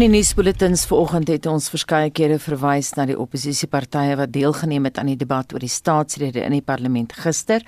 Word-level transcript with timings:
In 0.00 0.06
die 0.06 0.16
nuusbulletins 0.16 0.86
vanoggend 0.88 1.28
het 1.28 1.44
ons 1.50 1.66
verskeie 1.68 2.08
kere 2.16 2.38
verwys 2.40 2.88
na 2.96 3.04
die 3.04 3.18
oppositiepartye 3.20 4.14
wat 4.16 4.30
deelgeneem 4.32 4.86
het 4.88 4.96
aan 4.96 5.10
die 5.10 5.16
debat 5.20 5.52
oor 5.52 5.60
die 5.60 5.68
staatsrede 5.68 6.40
in 6.40 6.54
die 6.56 6.62
parlement 6.64 7.12
gister 7.20 7.60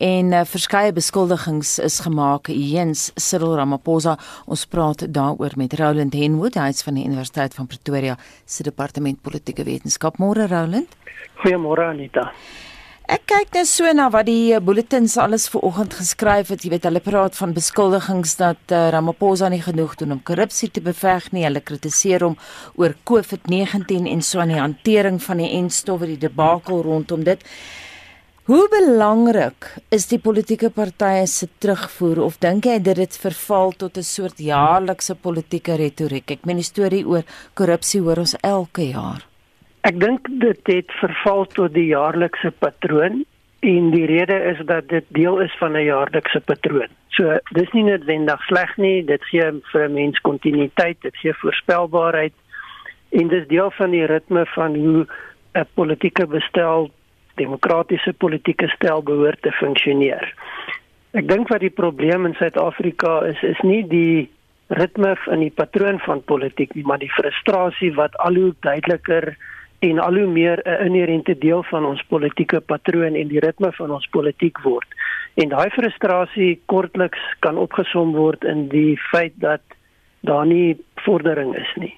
en 0.00 0.32
uh, 0.32 0.46
verskeie 0.48 0.94
beskuldigings 0.96 1.74
is 1.84 1.98
gemaak 2.06 2.48
teens 2.48 3.10
Cyril 3.20 3.58
Ramaphosa. 3.60 4.16
Ons 4.48 4.64
praat 4.64 5.04
daaroor 5.12 5.60
met 5.60 5.76
Roland 5.76 6.16
Henwood, 6.16 6.56
hy 6.56 6.72
is 6.72 6.80
van 6.88 6.96
die 6.96 7.04
Universiteit 7.04 7.52
van 7.52 7.68
Pretoria 7.68 8.16
se 8.46 8.64
departement 8.64 9.20
politieke 9.20 9.68
wetenskap. 9.68 10.16
Môre 10.16 10.48
Roland. 10.48 10.96
Goeiemôre 11.42 11.90
Anita. 11.92 12.30
Ek 13.04 13.26
kyk 13.28 13.50
net 13.52 13.68
so 13.68 13.90
na 13.92 14.06
wat 14.08 14.24
die 14.30 14.56
bulletins 14.64 15.18
alles 15.20 15.44
vir 15.52 15.60
oggend 15.68 15.92
geskryf 15.98 16.48
het. 16.54 16.62
Jy 16.64 16.70
weet, 16.72 16.86
hulle 16.88 17.02
praat 17.04 17.34
van 17.36 17.52
beskuldigings 17.52 18.32
dat 18.40 18.72
uh, 18.72 18.86
Ramaphosa 18.94 19.50
nie 19.52 19.60
genoeg 19.60 19.98
doen 20.00 20.14
om 20.16 20.22
korrupsie 20.24 20.70
te 20.72 20.80
beveg 20.80 21.26
nie. 21.36 21.42
Hulle 21.44 21.60
kritiseer 21.60 22.24
hom 22.24 22.38
oor 22.80 22.94
COVID-19 23.04 24.08
en 24.08 24.24
so 24.24 24.40
aan 24.40 24.54
die 24.54 24.62
hantering 24.62 25.20
van 25.20 25.42
die 25.42 25.50
enstowwe, 25.58 26.08
die 26.14 26.22
debakel 26.22 26.80
rondom 26.86 27.26
dit. 27.28 27.44
Hoe 28.48 28.64
belangrik 28.72 29.68
is 29.92 30.08
die 30.08 30.20
politieke 30.20 30.72
partye 30.72 31.28
se 31.28 31.50
terugvoer 31.60 32.22
of 32.24 32.40
dink 32.40 32.64
jy 32.64 32.78
dit 32.88 33.04
het 33.04 33.20
verval 33.20 33.76
tot 33.76 34.00
'n 34.00 34.08
soort 34.14 34.40
jaarlikse 34.40 35.14
politieke 35.14 35.76
retoriek? 35.76 36.30
Ek 36.30 36.46
meen 36.46 36.56
die 36.56 36.70
storie 36.72 37.04
oor 37.04 37.24
korrupsie 37.54 38.00
hoor 38.00 38.24
ons 38.24 38.36
elke 38.40 38.88
jaar. 38.88 39.33
Ek 39.84 39.98
dink 40.00 40.28
dit 40.40 40.68
het 40.70 40.92
verval 40.96 41.42
tot 41.52 41.74
die 41.74 41.90
jaarlikse 41.90 42.48
patroon 42.56 43.24
en 43.64 43.90
die 43.92 44.06
rede 44.08 44.36
is 44.52 44.60
dat 44.64 44.88
dit 44.88 45.04
deel 45.16 45.42
is 45.44 45.52
van 45.60 45.76
'n 45.76 45.84
jaarlikse 45.84 46.40
patroon. 46.40 46.88
So 47.16 47.36
dis 47.52 47.70
nie 47.72 47.84
noodwendig 47.84 48.40
sleg 48.48 48.76
nie, 48.76 49.04
dit 49.04 49.24
gee 49.24 49.44
vir 49.72 49.84
'n 49.88 49.94
mens 49.94 50.20
kontinuïteit, 50.20 50.96
dit 51.02 51.16
gee 51.16 51.32
voorspelbaarheid 51.32 52.32
en 53.12 53.28
dis 53.28 53.46
deel 53.46 53.70
van 53.70 53.90
die 53.90 54.06
ritme 54.06 54.46
van 54.46 54.74
hoe 54.74 55.06
'n 55.54 55.66
politieke 55.74 56.26
bestel, 56.26 56.90
demokratiese 57.34 58.12
politieke 58.12 58.68
stel 58.68 59.02
behoort 59.02 59.42
te 59.42 59.52
funksioneer. 59.52 60.34
Ek 61.12 61.28
dink 61.28 61.48
wat 61.48 61.60
die 61.60 61.76
probleem 61.82 62.26
in 62.26 62.34
Suid-Afrika 62.34 63.20
is, 63.20 63.42
is 63.42 63.60
nie 63.60 63.86
die 63.88 64.30
ritme 64.68 65.16
in 65.30 65.40
die 65.40 65.54
patroon 65.54 65.98
van 65.98 66.24
politiek 66.24 66.74
nie, 66.74 66.84
maar 66.84 66.98
die 66.98 67.12
frustrasie 67.12 67.94
wat 67.94 68.16
al 68.16 68.34
hoe 68.34 68.54
duideliker 68.60 69.36
en 69.84 69.98
al 69.98 70.16
hoe 70.18 70.26
meer 70.26 70.60
'n 70.64 70.84
inherente 70.86 71.38
deel 71.38 71.62
van 71.62 71.84
ons 71.84 72.02
politieke 72.08 72.60
patroon 72.60 73.14
en 73.14 73.28
die 73.28 73.40
ritme 73.40 73.72
van 73.72 73.90
ons 73.90 74.06
politiek 74.06 74.58
word. 74.62 74.88
En 75.34 75.48
daai 75.48 75.70
frustrasie 75.70 76.60
kortliks 76.66 77.22
kan 77.38 77.58
opgesom 77.58 78.12
word 78.12 78.44
in 78.44 78.68
die 78.68 78.96
feit 79.10 79.32
dat 79.36 79.60
daar 80.20 80.46
nie 80.46 80.76
vordering 80.94 81.56
is 81.56 81.72
nie. 81.76 81.94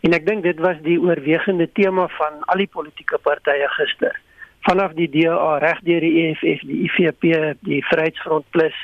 En 0.00 0.12
ek 0.12 0.26
dink 0.26 0.42
dit 0.42 0.58
was 0.60 0.80
die 0.84 0.98
oorwegende 1.00 1.68
tema 1.72 2.08
van 2.08 2.42
al 2.52 2.60
die 2.60 2.68
politieke 2.68 3.18
partye 3.18 3.68
gister. 3.68 4.20
Vanaf 4.68 4.92
die 4.92 5.08
DA 5.08 5.58
reg 5.58 5.80
deur 5.80 6.00
die 6.00 6.26
EFF, 6.26 6.60
die 6.68 6.82
IFP, 6.88 7.22
die 7.60 7.84
Vryheidsfront 7.84 8.44
Plus, 8.50 8.76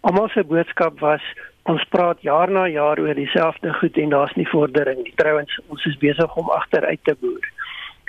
almal 0.00 0.28
se 0.28 0.44
boodskap 0.44 1.00
was 1.00 1.24
ons 1.64 1.84
praat 1.88 2.20
jaar 2.20 2.50
na 2.52 2.66
jaar 2.68 3.00
oor 3.00 3.14
dieselfde 3.16 3.72
goed 3.80 3.96
en 3.96 4.08
daar's 4.12 4.34
nie 4.36 4.48
vordering 4.48 5.02
nie. 5.02 5.12
Trouwens, 5.16 5.60
ons 5.68 5.84
is 5.88 5.96
besig 6.00 6.36
om 6.36 6.50
agteruit 6.52 7.00
te 7.04 7.16
boer. 7.20 7.53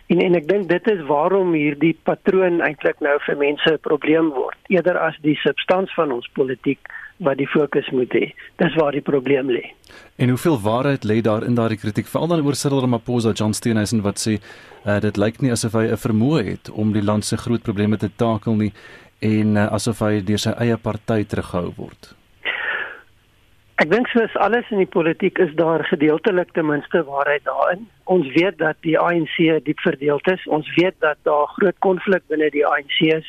En 0.07 0.19
en 0.21 0.35
ek 0.37 0.47
dink 0.47 0.67
dit 0.69 0.87
is 0.87 1.01
waarom 1.09 1.55
hierdie 1.57 1.95
patroon 2.05 2.59
eintlik 2.61 2.99
nou 3.01 3.15
vir 3.25 3.37
mense 3.37 3.71
'n 3.71 3.81
probleem 3.81 4.29
word, 4.29 4.57
eerder 4.69 4.97
as 4.97 5.17
die 5.21 5.35
substans 5.41 5.93
van 5.93 6.11
ons 6.11 6.29
politiek 6.33 6.79
wat 7.17 7.37
die 7.37 7.47
fokus 7.47 7.89
moet 7.89 8.11
hê. 8.13 8.33
Dis 8.59 8.75
waar 8.75 8.91
die 8.91 9.01
probleem 9.01 9.49
lê. 9.49 9.71
En 10.15 10.29
hoeveel 10.29 10.59
waarheid 10.59 11.03
lê 11.03 11.21
daar 11.21 11.43
in 11.43 11.55
daardie 11.55 11.77
kritiek 11.77 12.07
veral 12.07 12.27
dan 12.27 12.45
oor 12.45 12.55
Cyril 12.55 12.81
Ramaphosa, 12.81 13.31
John 13.31 13.53
Steenhuisen 13.53 14.01
wat 14.01 14.19
sê 14.19 14.37
uh, 14.85 14.99
dit 14.99 15.17
lyk 15.17 15.41
nie 15.41 15.51
asof 15.51 15.73
hy 15.73 15.87
'n 15.87 15.97
vermoë 15.97 16.43
het 16.45 16.69
om 16.69 16.93
die 16.93 17.03
land 17.03 17.25
se 17.25 17.37
groot 17.37 17.63
probleme 17.63 17.97
te 17.97 18.09
takel 18.15 18.55
nie 18.55 18.73
en 19.19 19.55
uh, 19.55 19.71
asof 19.71 19.99
hy 19.99 20.21
deur 20.21 20.39
sy 20.39 20.53
eie 20.59 20.77
party 20.77 21.23
teruggehou 21.23 21.73
word. 21.77 22.15
Ek 23.75 23.89
dink 23.91 24.07
soos 24.07 24.31
alles 24.39 24.69
in 24.71 24.79
die 24.79 24.87
politiek 24.87 25.39
is 25.43 25.51
daar 25.59 25.81
gedeeltelik 25.83 26.53
ten 26.55 26.69
minste 26.69 27.01
waarheid 27.03 27.43
daarin. 27.43 27.81
Ons 28.07 28.29
weet 28.31 28.55
dat 28.61 28.77
die 28.87 28.95
ANC 28.95 29.35
diep 29.65 29.81
verdeeld 29.83 30.29
is. 30.31 30.45
Ons 30.47 30.69
weet 30.77 30.95
dat 31.03 31.19
daar 31.27 31.49
groot 31.57 31.75
konflik 31.83 32.23
binne 32.31 32.47
die 32.53 32.63
ANC 32.63 33.01
is 33.11 33.27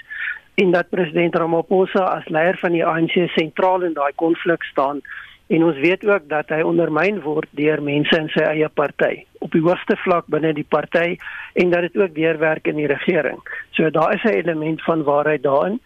en 0.62 0.70
dat 0.70 0.92
president 0.94 1.34
Ramaphosa 1.34 2.04
as 2.14 2.28
leier 2.30 2.56
van 2.62 2.76
die 2.78 2.84
ANC 2.86 3.16
sentraal 3.34 3.88
in 3.88 3.98
daai 3.98 4.12
konflik 4.22 4.62
staan. 4.70 5.02
En 5.50 5.66
ons 5.66 5.82
weet 5.82 6.06
ook 6.06 6.30
dat 6.30 6.54
hy 6.54 6.62
ondermyn 6.62 7.18
word 7.26 7.50
deur 7.58 7.82
mense 7.82 8.14
in 8.14 8.30
sy 8.30 8.46
eie 8.46 8.70
party 8.70 9.26
op 9.42 9.50
die 9.54 9.62
hoogste 9.66 9.98
vlak 10.06 10.30
binne 10.30 10.54
die 10.54 10.66
party 10.66 11.18
en 11.58 11.74
dat 11.74 11.88
dit 11.88 11.98
ook 11.98 12.14
deurwerk 12.14 12.70
in 12.70 12.78
die 12.78 12.90
regering. 12.90 13.42
So 13.74 13.90
daar 13.90 14.14
is 14.14 14.22
'n 14.22 14.38
element 14.38 14.82
van 14.82 15.02
waarheid 15.02 15.42
daarin 15.42 15.80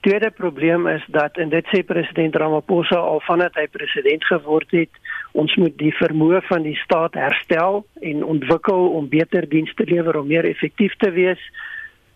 tweede 0.00 0.30
probleem 0.30 0.86
is 0.88 1.04
dat 1.06 1.36
en 1.36 1.48
dit 1.48 1.66
sê 1.72 1.82
president 1.86 2.36
Ramaphosa 2.36 2.96
al 2.96 3.20
vandat 3.26 3.56
hy 3.60 3.66
president 3.72 4.24
geword 4.24 4.70
het, 4.70 5.00
ons 5.32 5.54
moet 5.60 5.76
die 5.78 5.92
vermoë 5.96 6.40
van 6.48 6.64
die 6.66 6.76
staat 6.82 7.14
herstel 7.18 7.84
en 8.00 8.24
ontwikkel 8.24 8.88
om 8.96 9.08
beter 9.08 9.48
dienste 9.48 9.84
te 9.84 9.90
lewer 9.92 10.18
om 10.20 10.26
meer 10.26 10.48
effektief 10.48 10.96
te 11.02 11.10
wees. 11.16 11.42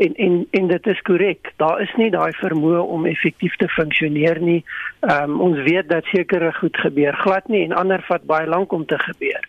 En 0.02 0.14
en 0.18 0.40
en 0.50 0.68
dit 0.68 0.86
is 0.90 1.02
korrek. 1.06 1.52
Daar 1.62 1.80
is 1.80 1.92
nie 2.00 2.10
daai 2.10 2.32
vermoë 2.40 2.80
om 2.96 3.06
effektief 3.06 3.56
te 3.56 3.68
funksioneer 3.68 4.40
nie. 4.42 4.62
Ehm 5.00 5.30
um, 5.30 5.40
ons 5.40 5.60
weet 5.68 5.88
dat 5.88 6.08
sekere 6.10 6.52
goed 6.52 6.76
gebeur 6.76 7.14
glad 7.26 7.48
nie 7.48 7.64
en 7.64 7.76
ander 7.78 8.02
vat 8.08 8.24
baie 8.26 8.46
lank 8.46 8.72
om 8.72 8.86
te 8.86 8.98
gebeur. 8.98 9.44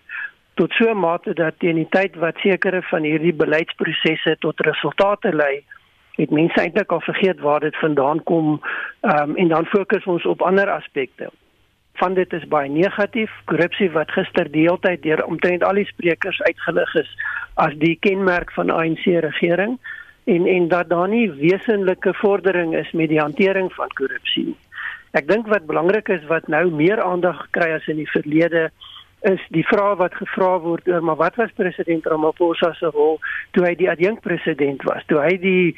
Tot 0.55 0.71
so 0.71 0.91
'n 0.91 0.99
mate 0.99 1.33
dat 1.33 1.59
teen 1.59 1.75
die 1.75 1.89
tyd 1.89 2.15
wat 2.15 2.37
sekere 2.37 2.81
van 2.81 3.03
hierdie 3.03 3.33
beleidsprosesse 3.33 4.35
tot 4.39 4.59
resultate 4.59 5.33
lei, 5.35 5.63
het 6.15 6.31
mense 6.31 6.61
eintlik 6.61 6.91
al 6.91 7.01
vergeet 7.01 7.39
waar 7.39 7.59
dit 7.59 7.75
vandaan 7.77 8.23
kom 8.23 8.61
um, 9.01 9.35
en 9.35 9.47
dan 9.47 9.65
fokus 9.65 10.05
ons 10.05 10.25
op 10.25 10.41
ander 10.41 10.69
aspekte. 10.71 11.29
Van 11.95 12.13
dit 12.13 12.33
is 12.33 12.47
baie 12.47 12.69
negatief, 12.69 13.31
korrupsie 13.45 13.91
wat 13.91 14.11
gister 14.11 14.51
die 14.51 14.65
hele 14.67 14.79
tyd 14.83 15.03
deur 15.03 15.23
omtrent 15.25 15.63
al 15.63 15.79
die 15.79 15.87
sprekers 15.87 16.41
uitgelig 16.41 16.95
is 16.95 17.11
as 17.53 17.75
die 17.79 17.95
kenmerk 17.99 18.51
van 18.55 18.69
ANC 18.69 19.05
regering 19.05 19.77
en 20.25 20.47
en 20.47 20.67
dat 20.67 20.89
daar 20.89 21.07
nie 21.07 21.31
wesenlike 21.31 22.13
vordering 22.13 22.75
is 22.75 22.91
met 22.91 23.09
die 23.09 23.19
hantering 23.19 23.71
van 23.73 23.91
korrupsie. 23.99 24.55
Ek 25.15 25.27
dink 25.27 25.47
wat 25.47 25.67
belangrik 25.69 26.09
is 26.11 26.25
wat 26.27 26.47
nou 26.51 26.67
meer 26.71 26.99
aandag 27.03 27.45
kry 27.55 27.69
as 27.75 27.87
in 27.87 28.01
die 28.01 28.11
verlede 28.11 28.69
is 29.25 29.41
die 29.55 29.63
vraag 29.65 29.97
wat 30.01 30.15
gevra 30.19 30.57
word 30.61 30.87
oor 30.91 31.03
maar 31.03 31.19
wat 31.21 31.37
was 31.39 31.53
president 31.55 32.05
Ramaphosa 32.05 32.73
se 32.77 32.89
rol 32.93 33.19
toe 33.55 33.63
hy 33.65 33.73
die 33.79 33.89
adjunkpresident 33.89 34.83
was 34.89 35.05
toe 35.09 35.21
hy 35.23 35.37
die 35.41 35.75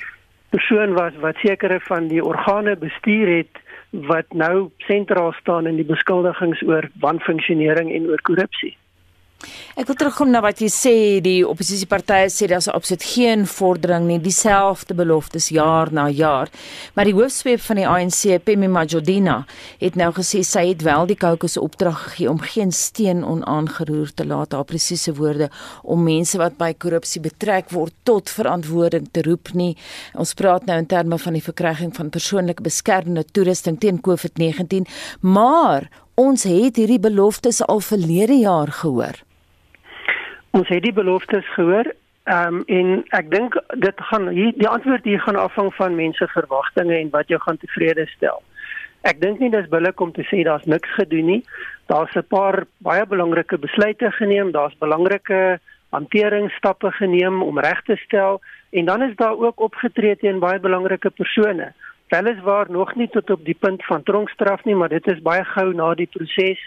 persoon 0.50 0.94
was 0.94 1.16
wat 1.20 1.36
sekere 1.44 1.80
van 1.80 2.08
die 2.08 2.24
organe 2.24 2.76
bestuur 2.76 3.28
het 3.38 3.64
wat 3.92 4.34
nou 4.34 4.70
sentraal 4.78 5.32
staan 5.40 5.68
in 5.68 5.76
die 5.76 5.88
beskuldigings 5.88 6.62
oor 6.68 6.90
wanfunksionering 7.00 7.92
en 7.94 8.10
oor 8.10 8.22
korrupsie. 8.22 8.78
Ek 9.78 9.86
wil 9.86 9.98
terugkom 10.00 10.32
na 10.34 10.40
wat 10.42 10.58
jy 10.64 10.68
sê 10.74 10.94
die 11.22 11.44
oppositiepartye 11.46 12.32
sê 12.34 12.48
daar's 12.50 12.70
absoluut 12.72 13.04
geen 13.06 13.44
vordering 13.46 14.08
nie. 14.10 14.18
Dieselfde 14.24 14.96
beloftes 14.98 15.52
jaar 15.54 15.92
na 15.94 16.08
jaar. 16.10 16.50
Maar 16.98 17.06
die 17.06 17.14
hoofsweep 17.14 17.62
van 17.62 17.78
die 17.78 17.86
ANC 17.86 18.40
Pemi 18.44 18.70
Majodina 18.74 19.44
het 19.78 20.00
nou 20.00 20.10
gesê 20.18 20.42
sy 20.42 20.66
het 20.72 20.82
wel 20.88 21.06
die 21.12 21.20
kokes 21.22 21.60
opdrag 21.62 22.00
gegee 22.08 22.32
om 22.32 22.42
geen 22.42 22.74
steen 22.74 23.22
onaangeroer 23.22 24.16
te 24.18 24.26
laat. 24.26 24.58
Haar 24.58 24.66
presiese 24.66 25.14
woorde 25.20 25.52
om 25.84 26.02
mense 26.04 26.42
wat 26.42 26.58
by 26.58 26.72
korrupsie 26.74 27.22
betrek 27.22 27.70
word 27.76 27.94
tot 28.10 28.34
verantwoording 28.34 29.12
te 29.14 29.22
roep 29.28 29.54
nie. 29.54 29.76
Ons 30.18 30.34
praat 30.34 30.66
nou 30.66 30.80
in 30.82 30.90
terme 30.90 31.22
van 31.22 31.38
die 31.38 31.46
verkryging 31.46 31.94
van 31.94 32.10
persoonlike 32.10 32.66
beskermende 32.66 33.28
toerusting 33.30 33.78
teen 33.78 34.02
COVID-19 34.02 34.90
maar 35.22 35.92
ons 36.18 36.44
het 36.44 36.76
hierdie 36.76 37.00
beloftes 37.00 37.62
al 37.66 37.80
verlede 37.80 38.42
jaar 38.42 38.72
gehoor 38.82 39.22
Ons 40.58 40.70
het 40.74 40.82
die 40.82 40.94
beloftes 40.94 41.46
gehoor. 41.54 41.86
Ehm 42.28 42.56
um, 42.56 42.64
en 42.66 43.04
ek 43.16 43.30
dink 43.32 43.56
dit 43.84 44.02
gaan 44.10 44.28
hier 44.34 44.56
die 44.58 44.68
antwoord 44.68 45.06
hier 45.06 45.22
gaan 45.22 45.38
afhang 45.40 45.70
van 45.76 45.96
mense 45.96 46.28
verwagtinge 46.34 46.96
en 46.98 47.12
wat 47.14 47.30
jou 47.30 47.40
gaan 47.44 47.60
tevrede 47.62 48.08
stel. 48.16 48.42
Ek 49.08 49.22
dink 49.22 49.40
nie 49.40 49.52
dis 49.54 49.70
billik 49.70 50.02
om 50.02 50.12
te 50.12 50.26
sê 50.32 50.42
daar's 50.48 50.66
niks 50.66 50.90
gedoen 50.98 51.30
nie. 51.32 51.44
Daar's 51.92 52.16
'n 52.16 52.26
paar 52.28 52.66
baie 52.78 53.06
belangrike 53.06 53.58
besluite 53.58 54.12
geneem, 54.12 54.52
daar's 54.52 54.78
belangrike 54.80 55.60
hanteringsstappe 55.90 56.92
geneem 56.92 57.44
om 57.44 57.60
reg 57.60 57.84
te 57.84 57.96
stel 57.96 58.42
en 58.72 58.86
dan 58.86 59.02
is 59.02 59.16
daar 59.16 59.38
ook 59.38 59.60
opgetree 59.60 60.16
teen 60.16 60.40
baie 60.40 60.60
belangrike 60.60 61.10
persone. 61.10 61.74
Welis 62.08 62.40
waar 62.44 62.72
nog 62.72 62.96
nie 62.96 63.10
tot 63.12 63.30
op 63.30 63.46
die 63.46 63.58
punt 63.60 63.86
van 63.86 64.04
tronkstraf 64.04 64.64
nie, 64.64 64.76
maar 64.76 64.90
dit 64.90 65.08
is 65.08 65.22
baie 65.22 65.44
gou 65.44 65.74
na 65.74 65.94
die 65.94 66.10
proses 66.12 66.62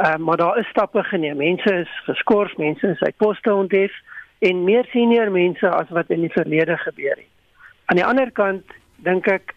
Uh, 0.00 0.16
maar 0.16 0.36
daar 0.36 0.58
is 0.58 0.66
stappe 0.66 1.02
geneem. 1.02 1.36
Mense 1.36 1.74
is 1.74 2.00
geskort, 2.04 2.56
mense 2.56 2.86
is 2.86 3.00
uit 3.00 3.16
poste 3.16 3.54
onthef 3.54 3.92
en 4.38 4.64
meer 4.64 4.84
senior 4.84 5.30
mense 5.30 5.68
as 5.68 5.88
wat 5.88 6.08
in 6.08 6.20
die 6.20 6.32
verlede 6.32 6.76
gebeur 6.76 7.16
het. 7.16 7.28
Aan 7.84 7.96
die 7.96 8.04
ander 8.04 8.30
kant 8.30 8.64
dink 8.96 9.26
ek 9.28 9.52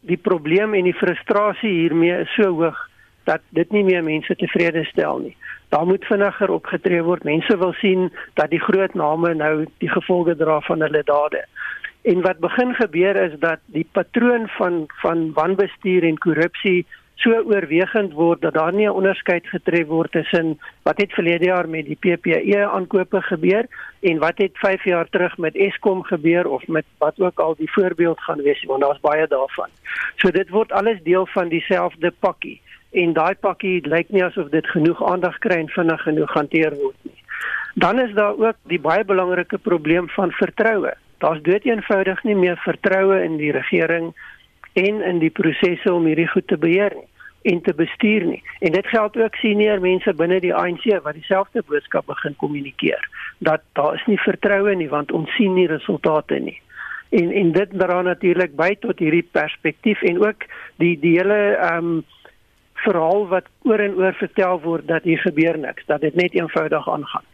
die 0.00 0.16
probleem 0.16 0.74
en 0.74 0.86
die 0.86 0.94
frustrasie 0.94 1.72
hiermee 1.80 2.20
is 2.20 2.34
so 2.36 2.52
hoog 2.60 2.78
dat 3.26 3.42
dit 3.56 3.72
nie 3.74 3.82
meer 3.84 4.04
mense 4.04 4.36
tevrede 4.38 4.84
stel 4.84 5.18
nie. 5.24 5.34
Daar 5.74 5.86
moet 5.86 6.06
vinniger 6.06 6.50
opgetree 6.54 7.02
word. 7.02 7.26
Mense 7.26 7.58
wil 7.58 7.74
sien 7.80 8.12
dat 8.38 8.52
die 8.54 8.62
groot 8.62 8.94
name 8.94 9.34
nou 9.34 9.66
die 9.82 9.90
gevolge 9.90 10.36
dra 10.36 10.60
van 10.68 10.84
hulle 10.86 11.02
dade. 11.04 11.42
En 12.02 12.20
wat 12.20 12.38
begin 12.38 12.74
gebeur 12.74 13.16
is 13.16 13.38
dat 13.38 13.58
die 13.66 13.86
patroon 13.92 14.48
van 14.48 14.84
van 14.86 15.32
wanbestuur 15.32 16.04
en 16.04 16.18
korrupsie 16.18 16.86
so 17.18 17.34
oorwegend 17.50 18.12
word 18.14 18.40
dat 18.46 18.54
daar 18.54 18.72
nie 18.72 18.86
'n 18.86 18.98
onderskeid 19.00 19.46
getref 19.46 19.86
word 19.86 20.12
tussen 20.12 20.58
wat 20.82 21.00
het 21.00 21.12
verlede 21.12 21.44
jaar 21.44 21.68
met 21.68 21.86
die 21.86 21.98
PPE 22.00 22.66
aankope 22.66 23.22
gebeur 23.22 23.66
en 24.00 24.18
wat 24.18 24.38
het 24.38 24.58
5 24.58 24.84
jaar 24.84 25.08
terug 25.08 25.36
met 25.38 25.56
Eskom 25.56 26.02
gebeur 26.02 26.48
of 26.48 26.66
met 26.66 26.84
wat 26.98 27.20
ook 27.20 27.38
al 27.38 27.54
die 27.54 27.72
voorbeeld 27.72 28.20
gaan 28.20 28.42
wees 28.42 28.64
want 28.64 28.82
daar's 28.82 29.00
baie 29.00 29.26
daarvan. 29.26 29.68
So 30.16 30.30
dit 30.30 30.48
word 30.48 30.72
alles 30.72 31.02
deel 31.02 31.26
van 31.26 31.48
dieselfde 31.48 32.12
pakkie 32.18 32.60
en 32.90 33.12
daai 33.12 33.34
pakkie 33.34 33.88
lyk 33.88 34.08
nie 34.08 34.24
asof 34.24 34.48
dit 34.48 34.66
genoeg 34.66 35.04
aandag 35.04 35.38
kry 35.38 35.56
en 35.56 35.68
vinnig 35.68 36.02
genoeg 36.02 36.32
hanteer 36.32 36.74
word 36.74 36.96
nie. 37.02 37.22
Dan 37.74 37.98
is 37.98 38.14
daar 38.14 38.38
ook 38.38 38.56
die 38.62 38.80
baie 38.80 39.04
belangrike 39.04 39.58
probleem 39.58 40.08
van 40.08 40.30
vertroue. 40.30 40.94
Daar's 41.18 41.42
doeteenvoudig 41.42 42.22
nie 42.24 42.36
meer 42.38 42.56
vertroue 42.62 43.22
in 43.24 43.36
die 43.36 43.52
regering 43.52 44.12
en 44.72 45.00
in 45.02 45.18
die 45.18 45.34
prosesse 45.34 45.92
om 45.92 46.06
hierdie 46.06 46.28
goed 46.30 46.46
te 46.46 46.58
beheer 46.58 46.94
nie 46.94 47.08
en 47.42 47.60
te 47.62 47.74
bestuur 47.74 48.24
nie. 48.24 48.42
En 48.58 48.72
dit 48.72 48.86
geld 48.86 49.16
ook 49.16 49.34
senior 49.34 49.80
mense 49.80 50.12
binne 50.14 50.40
die 50.40 50.54
ANC 50.54 50.84
wat 51.02 51.14
dieselfde 51.14 51.62
boodskap 51.66 52.06
begin 52.06 52.36
kommunikeer 52.36 53.08
dat 53.38 53.62
daar 53.72 53.94
is 53.94 54.06
nie 54.06 54.18
vertroue 54.18 54.74
nie 54.76 54.88
want 54.90 55.12
ons 55.12 55.30
sien 55.36 55.54
nie 55.54 55.68
resultate 55.70 56.40
nie. 56.42 56.58
En 57.08 57.32
en 57.32 57.52
dit 57.52 57.74
dra 57.80 58.02
natuurlik 58.02 58.56
by 58.56 58.74
tot 58.82 58.98
hierdie 58.98 59.26
perspektief 59.32 60.02
en 60.02 60.20
ook 60.24 60.46
die 60.82 60.96
die 61.00 61.16
hele 61.18 61.40
ehm 61.56 61.92
um, 61.92 62.04
verhaal 62.78 63.24
wat 63.28 63.46
oor 63.66 63.80
en 63.82 63.96
oor 63.98 64.14
vertel 64.14 64.60
word 64.62 64.86
dat 64.86 65.02
hier 65.02 65.18
gebeur 65.18 65.58
niks, 65.58 65.86
dat 65.86 66.00
dit 66.00 66.14
net 66.14 66.34
eenvoudig 66.34 66.88
aangaan. 66.88 67.24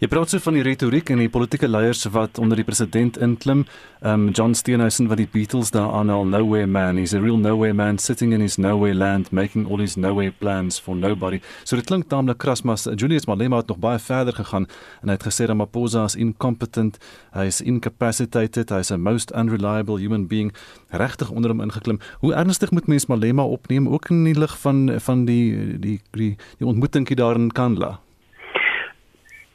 Jy 0.00 0.08
praat 0.12 0.28
so 0.28 0.42
van 0.44 0.56
die 0.58 0.62
retoriek 0.66 1.10
en 1.10 1.22
die 1.22 1.30
politieke 1.32 1.68
leiers 1.68 2.04
wat 2.12 2.38
onder 2.38 2.56
die 2.56 2.64
president 2.64 3.16
inklim. 3.16 3.64
Um 4.04 4.28
John 4.36 4.52
Steenhuisen 4.54 5.08
wat 5.08 5.16
die 5.16 5.28
Beatles 5.32 5.70
daar 5.72 5.90
aanhaal, 5.96 6.26
nowhere 6.28 6.66
man, 6.66 6.98
he's 7.00 7.14
a 7.14 7.20
real 7.20 7.38
nowhere 7.40 7.74
man 7.74 7.98
sitting 7.98 8.32
in 8.32 8.40
his 8.40 8.58
nowhere 8.58 8.94
land 8.94 9.32
making 9.32 9.66
all 9.70 9.80
his 9.80 9.96
nowhere 9.96 10.32
plans 10.38 10.78
for 10.78 10.94
nobody. 10.94 11.40
So 11.64 11.76
dit 11.76 11.86
klink 11.88 12.08
taamlik 12.08 12.38
kras, 12.38 12.62
maar 12.62 12.76
Julius 12.76 13.26
Malema 13.26 13.56
het 13.56 13.66
nog 13.66 13.78
baie 13.78 13.98
verder 13.98 14.34
gegaan 14.34 14.68
en 15.02 15.08
hy 15.08 15.16
het 15.16 15.26
gesê 15.26 15.46
dat 15.48 15.56
Maposa 15.56 16.04
is 16.04 16.14
incompetent, 16.14 16.98
hy 17.32 17.48
is 17.48 17.60
incapacitated, 17.60 18.70
hy 18.70 18.84
is 18.84 18.92
a 18.92 18.96
most 19.00 19.32
unreliable 19.32 19.98
human 19.98 20.26
being, 20.28 20.52
regtig 20.90 21.30
onder 21.30 21.50
hom 21.50 21.64
ingeklim. 21.64 22.00
Hoe 22.20 22.34
ernstig 22.34 22.70
moet 22.70 22.86
mens 22.86 23.06
Malema 23.06 23.42
opneem 23.42 23.88
ook 23.88 24.10
in 24.10 24.24
die 24.24 24.38
lig 24.38 24.58
van 24.58 24.90
van 25.00 25.24
die 25.24 25.78
die 25.80 26.00
die, 26.12 26.36
die 26.58 26.66
ontmoetingkie 26.66 27.16
daar 27.16 27.40
in 27.40 27.52
Kandla? 27.52 28.05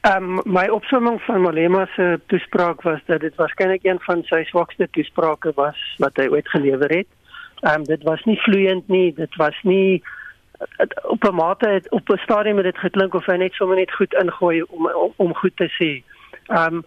Um, 0.02 0.42
my 0.46 0.66
opsomming 0.68 1.22
van 1.22 1.42
Malema 1.42 1.86
se 1.86 2.20
toespraak 2.26 2.82
was 2.82 3.00
dat 3.06 3.20
dit 3.20 3.36
waarskynlik 3.36 3.84
een 3.84 4.00
van 4.02 4.24
sy 4.26 4.44
swakste 4.50 4.88
toesprake 4.92 5.52
was 5.56 5.78
wat 6.02 6.18
hy 6.18 6.26
ooit 6.34 6.50
gelewer 6.50 6.90
het. 6.90 7.08
Um, 7.62 7.84
dit 7.86 8.02
was 8.04 8.24
nie 8.26 8.40
vloeiend 8.42 8.88
nie, 8.90 9.14
dit 9.14 9.36
was 9.38 9.60
nie 9.62 10.02
op 11.04 11.24
'n 11.24 11.36
mate 11.36 11.70
het 11.70 11.92
op 11.92 12.10
'n 12.10 12.18
stadium 12.18 12.58
het 12.58 12.66
dit 12.66 12.78
geklink 12.78 13.14
of 13.14 13.26
hy 13.26 13.36
net 13.36 13.54
sommer 13.54 13.78
net 13.78 13.94
goed 13.94 14.14
ingooi 14.14 14.62
om 14.62 14.88
om, 14.88 15.14
om 15.16 15.36
goed 15.36 15.56
te 15.56 15.70
sê. 15.78 16.04
Um, 16.48 16.84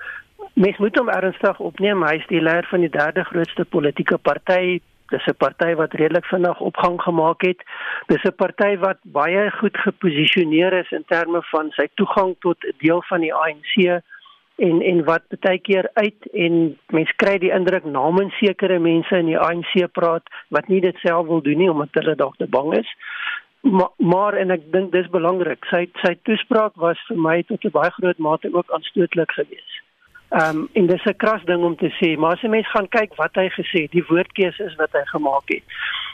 mens 0.52 0.76
moet 0.76 0.98
hom 0.98 1.08
ernstig 1.08 1.58
opneem. 1.58 2.02
Hy 2.02 2.14
is 2.14 2.26
die 2.26 2.42
leier 2.42 2.66
van 2.66 2.80
die 2.80 2.90
derde 2.90 3.24
grootste 3.24 3.64
politieke 3.64 4.18
party 4.18 4.80
Dis 5.14 5.26
'n 5.30 5.36
party 5.38 5.74
wat 5.78 5.92
redelik 5.92 6.26
vinnig 6.26 6.60
opgang 6.60 6.96
gemaak 7.02 7.42
het. 7.42 7.60
Dis 8.06 8.24
'n 8.24 8.34
party 8.42 8.78
wat 8.78 8.98
baie 9.02 9.50
goed 9.50 9.76
geposisioneer 9.76 10.72
is 10.72 10.90
in 10.90 11.04
terme 11.06 11.42
van 11.42 11.70
sy 11.70 11.86
toegang 11.94 12.34
tot 12.40 12.58
'n 12.64 12.74
deel 12.78 13.02
van 13.02 13.20
die 13.20 13.34
ANC 13.34 14.02
en 14.56 14.80
en 14.80 15.04
wat 15.04 15.22
baie 15.40 15.58
keer 15.58 15.90
uit 15.92 16.26
en 16.32 16.78
mense 16.86 17.14
kry 17.16 17.38
die 17.38 17.52
indruk 17.52 17.84
namens 17.84 18.38
sekere 18.38 18.78
mense 18.78 19.16
in 19.16 19.26
die 19.26 19.38
ANC 19.38 19.92
praat 19.92 20.26
wat 20.48 20.68
nie 20.68 20.80
dit 20.80 20.96
self 20.96 21.26
wil 21.26 21.42
doen 21.42 21.58
nie 21.58 21.70
omdat 21.70 22.00
hulle 22.00 22.14
dalk 22.14 22.36
te 22.36 22.46
bang 22.46 22.74
is. 22.74 22.90
Maar, 23.60 23.92
maar 23.96 24.34
en 24.34 24.50
ek 24.50 24.72
dink 24.72 24.92
dis 24.92 25.08
belangrik. 25.10 25.64
Sy 25.64 25.86
sy 26.02 26.14
toespraak 26.28 26.74
was 26.76 27.00
vir 27.08 27.16
my 27.16 27.42
tot 27.42 27.64
'n 27.64 27.76
baie 27.78 27.90
groot 27.90 28.18
mate 28.18 28.52
ook 28.52 28.70
aanstootlik 28.70 29.30
geweest. 29.30 29.73
Ehm 30.34 30.56
um, 30.56 30.68
en 30.72 30.86
dis 30.86 31.04
'n 31.04 31.16
kras 31.16 31.44
ding 31.44 31.62
om 31.62 31.76
te 31.76 31.90
sê, 31.98 32.16
maar 32.18 32.32
as 32.32 32.40
jy 32.40 32.48
mens 32.48 32.70
gaan 32.70 32.88
kyk 32.88 33.14
wat 33.14 33.34
hy 33.34 33.48
gesê 33.48 33.82
het, 33.82 33.90
die 33.90 34.08
woordkeuse 34.08 34.64
is 34.64 34.74
wat 34.74 34.92
hy 34.92 35.04
gemaak 35.04 35.46
het. 35.46 35.62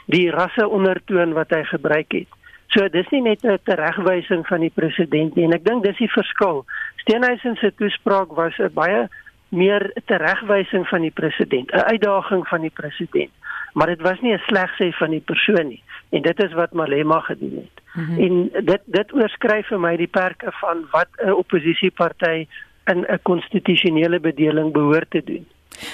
Die 0.05 0.29
rasse 0.29 0.67
ondertoon 0.67 1.33
wat 1.33 1.49
hy 1.49 1.63
gebruik 1.63 2.11
het. 2.11 2.27
So 2.67 2.87
dis 2.89 3.09
nie 3.09 3.21
net 3.21 3.43
'n 3.43 3.57
teregwysing 3.63 4.47
van 4.47 4.59
die 4.59 4.73
president 4.73 5.35
nie 5.35 5.45
en 5.45 5.53
ek 5.53 5.65
dink 5.65 5.83
dis 5.83 5.97
die 5.97 6.11
verskil. 6.11 6.65
Steenhuisen 6.95 7.55
se 7.55 7.73
toespraak 7.75 8.31
was 8.35 8.53
'n 8.59 8.73
baie 8.73 9.09
meer 9.49 9.91
teregwysing 10.05 10.87
van 10.87 11.01
die 11.01 11.15
president, 11.21 11.71
'n 11.71 11.89
uitdaging 11.93 12.47
van 12.47 12.61
die 12.61 12.75
president. 12.81 13.31
Maar 13.73 13.87
dit 13.87 14.01
was 14.01 14.21
nie 14.21 14.33
'n 14.33 14.45
slegsê 14.49 14.91
van 14.97 15.09
die 15.09 15.25
persoon 15.25 15.67
nie 15.67 15.83
en 16.09 16.21
dit 16.21 16.43
is 16.43 16.53
wat 16.53 16.73
Malema 16.73 17.19
gedoen 17.19 17.55
het. 17.55 17.77
Mm 17.93 18.05
-hmm. 18.05 18.19
En 18.23 18.65
dit 18.65 18.81
dit 18.85 19.13
oorskryf 19.13 19.67
vir 19.67 19.79
my 19.79 19.95
die 19.97 20.07
perke 20.07 20.51
van 20.51 20.85
wat 20.91 21.09
'n 21.17 21.31
oppositieparty 21.31 22.47
in 22.85 23.05
'n 23.05 23.19
konstitusionele 23.23 24.19
bedeling 24.19 24.71
behoort 24.73 25.09
te 25.09 25.21
doen. 25.23 25.45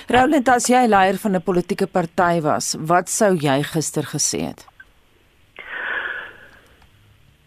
Roland, 0.07 0.50
as 0.50 0.68
jy 0.68 0.88
leier 0.88 1.18
van 1.18 1.36
'n 1.36 1.42
politieke 1.42 1.88
party 1.88 2.42
was, 2.42 2.75
wat 2.80 3.10
sou 3.10 3.36
jy 3.36 3.63
gister 3.63 4.04
gesê 4.04 4.39
het? 4.48 4.68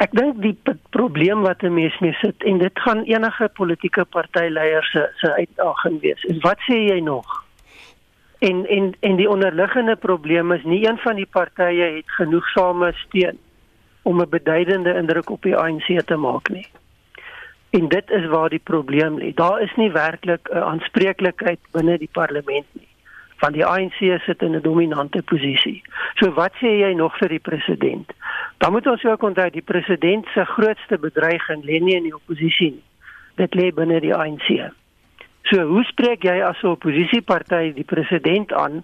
Ek 0.01 0.13
dink 0.17 0.39
die 0.41 0.57
probleem 0.91 1.43
wat 1.45 1.63
'n 1.63 1.75
mens 1.75 1.99
mee 2.01 2.13
sit 2.13 2.43
en 2.43 2.59
dit 2.59 2.79
gaan 2.81 3.03
enige 3.05 3.49
politieke 3.49 4.05
partyleiers 4.05 4.91
se 4.91 5.11
se 5.17 5.33
uitdaging 5.33 6.01
wees. 6.01 6.25
Is 6.25 6.39
wat 6.39 6.59
sê 6.69 6.75
jy 6.89 7.01
nog? 7.01 7.45
En 8.39 8.67
en 8.67 8.95
en 9.01 9.17
die 9.17 9.29
onderliggende 9.29 9.97
probleem 9.97 10.53
is 10.53 10.65
nie 10.65 10.89
een 10.89 10.99
van 10.99 11.17
die 11.17 11.27
partye 11.27 11.97
het 11.97 12.11
genoegsame 12.11 12.93
steun 12.93 13.39
om 14.03 14.21
'n 14.21 14.29
beduidende 14.29 14.95
indruk 14.95 15.31
op 15.31 15.43
die 15.43 15.57
ANC 15.57 16.01
te 16.07 16.17
maak 16.17 16.49
nie. 16.49 16.67
En 17.71 17.89
dit 17.89 18.11
is 18.11 18.27
waar 18.27 18.49
die 18.49 18.63
probleem 18.63 19.19
lê. 19.19 19.35
Daar 19.35 19.61
is 19.61 19.75
nie 19.77 19.91
werklik 19.93 20.49
'n 20.49 20.59
aanspreeklikheid 20.59 21.59
binne 21.71 21.99
die 21.99 22.11
parlement 22.13 22.67
nie. 22.73 22.89
Van 23.37 23.53
die 23.53 23.67
ANC 23.67 23.99
sit 24.27 24.43
in 24.43 24.55
'n 24.57 24.63
dominante 24.63 25.23
posisie. 25.23 25.83
So 26.15 26.33
wat 26.33 26.53
sê 26.53 26.67
jy 26.67 26.93
nog 26.95 27.17
vir 27.19 27.29
die 27.29 27.39
president? 27.39 28.13
Dan 28.59 28.73
moet 28.73 28.87
ons 28.87 29.05
ook 29.05 29.23
onthou 29.23 29.51
die 29.51 29.63
president 29.63 30.27
se 30.35 30.45
grootste 30.45 30.99
bedreiging 30.99 31.65
lê 31.65 31.81
nie 31.81 31.97
in 31.97 32.03
die 32.03 32.15
oppositie 32.15 32.71
nie. 32.71 32.85
Dit 33.35 33.55
lê 33.55 33.75
binne 33.75 34.01
die 34.01 34.15
ANC. 34.15 34.73
So 35.43 35.63
hoe 35.63 35.85
spreek 35.85 36.23
jy 36.23 36.43
as 36.43 36.63
'n 36.63 36.67
oppositieparty 36.67 37.73
die 37.73 37.85
president 37.85 38.53
aan 38.53 38.83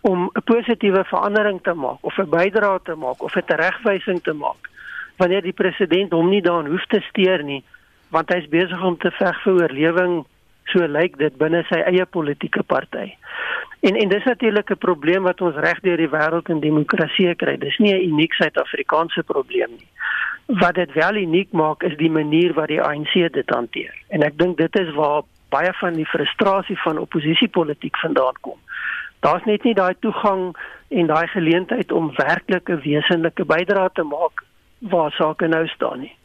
om 0.00 0.30
'n 0.34 0.42
positiewe 0.44 1.04
verandering 1.04 1.62
te 1.62 1.74
maak 1.74 1.98
of 2.00 2.18
'n 2.18 2.30
bydrae 2.30 2.80
te 2.82 2.94
maak 2.94 3.22
of 3.22 3.36
'n 3.36 3.44
teregwysing 3.46 4.22
te 4.22 4.32
maak 4.32 4.70
wanneer 5.16 5.42
die 5.42 5.52
president 5.52 6.12
hom 6.12 6.28
nie 6.28 6.42
daarin 6.42 6.70
hoef 6.70 6.86
te 6.86 7.00
steur 7.00 7.42
nie? 7.42 7.64
Want 8.16 8.32
hy's 8.32 8.48
besig 8.48 8.82
om 8.82 8.96
te 8.96 9.12
veg 9.18 9.42
vir 9.44 9.60
oorlewing 9.62 10.16
so 10.72 10.86
lyk 10.98 11.18
dit 11.20 11.34
binne 11.42 11.62
sy 11.68 11.82
eie 11.90 12.06
politieke 12.16 12.64
party. 12.66 13.10
En 13.86 13.98
en 14.02 14.08
dis 14.08 14.24
natuurlik 14.24 14.70
'n 14.70 14.84
probleem 14.86 15.22
wat 15.22 15.40
ons 15.40 15.56
reg 15.66 15.80
deur 15.80 15.96
die 15.96 16.14
wêreld 16.16 16.48
in 16.48 16.60
demokrasie 16.60 17.34
kry. 17.34 17.56
Dis 17.56 17.78
nie 17.78 17.94
'n 17.94 18.08
uniek 18.10 18.32
Suid-Afrikaanse 18.34 19.22
probleem 19.22 19.70
nie. 19.78 19.88
Wat 20.46 20.74
dit 20.74 20.92
wel 20.92 21.14
uniek 21.16 21.52
maak 21.52 21.82
is 21.82 21.96
die 21.96 22.10
manier 22.10 22.54
wat 22.54 22.68
die 22.68 22.82
ANC 22.82 23.12
dit 23.32 23.50
hanteer. 23.50 23.94
En 24.08 24.22
ek 24.22 24.38
dink 24.38 24.56
dit 24.56 24.78
is 24.78 24.94
waar 24.94 25.22
baie 25.48 25.72
van 25.72 25.92
die 25.92 26.06
frustrasie 26.06 26.78
van 26.78 26.98
oppositiepolitiek 26.98 27.96
vandaan 27.96 28.34
kom. 28.40 28.58
Daar's 29.20 29.44
net 29.44 29.62
nie 29.62 29.74
daai 29.74 29.94
toegang 30.00 30.56
en 30.88 31.06
daai 31.06 31.26
geleentheid 31.26 31.92
om 31.92 32.14
werklik 32.16 32.68
'n 32.68 32.80
wesenlike 32.80 33.44
bydrae 33.44 33.90
te 33.92 34.02
maak 34.02 34.44
waar 34.78 35.10
sake 35.10 35.46
nou 35.46 35.66
staan 35.66 36.00
nie. 36.00 36.16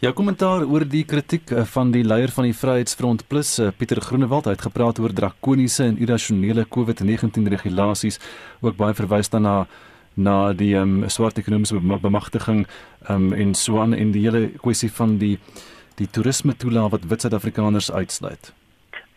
Ja, 0.00 0.12
kommentaar 0.12 0.64
oor 0.64 0.84
die 0.88 1.04
kritiek 1.04 1.50
eh, 1.50 1.64
van 1.74 1.90
die 1.92 2.04
leier 2.04 2.32
van 2.34 2.48
die 2.48 2.56
Vryheidsfront 2.56 3.26
Plus, 3.28 3.58
eh, 3.58 3.68
Pieter 3.76 4.00
Groenewald, 4.00 4.48
het 4.50 4.62
gepraat 4.62 4.98
oor 4.98 5.12
drakoniese 5.12 5.84
en 5.84 5.98
irrasionele 5.98 6.66
COVID-19 6.68 7.50
regulasies, 7.56 8.20
ook 8.60 8.76
baie 8.76 8.94
verwys 8.94 9.28
dan 9.28 9.66
na 10.14 10.52
die 10.52 10.74
um, 10.76 11.04
swart 11.08 11.38
ekonomiese 11.38 11.78
bemagtiging 11.80 12.66
um, 13.08 13.32
en 13.32 13.54
so 13.54 13.80
aan 13.80 13.94
en 13.94 14.10
die 14.12 14.24
hele 14.26 14.48
kwessie 14.60 14.90
van 14.92 15.18
die 15.18 15.36
die 16.00 16.08
toerisme 16.08 16.54
toelaat 16.56 16.94
wat 16.94 17.04
wit 17.10 17.20
Suid-Afrikaners 17.20 17.90
uitsluit. 17.92 18.52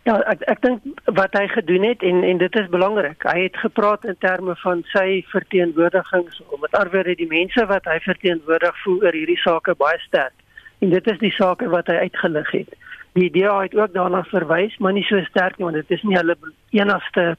Ja, 0.04 0.18
ek 0.28 0.42
ek 0.52 0.60
dink 0.66 1.04
wat 1.16 1.36
hy 1.38 1.46
gedoen 1.48 1.86
het 1.88 2.04
en 2.04 2.26
en 2.28 2.42
dit 2.42 2.56
is 2.60 2.68
belangrik. 2.72 3.24
Hy 3.24 3.46
het 3.46 3.60
gepraat 3.62 4.04
in 4.04 4.18
terme 4.20 4.56
van 4.60 4.84
sy 4.92 5.24
verteenwoordigings 5.32 6.42
om 6.50 6.60
met 6.60 6.76
arbeid 6.76 7.14
die 7.22 7.30
mense 7.30 7.64
wat 7.72 7.88
hy 7.88 8.02
verteenwoordig 8.04 8.82
voel 8.84 9.00
oor 9.06 9.16
hierdie 9.16 9.40
sake 9.40 9.76
baie 9.80 10.02
sterk. 10.04 10.36
En 10.80 10.90
dit 10.90 11.08
is 11.08 11.20
die 11.20 11.32
sake 11.32 11.70
wat 11.70 11.88
hy 11.88 11.94
uitgelig 11.94 12.52
het. 12.52 12.76
Die 13.14 13.30
idee 13.30 13.52
het 13.62 13.76
ook 13.76 13.94
daarna 13.94 14.24
verwys, 14.24 14.78
maar 14.78 14.94
nie 14.94 15.04
so 15.04 15.22
sterk 15.30 15.58
nie 15.58 15.66
want 15.66 15.82
dit 15.82 15.92
is 15.98 16.04
nie 16.04 16.18
hulle 16.18 16.38
enigste 16.70 17.36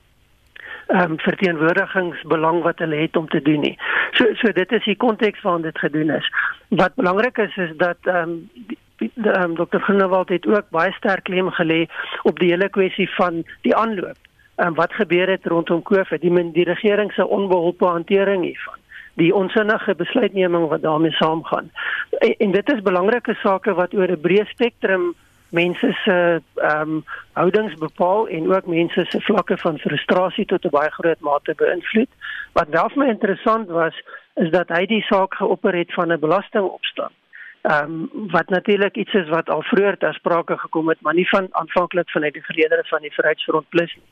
ehm 0.87 1.11
um, 1.11 1.19
verteenwoordigingsbelang 1.19 2.63
wat 2.63 2.79
hulle 2.79 2.97
het 2.97 3.17
om 3.17 3.29
te 3.29 3.43
doen 3.43 3.61
nie. 3.61 3.77
So 4.13 4.35
so 4.35 4.53
dit 4.53 4.73
is 4.73 4.85
die 4.85 4.97
konteks 4.97 5.41
waarin 5.43 5.63
dit 5.63 5.79
gedoen 5.79 6.11
is. 6.11 6.29
Wat 6.69 6.95
belangrik 6.95 7.39
is 7.39 7.57
is 7.57 7.73
dat 7.77 7.97
ehm 8.03 8.37
um, 8.37 8.51
um, 9.25 9.55
Dr. 9.57 9.79
Groenewald 9.79 10.29
het 10.29 10.47
ook 10.47 10.71
baie 10.71 10.93
sterk 10.93 11.25
klem 11.25 11.51
gelê 11.51 11.87
op 12.23 12.39
die 12.39 12.51
hele 12.51 12.69
kwessie 12.69 13.11
van 13.15 13.43
die 13.63 13.75
aanloop. 13.77 14.21
Ehm 14.57 14.69
um, 14.69 14.75
wat 14.75 14.93
gebeur 14.93 15.29
het 15.29 15.47
rondom 15.47 15.83
COVID, 15.83 16.21
die 16.21 16.53
die 16.53 16.65
regering 16.65 17.13
se 17.13 17.27
onbeholpe 17.27 17.87
hantering 17.87 18.43
hiervan 18.43 18.84
die 19.15 19.35
onsinnige 19.35 19.95
besluitneming 19.95 20.69
wat 20.69 20.83
daarmee 20.83 21.13
saamgaan. 21.13 21.71
En, 22.19 22.35
en 22.39 22.51
dit 22.51 22.73
is 22.73 22.83
belangrike 22.83 23.35
sake 23.35 23.75
wat 23.75 23.95
oor 23.95 24.11
'n 24.11 24.21
breë 24.21 24.47
spektrum 24.47 25.15
mense 25.55 25.93
se 26.05 26.43
ehm 26.55 26.81
um, 26.81 27.05
houdings 27.33 27.75
bepaal 27.75 28.29
en 28.29 28.55
ook 28.55 28.67
mense 28.67 29.05
se 29.09 29.21
vlakke 29.21 29.57
van 29.57 29.79
frustrasie 29.79 30.47
tot 30.47 30.65
'n 30.65 30.77
baie 30.79 30.91
groot 30.91 31.21
mate 31.21 31.55
beïnvloed. 31.57 32.11
Wat 32.53 32.69
wel 32.69 32.89
vir 32.89 33.03
my 33.03 33.09
interessant 33.09 33.69
was, 33.69 33.95
is 34.35 34.51
dat 34.51 34.69
hy 34.69 34.87
die 34.87 35.03
saak 35.03 35.35
geopper 35.35 35.75
het 35.75 35.95
van 35.95 36.13
'n 36.13 36.21
belastingopstand. 36.27 37.15
Ehm 37.63 37.85
um, 37.85 38.31
wat 38.31 38.49
natuurlik 38.49 38.97
iets 38.97 39.15
is 39.15 39.29
wat 39.29 39.49
al 39.51 39.63
vroeër 39.63 39.97
ter 39.97 40.15
sprake 40.15 40.59
gekom 40.59 40.89
het, 40.89 41.01
maar 41.01 41.15
nie 41.15 41.29
van 41.29 41.49
aanvanklik 41.51 42.11
vanuit 42.11 42.33
die 42.33 42.45
verlede 42.45 42.85
van 42.87 43.01
die 43.01 43.13
Vryheidsfront 43.13 43.69
Plus 43.69 43.95
nie. 43.95 44.11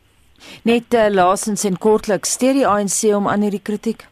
Net 0.62 0.94
uh, 0.94 1.06
laasens 1.10 1.64
en 1.64 1.78
kortliks 1.78 2.32
steur 2.32 2.52
die 2.52 2.66
ANC 2.66 3.14
om 3.14 3.28
aan 3.28 3.40
hierdie 3.40 3.62
kritiek. 3.62 4.11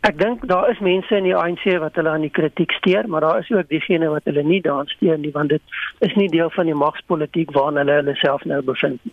Ek 0.00 0.16
dink 0.16 0.46
daar 0.48 0.70
is 0.72 0.78
mense 0.80 1.12
in 1.12 1.26
die 1.28 1.36
ANC 1.36 1.66
wat 1.82 1.98
hulle 2.00 2.08
aan 2.08 2.24
die 2.24 2.32
kritiek 2.32 2.72
steur, 2.78 3.04
maar 3.08 3.20
daar 3.20 3.42
is 3.42 3.50
ook 3.52 3.68
diegene 3.68 4.08
wat 4.08 4.24
hulle 4.24 4.42
nie 4.46 4.62
daan 4.64 4.88
steur 4.88 5.18
nie 5.20 5.32
want 5.34 5.52
dit 5.52 5.62
is 6.06 6.14
nie 6.16 6.28
deel 6.32 6.48
van 6.56 6.70
die 6.70 6.76
magspolitiek 6.84 7.52
waarin 7.56 7.82
hulle 7.82 7.98
hulle 8.00 8.16
self 8.22 8.46
nou 8.48 8.62
bevind 8.64 9.04
nie. 9.04 9.12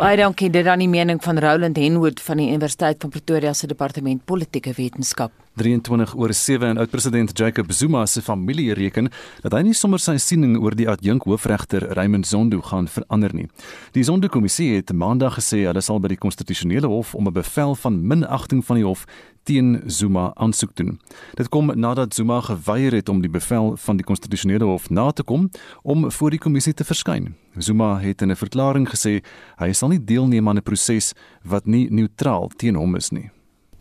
Baie 0.00 0.16
dankie 0.16 0.48
dit 0.50 0.66
aan 0.66 0.80
die 0.80 0.90
mening 0.90 1.20
van 1.22 1.38
Roland 1.38 1.76
Henwood 1.76 2.20
van 2.24 2.40
die 2.40 2.48
Universiteit 2.48 3.04
van 3.04 3.12
Pretoria 3.12 3.52
se 3.52 3.68
departement 3.68 4.24
politieke 4.24 4.72
wetenskap. 4.76 5.41
23 5.54 6.14
oor 6.16 6.32
7 6.32 6.68
en 6.68 6.78
oud-president 6.78 7.38
Jacob 7.38 7.72
Zuma 7.72 8.06
se 8.06 8.22
familie 8.22 8.72
reken 8.74 9.10
dat 9.42 9.52
hy 9.52 9.60
nie 9.66 9.74
sommer 9.76 10.00
sy 10.00 10.14
siening 10.16 10.54
oor 10.56 10.72
die 10.78 10.88
adjunk 10.88 11.26
hoofregter 11.28 11.84
Raymond 11.92 12.26
Zondo 12.26 12.62
gaan 12.64 12.88
verander 12.88 13.34
nie. 13.36 13.48
Die 13.92 14.04
Zondo-kommissie 14.04 14.70
het 14.78 14.94
maandag 14.96 15.36
gesê 15.36 15.66
hulle 15.66 15.82
sal 15.84 16.00
by 16.00 16.14
die 16.14 16.20
konstitusionele 16.22 16.88
hof 16.88 17.14
om 17.14 17.28
'n 17.28 17.36
bevel 17.36 17.74
van 17.74 18.00
minagting 18.06 18.64
van 18.64 18.76
die 18.76 18.86
hof 18.86 19.04
teen 19.44 19.82
Zuma 19.86 20.32
aansoek 20.34 20.74
doen. 20.76 21.00
Dit 21.34 21.48
kom 21.48 21.72
nadat 21.74 22.14
Zuma 22.14 22.40
geweier 22.40 22.92
het 22.92 23.08
om 23.08 23.20
die 23.20 23.30
bevel 23.30 23.76
van 23.76 23.96
die 23.96 24.04
konstitusionele 24.04 24.64
hof 24.64 24.90
na 24.90 25.10
te 25.10 25.22
kom 25.22 25.50
om 25.82 26.10
voor 26.10 26.30
die 26.30 26.38
kommissie 26.38 26.74
te 26.74 26.84
verskyn. 26.84 27.34
Zuma 27.58 27.98
het 27.98 28.22
in 28.22 28.30
'n 28.30 28.36
verklaring 28.36 28.88
gesê 28.88 29.22
hy 29.58 29.72
sal 29.72 29.88
nie 29.88 30.04
deelneem 30.04 30.48
aan 30.48 30.56
'n 30.56 30.62
proses 30.62 31.12
wat 31.44 31.66
nie 31.66 31.90
neutraal 31.90 32.50
teen 32.56 32.74
hom 32.74 32.96
is 32.96 33.10
nie 33.10 33.30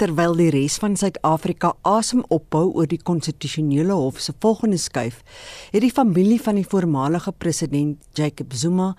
terwyl 0.02 0.34
die 0.34 0.50
res 0.50 0.80
van 0.82 0.96
Suid-Afrika 0.98 1.76
asem 1.86 2.24
ophou 2.34 2.72
oor 2.74 2.88
die 2.90 3.02
konstitusionele 3.06 3.94
hof 3.94 4.18
se 4.24 4.34
volgende 4.42 4.80
skuif, 4.82 5.20
het 5.70 5.84
die 5.86 5.94
familie 5.94 6.40
van 6.42 6.58
die 6.58 6.66
voormalige 6.66 7.34
president 7.38 8.02
Jacob 8.18 8.56
Zuma 8.58 8.96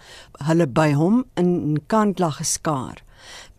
hulle 0.47 0.69
by 0.71 0.93
hom 0.95 1.25
in 1.41 1.51
Nkandla 1.73 2.31
geskaar. 2.39 3.03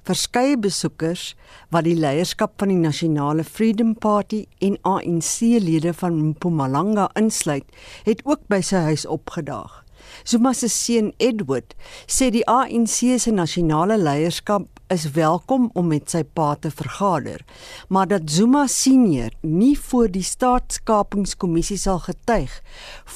Verskeie 0.07 0.55
besoekers 0.59 1.33
wat 1.75 1.83
die 1.87 1.97
leierskap 1.99 2.55
van 2.63 2.71
die 2.71 2.79
Nasionale 2.79 3.43
Freedom 3.43 3.91
Party 3.95 4.45
en 4.63 4.79
ANC-lede 4.87 5.91
van 5.99 6.19
Mpumalanga 6.29 7.09
insluit, 7.19 7.67
het 8.07 8.23
ook 8.23 8.47
by 8.47 8.63
sy 8.63 8.87
huis 8.87 9.03
opgedaag. 9.03 9.82
Zuma 10.23 10.53
se 10.53 10.69
seun 10.71 11.11
Edward 11.19 11.73
sê 12.07 12.29
die 12.31 12.45
ANC 12.47 13.19
se 13.19 13.31
nasionale 13.31 13.97
leierskap 13.99 14.67
is 14.93 15.09
welkom 15.17 15.69
om 15.75 15.89
met 15.91 16.13
sy 16.13 16.21
pa 16.23 16.53
te 16.55 16.71
vergader, 16.71 17.41
maar 17.89 18.07
dat 18.07 18.29
Zuma 18.31 18.67
senior 18.71 19.33
nie 19.41 19.75
voor 19.79 20.07
die 20.13 20.23
staatskapingskommissie 20.23 21.79
sal 21.81 21.99
getuig 22.05 22.55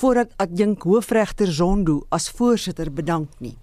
voordat 0.01 0.35
adjunk 0.43 0.83
hoofregter 0.83 1.51
Zondo 1.51 2.01
as 2.09 2.27
voorsitter 2.29 2.91
bedank 2.91 3.39
nie. 3.39 3.55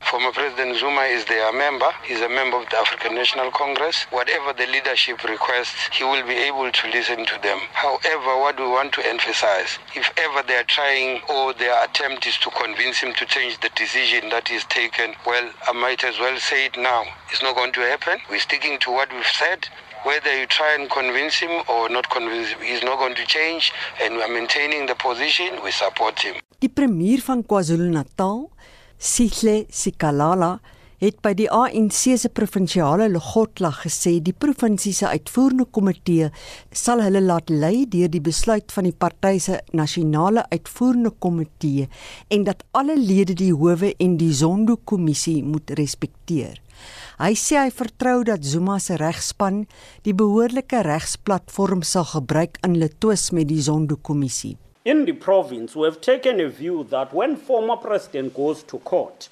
Former 0.00 0.30
President 0.30 0.76
Zuma 0.76 1.02
is 1.02 1.24
their 1.24 1.52
member. 1.52 1.90
He's 2.04 2.20
a 2.20 2.28
member 2.28 2.58
of 2.58 2.68
the 2.70 2.76
African 2.76 3.14
National 3.14 3.50
Congress. 3.50 4.04
Whatever 4.10 4.52
the 4.52 4.66
leadership 4.66 5.24
requests, 5.24 5.88
he 5.92 6.04
will 6.04 6.24
be 6.26 6.34
able 6.34 6.70
to 6.70 6.88
listen 6.90 7.24
to 7.26 7.38
them. 7.42 7.58
However, 7.72 8.38
what 8.38 8.58
we 8.58 8.66
want 8.68 8.92
to 8.94 9.06
emphasize, 9.06 9.78
if 9.94 10.10
ever 10.16 10.46
they 10.46 10.56
are 10.56 10.64
trying 10.68 11.22
or 11.28 11.54
their 11.54 11.82
attempt 11.84 12.26
is 12.26 12.36
to 12.38 12.50
convince 12.50 12.98
him 12.98 13.14
to 13.14 13.26
change 13.26 13.58
the 13.60 13.70
decision 13.74 14.28
that 14.30 14.50
is 14.50 14.64
taken, 14.64 15.14
well, 15.26 15.50
I 15.66 15.72
might 15.72 16.04
as 16.04 16.18
well 16.20 16.38
say 16.38 16.66
it 16.66 16.76
now. 16.76 17.02
It's 17.32 17.42
not 17.42 17.56
going 17.56 17.72
to 17.72 17.80
happen. 17.80 18.18
We're 18.30 18.38
sticking 18.38 18.78
to 18.80 18.90
what 18.92 19.12
we've 19.12 19.26
said. 19.26 19.66
Whether 20.04 20.38
you 20.38 20.46
try 20.46 20.76
and 20.78 20.88
convince 20.88 21.34
him 21.38 21.62
or 21.68 21.88
not 21.88 22.08
convince 22.10 22.50
him, 22.50 22.60
he's 22.62 22.84
not 22.84 22.98
going 22.98 23.16
to 23.16 23.26
change 23.26 23.72
and 24.00 24.14
we're 24.16 24.28
maintaining 24.32 24.86
the 24.86 24.94
position. 24.94 25.58
We 25.64 25.72
support 25.72 26.20
him. 26.20 26.36
Die 26.60 26.68
premier 26.68 27.18
van 27.18 27.42
KwaZulu-Natal 27.42 28.50
Sihle 28.98 29.66
Sikalala 29.68 30.56
het 31.02 31.18
by 31.20 31.34
die 31.36 31.48
ANC 31.52 32.16
se 32.16 32.30
provinsiale 32.32 33.10
logotla 33.12 33.68
gesê 33.82 34.14
die 34.24 34.32
provinsie 34.32 34.94
se 34.96 35.10
uitvoerende 35.10 35.66
komitee 35.68 36.30
sal 36.72 37.02
hulle 37.04 37.20
laat 37.20 37.52
lei 37.52 37.84
deur 37.92 38.08
die 38.08 38.22
besluit 38.24 38.72
van 38.72 38.88
die 38.88 38.96
party 38.96 39.36
se 39.44 39.60
nasionale 39.76 40.46
uitvoerende 40.48 41.12
komitee 41.20 41.90
en 42.32 42.48
dat 42.48 42.64
alle 42.72 42.96
lede 42.96 43.36
die 43.36 43.52
howe 43.52 43.92
en 44.00 44.16
die 44.16 44.32
Zondo 44.32 44.78
kommissie 44.84 45.42
moet 45.44 45.76
respekteer. 45.76 46.56
Hy 47.20 47.32
sê 47.36 47.60
hy 47.60 47.70
vertrou 47.72 48.22
dat 48.24 48.44
Zuma 48.44 48.78
se 48.80 48.96
regspan 49.00 49.64
die 50.08 50.16
behoorlike 50.16 50.80
regsplatform 50.88 51.84
sal 51.84 52.08
gebruik 52.16 52.60
in 52.64 52.76
hulle 52.76 52.92
twis 52.96 53.30
met 53.36 53.52
die 53.52 53.60
Zondo 53.60 54.00
kommissie. 54.00 54.56
In 54.86 55.04
the 55.04 55.14
province, 55.14 55.74
we 55.74 55.84
have 55.86 56.00
taken 56.00 56.38
a 56.38 56.48
view 56.48 56.84
that 56.90 57.12
when 57.12 57.34
former 57.34 57.74
president 57.76 58.32
goes 58.34 58.62
to 58.62 58.78
court, 58.78 59.28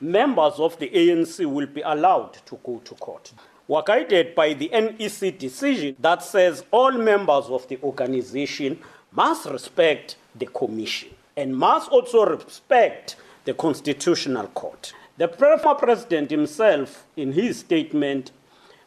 members 0.00 0.54
of 0.58 0.76
the 0.80 0.88
ANC 0.88 1.46
will 1.46 1.68
be 1.68 1.82
allowed 1.82 2.34
to 2.46 2.58
go 2.64 2.80
to 2.84 2.96
court. 2.96 3.32
We're 3.68 3.84
guided 3.84 4.34
by 4.34 4.54
the 4.54 4.68
NEC 4.70 5.38
decision 5.38 5.94
that 6.00 6.24
says 6.24 6.64
all 6.72 6.90
members 6.90 7.44
of 7.44 7.68
the 7.68 7.78
organization 7.80 8.80
must 9.12 9.46
respect 9.46 10.16
the 10.34 10.46
commission 10.46 11.10
and 11.36 11.56
must 11.56 11.92
also 11.92 12.26
respect 12.26 13.14
the 13.44 13.54
constitutional 13.54 14.48
court. 14.48 14.92
The 15.16 15.28
former 15.28 15.76
president 15.76 16.32
himself, 16.32 17.06
in 17.16 17.30
his 17.30 17.60
statement, 17.60 18.32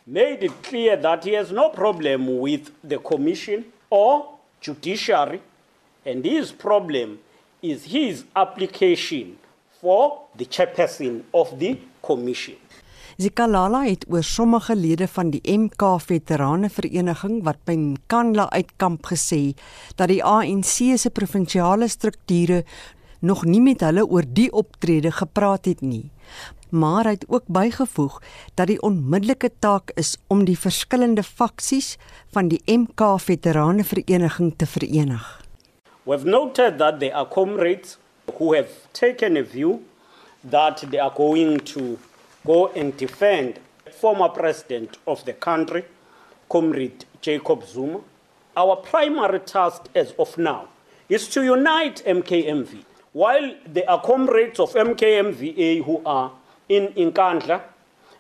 made 0.06 0.44
it 0.44 0.62
clear 0.62 0.98
that 0.98 1.24
he 1.24 1.32
has 1.36 1.54
no 1.54 1.70
problem 1.70 2.40
with 2.40 2.70
the 2.84 2.98
commission 3.00 3.64
or 3.90 4.40
judiciary 4.60 5.40
and 6.06 6.26
his 6.26 6.52
problem 6.52 7.20
is 7.62 7.86
his 7.86 8.26
application 8.36 9.38
for 9.82 10.22
the 10.38 10.46
chairperson 10.46 11.24
of 11.32 11.60
the 11.60 11.78
commission. 12.02 12.58
Zikalala 13.22 13.84
het 13.86 14.06
oor 14.10 14.24
sommige 14.24 14.76
lede 14.76 15.08
van 15.08 15.30
die 15.30 15.42
MK 15.46 15.84
Veterane 16.02 16.70
Vereniging 16.70 17.44
wat 17.46 17.60
by 17.68 17.76
Kanla 18.10 18.48
uitkamp 18.50 19.06
gesê 19.12 19.54
dat 19.96 20.10
die 20.10 20.24
ANC 20.24 20.98
se 20.98 21.10
provinsiale 21.10 21.88
strukture 21.88 22.64
nog 23.20 23.44
nie 23.46 23.62
met 23.62 23.84
hulle 23.86 24.08
oor 24.08 24.26
die 24.26 24.50
optrede 24.52 25.12
gepraat 25.12 25.66
het 25.70 25.82
nie. 25.82 26.10
Maar 26.72 27.06
hy 27.06 27.14
het 27.20 27.28
ook 27.28 27.46
bygevoeg 27.52 28.22
dat 28.56 28.72
die 28.72 28.82
onmiddellike 28.82 29.52
taak 29.60 29.92
is 30.00 30.16
om 30.28 30.46
die 30.48 30.58
verskillende 30.58 31.24
faksies 31.24 31.98
van 32.32 32.48
die 32.48 32.62
MK 32.66 33.20
Veterane 33.20 33.84
Vereniging 33.84 34.54
te 34.58 34.66
verenig. 34.66 35.41
We've 36.04 36.26
noted 36.26 36.80
that 36.80 37.00
there 37.00 37.16
are 37.16 37.26
comrades 37.28 37.98
who 38.38 38.54
have 38.54 38.92
taken 38.92 39.38
a 39.38 39.44
view 39.44 39.86
that 40.44 40.84
they 40.90 40.98
are 40.98 41.12
going 41.12 41.60
to 41.60 42.00
go 42.46 42.70
and 42.70 42.96
defend 42.98 43.60
former 43.92 44.30
president 44.30 44.98
of 45.06 45.24
the 45.26 45.34
country, 45.34 45.86
Comrade 46.50 47.06
Jacob 47.22 47.68
Zuma. 47.68 48.00
Our 48.58 48.78
primary 48.78 49.42
task 49.42 49.90
as 49.94 50.12
of 50.18 50.38
now 50.40 50.70
is 51.08 51.28
to 51.30 51.44
unite 51.44 52.02
MKMV. 52.06 52.84
While 53.14 53.54
there 53.68 53.88
are 53.88 54.02
comrades 54.02 54.60
of 54.60 54.74
MKMVA 54.74 55.84
who 55.86 56.02
are 56.04 56.32
in 56.68 56.88
Inkandla, 56.94 57.62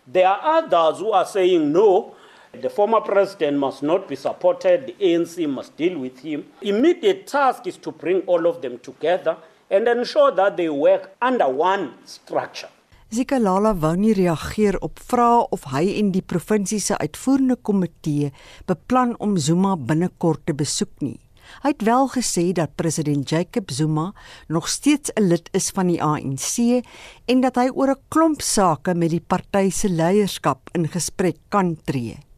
there 0.06 0.28
are 0.28 0.58
others 0.60 1.00
who 1.00 1.12
are 1.12 1.26
saying 1.26 1.72
no, 1.72 2.16
The 2.60 2.70
former 2.70 3.00
president 3.00 3.58
must 3.58 3.82
not 3.82 4.10
be 4.10 4.16
supported, 4.16 4.88
the 4.88 4.96
ANC 5.00 5.48
must 5.48 5.78
deal 5.78 5.98
with 5.98 6.20
him. 6.20 6.44
Immediate 6.62 7.26
task 7.26 7.66
is 7.66 7.78
to 7.78 7.92
bring 7.92 8.22
all 8.28 8.46
of 8.46 8.62
them 8.62 8.78
together 8.80 9.38
and 9.70 9.88
ensure 9.88 10.32
that 10.36 10.58
they 10.58 10.70
work 10.70 11.16
under 11.22 11.48
one 11.48 11.94
structure. 12.04 12.68
Zikalala 13.12 13.72
wou 13.76 13.96
nie 14.00 14.14
reageer 14.16 14.78
op 14.84 15.00
vrae 15.00 15.46
of 15.56 15.66
hy 15.72 15.84
en 16.00 16.12
die 16.12 16.24
provinsie 16.24 16.80
se 16.80 16.96
uitvoerende 17.00 17.58
komitee 17.60 18.32
beplan 18.68 19.16
om 19.20 19.36
Zuma 19.36 19.74
binnekort 19.76 20.46
te 20.48 20.56
besoek 20.56 20.92
nie. 21.04 21.20
Hy 21.64 21.74
het 21.74 21.84
wel 21.88 22.08
gesê 22.14 22.44
dat 22.56 22.76
president 22.80 23.28
Jacob 23.28 23.72
Zuma 23.72 24.14
nog 24.48 24.68
steeds 24.68 25.12
'n 25.16 25.28
lid 25.28 25.50
is 25.52 25.70
van 25.76 25.88
die 25.88 26.04
ANC 26.04 26.84
en 27.28 27.42
dat 27.42 27.56
hy 27.56 27.68
oor 27.74 27.92
'n 27.92 28.04
klomp 28.10 28.42
sake 28.42 28.94
met 28.94 29.10
die 29.10 29.24
party 29.28 29.70
se 29.70 29.90
leierskap 29.90 30.70
in 30.74 30.88
gesprek 30.88 31.38
kan 31.50 31.76
tree. 31.84 32.31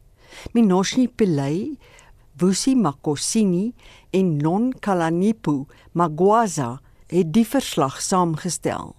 Minoshi 0.53 1.07
Pillay, 1.07 1.77
Vusi 2.37 2.75
Makosini 2.75 3.73
en 4.11 4.37
Non 4.37 4.71
Kalanipo 4.79 5.67
Magwaza 5.93 6.79
het 7.07 7.33
die 7.33 7.45
verslag 7.45 8.01
saamgestel. 8.01 8.95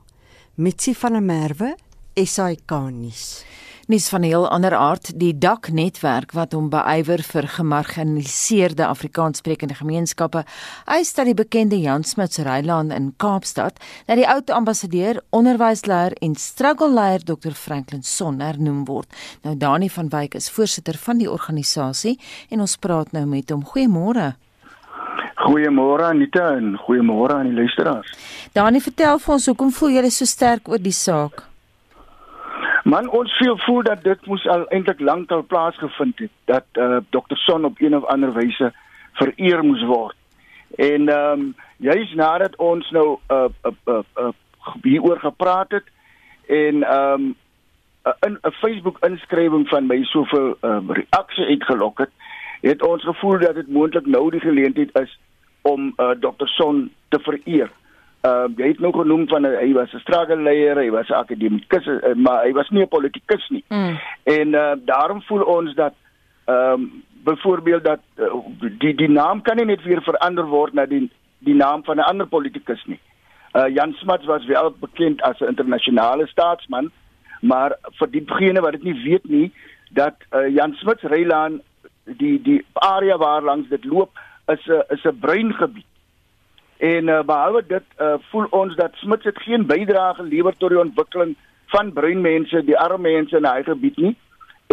Mitsi 0.55 0.95
van 0.95 1.13
der 1.13 1.23
Merwe, 1.23 1.75
SAK 2.15 2.71
nuus. 2.95 3.45
Nuus 3.87 4.09
van 4.09 4.21
'n 4.21 4.25
heel 4.25 4.49
ander 4.49 4.75
aard, 4.75 5.19
die 5.21 5.39
DAK 5.39 5.69
netwerk 5.69 6.33
wat 6.33 6.53
hom 6.53 6.69
beywer 6.69 7.23
vir 7.23 7.49
gemarginaliseerde 7.49 8.87
Afrikaanssprekende 8.87 9.75
gemeenskappe, 9.75 10.45
eis 10.85 11.15
dat 11.15 11.25
die 11.25 11.35
bekende 11.35 11.81
Jan 11.81 12.05
Smuts 12.05 12.39
Rylaan 12.39 12.91
in 12.91 13.15
Kaapstad, 13.17 13.85
dat 14.07 14.17
die 14.17 14.27
ou 14.27 14.41
ambassadeur, 14.47 15.23
onderwysleier 15.31 16.13
en 16.13 16.35
struggle 16.35 16.93
leier 16.93 17.25
Dr 17.25 17.51
Franklin 17.51 18.03
Son 18.03 18.41
hernoem 18.41 18.85
word. 18.85 19.07
Nou 19.43 19.57
Dani 19.57 19.91
van 19.91 20.09
Wyk 20.09 20.35
is 20.35 20.51
voorsitter 20.51 20.95
van 20.95 21.19
die 21.19 21.31
organisasie 21.31 22.21
en 22.49 22.61
ons 22.61 22.77
praat 22.77 23.13
nou 23.13 23.27
met 23.27 23.51
hom. 23.51 23.65
Goeiemôre. 23.65 24.35
Goeiemôre 25.35 26.05
Anita 26.05 26.57
en 26.57 26.79
goeiemôre 26.79 27.35
aan 27.35 27.47
die 27.47 27.55
luisteraars. 27.55 28.15
Dani, 28.53 28.81
vertel 28.81 29.19
vir 29.19 29.35
ons 29.35 29.47
hoekom 29.47 29.73
voel 29.73 29.89
jy 29.89 30.11
so 30.11 30.25
sterk 30.25 30.69
oor 30.69 30.79
die 30.79 30.93
saak? 30.93 31.54
Man 32.85 33.09
ons 33.09 33.37
voel 33.39 33.57
voel 33.65 33.83
dat 33.83 34.03
dit 34.05 34.27
moes 34.27 34.43
al 34.47 34.67
eintlik 34.69 35.01
lankal 35.01 35.43
plaasgevind 35.49 36.19
het 36.19 36.33
dat 36.45 36.67
uh, 36.73 36.97
Dr 37.11 37.37
Son 37.37 37.65
op 37.65 37.81
een 37.81 37.97
of 37.97 38.05
ander 38.05 38.33
wyse 38.33 38.73
vereer 39.13 39.65
moes 39.65 39.85
word. 39.89 40.17
En 40.77 41.09
ehm 41.09 41.41
um, 41.41 41.55
juis 41.77 42.13
nadat 42.15 42.57
ons 42.57 42.91
nou 42.91 43.19
uh 43.31 43.49
uh 43.65 43.73
uh, 43.89 44.03
uh 44.17 44.29
hieroor 44.83 45.19
gepraat 45.19 45.71
het 45.71 45.89
en 46.47 46.83
ehm 46.83 47.13
um, 47.13 47.35
'n 48.29 48.39
'n 48.43 48.53
Facebook 48.61 48.99
inskrywing 49.05 49.69
van 49.69 49.87
my 49.87 50.05
soveel 50.05 50.57
uh, 50.61 50.79
reaksie 50.89 51.47
uitgelok 51.47 51.99
het, 51.99 52.11
het 52.61 52.83
ons 52.83 53.03
gevoel 53.05 53.39
dat 53.39 53.55
dit 53.55 53.69
moontlik 53.69 54.07
nou 54.07 54.31
die 54.31 54.41
geleentheid 54.41 54.99
is 55.01 55.19
om 55.63 55.93
uh, 55.97 56.11
Dr 56.11 56.47
Son 56.47 56.93
te 57.09 57.19
vereer 57.21 57.71
uh, 58.25 58.47
jy 58.57 58.69
het 58.73 58.81
nou 58.81 58.93
genoem 58.93 59.29
van 59.29 59.45
hy 59.45 59.73
was 59.73 59.93
'n 59.93 60.05
struggle-leier, 60.05 60.77
hy 60.77 60.91
was 60.91 61.09
'n 61.09 61.21
akademikus, 61.21 61.87
uh, 61.87 62.15
maar 62.15 62.45
hy 62.45 62.53
was 62.53 62.71
nie 62.71 62.83
'n 62.83 62.89
politikus 62.89 63.49
nie. 63.49 63.65
Mm. 63.69 63.99
En 64.23 64.49
uh, 64.49 64.73
daarom 64.85 65.23
voel 65.23 65.43
ons 65.43 65.75
dat 65.75 65.95
ehm 66.45 66.73
um, 66.73 67.03
byvoorbeeld 67.25 67.85
dat 67.85 68.01
uh, 68.17 68.27
die 68.79 68.95
die 68.95 69.09
naam 69.09 69.43
kan 69.43 69.57
nie 69.57 69.65
net 69.65 69.83
weer 69.83 70.03
verander 70.03 70.45
word 70.45 70.73
na 70.73 70.87
die 70.87 71.11
die 71.39 71.55
naam 71.55 71.85
van 71.85 71.97
'n 71.97 72.09
ander 72.11 72.27
politikus 72.27 72.85
nie. 72.85 73.01
Uh, 73.53 73.69
Jan 73.75 73.93
Smuts 73.93 74.27
was 74.27 74.45
wel 74.47 74.75
bekend 74.81 75.23
as 75.23 75.41
'n 75.41 75.49
internasionale 75.49 76.27
staatsman, 76.27 76.91
maar 77.41 77.77
vir 77.99 78.11
diegene 78.11 78.61
wat 78.61 78.73
dit 78.73 78.83
nie 78.83 79.03
weet 79.03 79.29
nie, 79.29 79.53
dat 79.91 80.15
uh, 80.33 80.49
Jan 80.55 80.75
Smuts 80.75 81.03
Reilaan 81.03 81.61
die 82.05 82.43
die 82.43 82.65
area 82.73 83.17
waar 83.17 83.43
langs 83.43 83.69
dit 83.69 83.85
loop 83.85 84.11
is 84.47 84.67
'n 84.67 84.83
is 84.89 85.05
'n 85.05 85.19
bruin 85.21 85.53
gebied. 85.55 85.94
En 86.85 87.09
uh, 87.09 87.23
behalwe 87.25 87.65
dit 87.67 87.85
uh, 88.01 88.15
voel 88.31 88.47
ons 88.51 88.77
dat 88.77 88.97
Smits 89.01 89.25
het 89.25 89.39
geen 89.43 89.67
bydrae 89.67 90.15
gelewer 90.15 90.57
tot 90.57 90.69
die 90.75 90.81
ontwikkeling 90.81 91.37
van 91.73 91.93
bruin 91.93 92.21
mense, 92.21 92.65
die 92.65 92.79
arme 92.79 93.09
mense 93.09 93.37
in 93.37 93.47
hy 93.49 93.63
gebied 93.65 93.97
nie. 93.97 94.13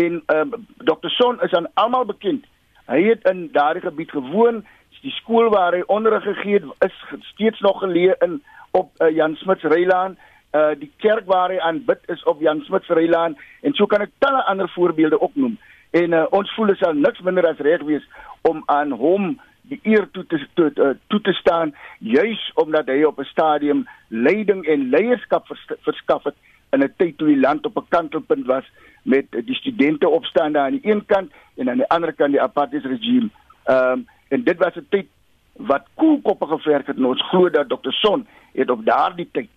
En 0.01 0.17
uh, 0.19 0.39
ehm, 0.39 0.57
Dr. 0.89 1.09
Son 1.15 1.39
is 1.41 1.53
aan 1.55 1.69
almal 1.73 2.05
bekend. 2.05 2.43
Hy 2.91 2.99
het 3.05 3.23
in 3.29 3.49
daardie 3.53 3.83
gebied 3.85 4.11
gewoon. 4.11 4.65
Die 5.01 5.13
skool 5.15 5.47
waar 5.49 5.73
hy 5.73 5.81
onderrig 5.87 6.23
gegee 6.23 6.59
het, 6.59 6.67
is 6.85 6.97
steeds 7.31 7.59
nog 7.59 7.79
geleë 7.81 8.17
in 8.25 8.41
op 8.77 8.91
uh, 8.99 9.09
Jan 9.15 9.35
Smits 9.35 9.63
Reilaan. 9.63 10.17
Uh 10.51 10.73
die 10.77 10.91
kerk 10.99 11.25
waar 11.31 11.49
hy 11.49 11.61
aanbid 11.63 12.03
is 12.11 12.23
op 12.27 12.41
Jan 12.43 12.59
Smits 12.67 12.91
Reilaan 12.91 13.37
en 13.63 13.73
so 13.73 13.87
kan 13.87 14.03
ek 14.03 14.11
talle 14.19 14.43
ander 14.51 14.67
voorbeelde 14.75 15.19
opnoem. 15.19 15.55
En 15.95 16.11
uh, 16.11 16.25
ons 16.29 16.51
voel 16.55 16.73
dit 16.73 16.81
sal 16.83 16.93
niks 16.93 17.23
minder 17.23 17.47
as 17.47 17.63
reg 17.63 17.85
wees 17.87 18.03
om 18.47 18.59
aan 18.65 18.91
hom 18.91 19.39
die 19.61 19.79
eer 19.83 20.07
toe 20.11 20.25
te 20.25 20.47
toe, 20.53 20.71
uh, 20.75 20.89
toe 21.07 21.21
te 21.21 21.33
staan 21.33 21.75
juis 21.99 22.51
omdat 22.55 22.87
hy 22.87 23.03
op 23.03 23.19
'n 23.19 23.23
stadium 23.23 23.87
leiding 24.07 24.65
en 24.65 24.89
leierskap 24.89 25.47
vers, 25.47 25.65
verskaf 25.81 26.23
het 26.23 26.35
in 26.71 26.83
'n 26.83 26.93
tyd 26.97 27.17
toe 27.17 27.27
die 27.27 27.39
land 27.39 27.65
op 27.65 27.77
'n 27.77 27.89
kantelpunt 27.89 28.45
was 28.45 28.65
met 29.03 29.25
die 29.31 29.55
studente 29.55 30.09
opstaande 30.09 30.59
aan 30.59 30.71
die 30.71 30.91
een 30.91 31.05
kant 31.05 31.31
en 31.55 31.69
aan 31.69 31.77
die 31.77 31.89
ander 31.89 32.13
kant 32.13 32.31
die 32.31 32.41
apartheid 32.41 32.85
regime. 32.85 33.29
Ehm 33.63 33.91
um, 33.91 34.07
en 34.27 34.43
dit 34.43 34.57
was 34.57 34.75
'n 34.75 34.85
tyd 34.89 35.07
wat 35.53 35.87
koelkoppe 35.93 36.45
geverk 36.45 36.87
het 36.87 36.97
en 36.97 37.05
ons 37.05 37.27
glo 37.29 37.49
dat 37.49 37.69
Dr. 37.69 37.91
Son 37.91 38.27
het 38.53 38.69
op 38.69 38.85
daardie 38.85 39.29
tyd 39.31 39.49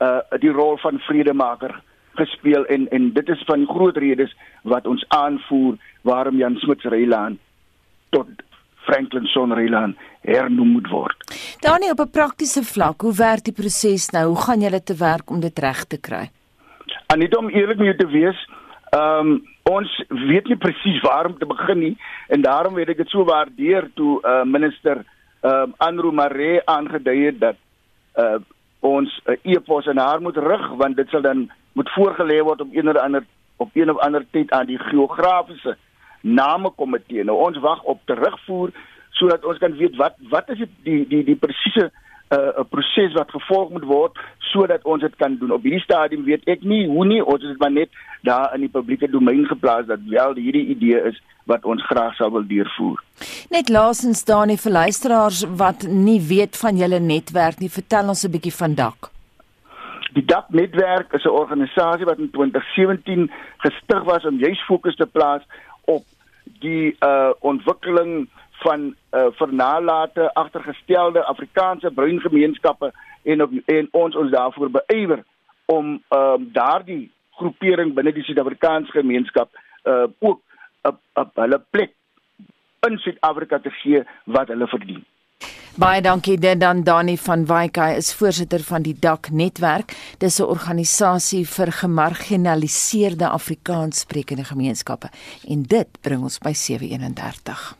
uh 0.00 0.18
die 0.38 0.50
rol 0.50 0.76
van 0.76 0.98
vredemaker 0.98 1.82
gespeel 2.14 2.64
en 2.66 2.88
en 2.90 3.12
dit 3.12 3.28
is 3.28 3.42
van 3.46 3.66
groot 3.66 3.96
redes 3.96 4.36
wat 4.62 4.86
ons 4.86 5.04
aanvoer 5.08 5.76
waarom 6.02 6.36
Jan 6.36 6.56
Smuts 6.56 6.84
Reilaan 6.84 7.38
tot 8.08 8.28
Franklin 8.90 9.26
Sonreiland 9.30 9.96
hernoem 10.26 10.74
moet 10.76 10.88
word. 10.90 11.18
Danie 11.62 11.90
op 11.90 12.00
'n 12.00 12.10
praktiese 12.10 12.62
vlak, 12.62 13.00
hoe 13.00 13.14
werk 13.14 13.44
die 13.44 13.54
proses 13.54 14.10
nou? 14.10 14.26
Hoe 14.26 14.42
gaan 14.46 14.60
julle 14.60 14.82
te 14.82 14.96
werk 14.96 15.30
om 15.30 15.40
dit 15.40 15.58
reg 15.58 15.84
te 15.84 15.98
kry? 16.00 16.30
Anita 17.06 17.38
om 17.38 17.48
eerlik 17.48 17.78
met 17.78 17.86
jou 17.86 17.96
te 17.96 18.06
wees, 18.06 18.48
ehm 18.90 19.26
um, 19.26 19.42
ons 19.70 20.04
weet 20.08 20.48
nie 20.48 20.56
presies 20.56 21.00
waar 21.00 21.26
om 21.26 21.38
te 21.38 21.46
begin 21.46 21.78
nie 21.78 21.96
en 22.28 22.42
daarom 22.42 22.74
weet 22.74 22.88
ek 22.88 22.96
dit 22.96 23.08
so 23.08 23.24
waardeer 23.24 23.90
toe 23.94 24.18
uh, 24.22 24.42
minister 24.44 25.04
ehm 25.40 25.54
um, 25.62 25.74
Andrew 25.76 26.12
Mare 26.12 26.62
aangedui 26.64 27.24
het 27.24 27.40
dat 27.40 27.56
uh, 28.16 28.40
ons 28.80 29.20
'n 29.26 29.30
uh, 29.30 29.52
e-pos 29.54 29.86
aan 29.86 29.98
haar 29.98 30.20
moet 30.20 30.36
rig 30.36 30.66
want 30.82 30.96
dit 30.96 31.08
sal 31.08 31.22
dan 31.22 31.50
moet 31.72 31.90
voorgelê 31.90 32.42
word 32.42 32.60
op 32.60 32.74
een 32.74 32.88
of 32.88 32.96
ander 32.96 33.24
op 33.56 33.70
een 33.72 33.90
of 33.90 33.98
ander 33.98 34.24
tyd 34.30 34.50
aan 34.50 34.66
die 34.66 34.78
geografiese 34.78 35.76
name 36.20 36.70
komitee. 36.76 37.24
Nou 37.24 37.38
ons 37.38 37.58
wag 37.58 37.82
op 37.82 38.00
terugvoer 38.04 38.72
sodat 39.10 39.44
ons 39.44 39.58
kan 39.58 39.76
weet 39.76 39.96
wat 39.96 40.14
wat 40.30 40.48
is 40.48 40.58
dit 40.58 40.70
die 40.82 41.02
die 41.08 41.24
die 41.24 41.36
presiese 41.36 41.90
'n 42.30 42.38
uh, 42.38 42.64
proses 42.70 43.12
wat 43.18 43.30
gevolg 43.30 43.70
moet 43.74 43.84
word 43.84 44.18
sodat 44.38 44.84
ons 44.84 45.02
dit 45.02 45.16
kan 45.16 45.36
doen. 45.38 45.50
Op 45.50 45.62
hierdie 45.66 45.82
stadium 45.82 46.24
weet 46.24 46.46
ek 46.46 46.62
nie 46.62 46.86
hoe 46.86 47.04
nie, 47.04 47.24
ons 47.24 47.42
het 47.42 47.58
maar 47.58 47.72
net 47.74 47.90
daar 48.22 48.54
in 48.54 48.60
die 48.60 48.70
publieke 48.70 49.10
domein 49.10 49.46
geplaas 49.50 49.86
dat 49.86 49.98
wel 50.06 50.34
hierdie 50.38 50.66
idee 50.74 51.00
is 51.10 51.18
wat 51.50 51.64
ons 51.64 51.82
graag 51.90 52.14
sou 52.14 52.30
wil 52.30 52.46
deurvoer. 52.46 53.02
Net 53.50 53.68
laasens 53.68 54.22
daar 54.24 54.46
nie 54.46 54.58
vir 54.62 54.72
luisteraars 54.72 55.42
wat 55.58 55.82
nie 55.88 56.20
weet 56.22 56.56
van 56.56 56.78
julle 56.78 57.00
netwerk 57.02 57.58
nie, 57.58 57.70
vertel 57.70 58.14
ons 58.14 58.24
'n 58.24 58.30
bietjie 58.30 58.54
van 58.62 58.74
DAK. 58.74 59.10
Die 60.14 60.24
DAK 60.24 60.46
netwerk 60.50 61.12
is 61.12 61.24
'n 61.24 61.38
organisasie 61.42 62.06
wat 62.06 62.18
in 62.18 62.30
2017 62.30 63.30
gestig 63.58 64.02
was 64.04 64.24
om 64.24 64.38
juis 64.38 64.62
fokus 64.70 64.96
te 64.96 65.06
plaas 65.06 65.42
op 65.84 66.04
die 66.60 66.96
uh 67.00 67.30
ontwikkeling 67.40 68.28
van 68.50 68.94
uh 69.12 69.26
vernalate 69.30 70.34
agtergestelde 70.34 71.24
Afrikaanse 71.24 71.90
bruin 71.90 72.20
gemeenskappe 72.20 72.92
en 73.22 73.42
op 73.42 73.52
en 73.64 73.88
ons 73.90 74.16
ons 74.16 74.30
daarvoor 74.30 74.70
beywer 74.70 75.24
om 75.64 76.02
um 76.08 76.50
daardie 76.52 77.10
groepering 77.30 77.94
binne 77.94 78.12
die 78.12 78.24
Suid-Afrikaanse 78.24 78.92
gemeenskap 78.92 79.48
uh 79.84 80.04
ook 80.18 80.40
op 80.82 80.98
op 81.14 81.30
hulle 81.34 81.62
plek 81.70 81.94
in 82.88 82.98
Suid-Afrika 82.98 83.58
te 83.58 83.70
gee 83.70 84.02
wat 84.24 84.48
hulle 84.48 84.66
verdien. 84.66 85.04
Baie 85.80 86.02
dankie 86.04 86.36
dit 86.36 86.58
dan 86.60 86.82
Dani 86.84 87.14
van 87.16 87.46
Wyk 87.48 87.78
is 87.96 88.10
voorsitter 88.12 88.60
van 88.60 88.82
die 88.84 88.92
DAK 89.00 89.30
netwerk. 89.32 89.94
Dis 90.18 90.38
'n 90.38 90.42
organisasie 90.42 91.48
vir 91.48 91.72
gemarginaliseerde 91.72 93.28
Afrikaanssprekende 93.28 94.44
gemeenskappe 94.44 95.08
en 95.48 95.62
dit 95.62 95.88
bring 96.00 96.22
ons 96.22 96.38
by 96.38 96.52
731. 96.52 97.76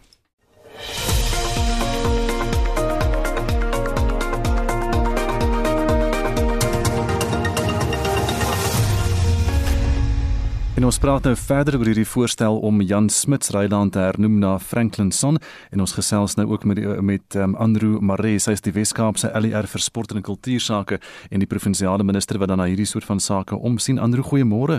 En 10.80 10.86
ons 10.88 10.96
praat 10.96 11.26
nou 11.28 11.34
verder 11.36 11.74
oor 11.76 11.88
hierdie 11.90 12.08
voorstel 12.08 12.54
om 12.64 12.78
Jan 12.80 13.10
Smuts 13.12 13.50
Ryland 13.52 13.92
te 13.92 14.00
hernoem 14.00 14.38
na 14.40 14.54
Franklin 14.58 15.10
Son 15.12 15.36
en 15.68 15.82
ons 15.84 15.92
gesels 15.92 16.38
nou 16.38 16.46
ook 16.54 16.62
met 16.64 16.78
die, 16.80 16.86
met 17.04 17.36
um, 17.36 17.52
Andrew 17.60 17.98
Maree, 18.00 18.38
sy 18.40 18.54
is 18.56 18.64
die 18.64 18.72
Weskaapse 18.72 19.28
LER 19.44 19.68
vir 19.68 19.84
sport 19.84 20.14
en 20.16 20.24
kultuursake 20.24 20.96
en 21.28 21.44
die 21.44 21.48
provinsiale 21.50 22.06
minister 22.08 22.40
wat 22.40 22.48
dan 22.48 22.62
na 22.62 22.70
hierdie 22.70 22.88
soort 22.88 23.04
van 23.04 23.20
sake 23.20 23.58
omsien. 23.60 24.00
Andrew, 24.00 24.24
goeiemôre. 24.24 24.78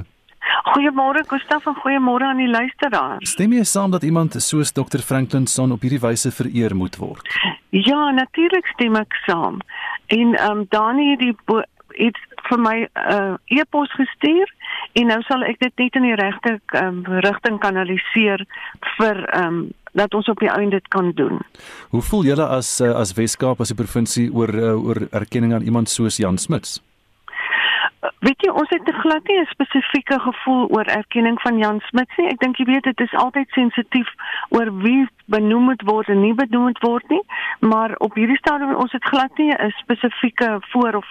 Goeiemôre 0.71 1.21
Gustaf 1.29 1.69
en 1.69 1.77
goeiemôre 1.83 2.31
aan 2.31 2.41
die 2.41 2.49
luisteraars. 2.49 3.35
Stem 3.35 3.53
jy 3.53 3.67
saam 3.69 3.93
dat 3.93 4.01
iemand 4.01 4.39
soos 4.41 4.73
Dr 4.73 5.05
Franklin 5.05 5.45
Son 5.45 5.77
op 5.77 5.85
hierdie 5.85 6.01
wyse 6.01 6.33
vereer 6.33 6.73
moet 6.73 6.97
word? 6.97 7.29
Ja, 7.69 8.09
natuurlik 8.09 8.73
stem 8.73 8.97
ek 8.97 9.21
saam. 9.27 9.61
En 10.09 10.33
ehm 10.33 10.63
um, 10.63 10.65
Dani 10.73 11.11
het 11.13 11.21
die 11.27 11.61
het 11.93 12.17
vir 12.49 12.59
my 12.59 12.77
'n 12.81 12.89
uh, 13.13 13.35
e-pos 13.45 13.91
gestuur 13.93 14.49
en 14.93 15.07
nou 15.07 15.21
sal 15.21 15.43
ek 15.43 15.59
dit 15.59 15.77
net 15.77 15.95
in 15.95 16.07
die 16.09 16.15
regte 16.15 16.59
um, 16.81 17.03
rigting 17.05 17.59
kanaliseer 17.59 18.45
vir 18.97 19.25
ehm 19.29 19.47
um, 19.47 19.69
dat 19.93 20.13
ons 20.15 20.29
op 20.31 20.39
die 20.39 20.47
einde 20.47 20.79
dit 20.79 20.87
kan 20.87 21.11
doen. 21.11 21.41
Hoe 21.91 22.01
voel 22.01 22.23
julle 22.23 22.45
as 22.47 22.79
uh, 22.79 22.93
as 22.95 23.11
Weskaap 23.13 23.59
as 23.59 23.71
'n 23.71 23.75
provinsie 23.75 24.29
oor 24.31 24.55
uh, 24.55 24.85
oor 24.85 25.07
erkenning 25.11 25.53
aan 25.53 25.67
iemand 25.67 25.89
soos 25.89 26.17
Jan 26.17 26.37
Smuts? 26.37 26.79
weet 28.25 28.43
jy 28.45 28.51
ons 28.61 28.69
het 28.69 28.83
te 28.85 28.93
glad 28.93 29.27
nie 29.27 29.39
'n 29.39 29.49
spesifieke 29.49 30.19
gevoel 30.19 30.67
oor 30.69 30.85
erkenning 30.85 31.41
van 31.41 31.57
Jan 31.57 31.79
Smit 31.79 32.09
nie. 32.17 32.27
Ek 32.27 32.39
dink 32.39 32.57
jy 32.57 32.65
weet 32.65 32.83
dit 32.83 32.99
is 32.99 33.13
altyd 33.13 33.49
sensitief 33.49 34.09
oor 34.49 34.69
wie 34.83 35.07
benoem 35.25 35.63
moet 35.63 35.81
word 35.85 36.07
en 36.07 36.21
nie 36.21 36.33
benoem 36.33 36.63
moet 36.69 36.79
word 36.79 37.09
nie, 37.09 37.21
maar 37.59 37.95
op 37.97 38.15
hierdie 38.15 38.37
stadium 38.37 38.75
ons 38.75 38.91
het 38.91 39.03
glad 39.03 39.37
nie 39.37 39.51
'n 39.51 39.71
spesifieke 39.81 40.57
voor 40.71 40.95
of 40.95 41.05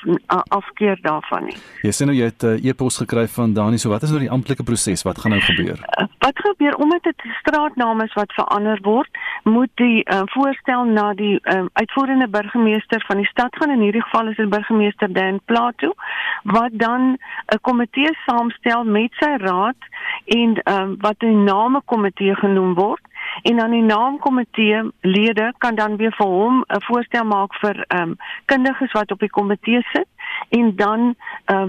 afkeer 0.48 0.98
daarvan 1.02 1.44
nie. 1.44 1.56
Jy 1.82 1.92
sê 1.92 2.06
nou 2.06 2.16
jy 2.16 2.24
het 2.24 2.42
'n 2.42 2.46
uh, 2.46 2.64
e-pos 2.64 2.96
gekry 2.98 3.26
van 3.28 3.52
Dani, 3.52 3.78
so 3.78 3.88
wat 3.88 4.02
is 4.02 4.10
nou 4.10 4.20
die 4.20 4.30
amptelike 4.30 4.62
proses? 4.62 5.02
Wat 5.02 5.18
gaan 5.18 5.30
nou 5.30 5.40
gebeur? 5.40 5.78
Uh, 5.78 6.06
wat 6.18 6.38
gebeur 6.38 6.74
omdat 6.76 7.02
dit 7.02 7.22
straatname 7.40 8.04
is 8.04 8.12
wat 8.12 8.32
verander 8.32 8.78
word, 8.82 9.10
moet 9.44 9.70
die 9.74 10.04
uh, 10.04 10.22
voorstel 10.24 10.84
na 10.84 11.14
die 11.14 11.40
uh, 11.42 11.64
uitvoerende 11.72 12.28
burgemeester 12.28 13.04
van 13.06 13.16
die 13.16 13.26
stad 13.26 13.56
gaan 13.56 13.70
in 13.70 13.80
hierdie 13.80 14.02
geval 14.02 14.28
is 14.28 14.36
dit 14.36 14.48
burgemeester 14.48 15.12
Dan 15.12 15.40
Plato 15.44 15.94
wat 16.42 16.70
dan 16.72 17.16
'n 17.46 17.60
komitee 17.60 18.16
saamstel 18.26 18.84
met 18.84 19.12
sy 19.12 19.36
raad 19.36 19.80
en 20.24 20.60
um, 20.64 20.96
wat 21.00 21.16
'n 21.18 21.44
name 21.44 21.80
komitee 21.84 22.34
genoem 22.34 22.74
word 22.74 23.00
en 23.42 23.56
dan 23.56 23.70
die 23.70 23.82
naamkomitee 23.82 24.82
lede 25.00 25.52
kan 25.58 25.74
dan 25.74 25.96
weer 25.96 26.12
vir 26.12 26.26
hom 26.26 26.64
'n 26.66 26.82
voorstel 26.82 27.24
maak 27.24 27.54
vir 27.54 27.84
ehm 27.88 28.02
um, 28.02 28.16
kundiges 28.44 28.92
wat 28.92 29.10
op 29.10 29.18
die 29.18 29.30
komitee 29.30 29.82
sit. 29.92 30.08
En 30.48 30.76
dan 30.76 31.14
uh, 31.52 31.68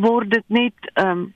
word 0.00 0.30
dit 0.30 0.44
net 0.46 0.92
ehm 0.92 1.10
um, 1.10 1.34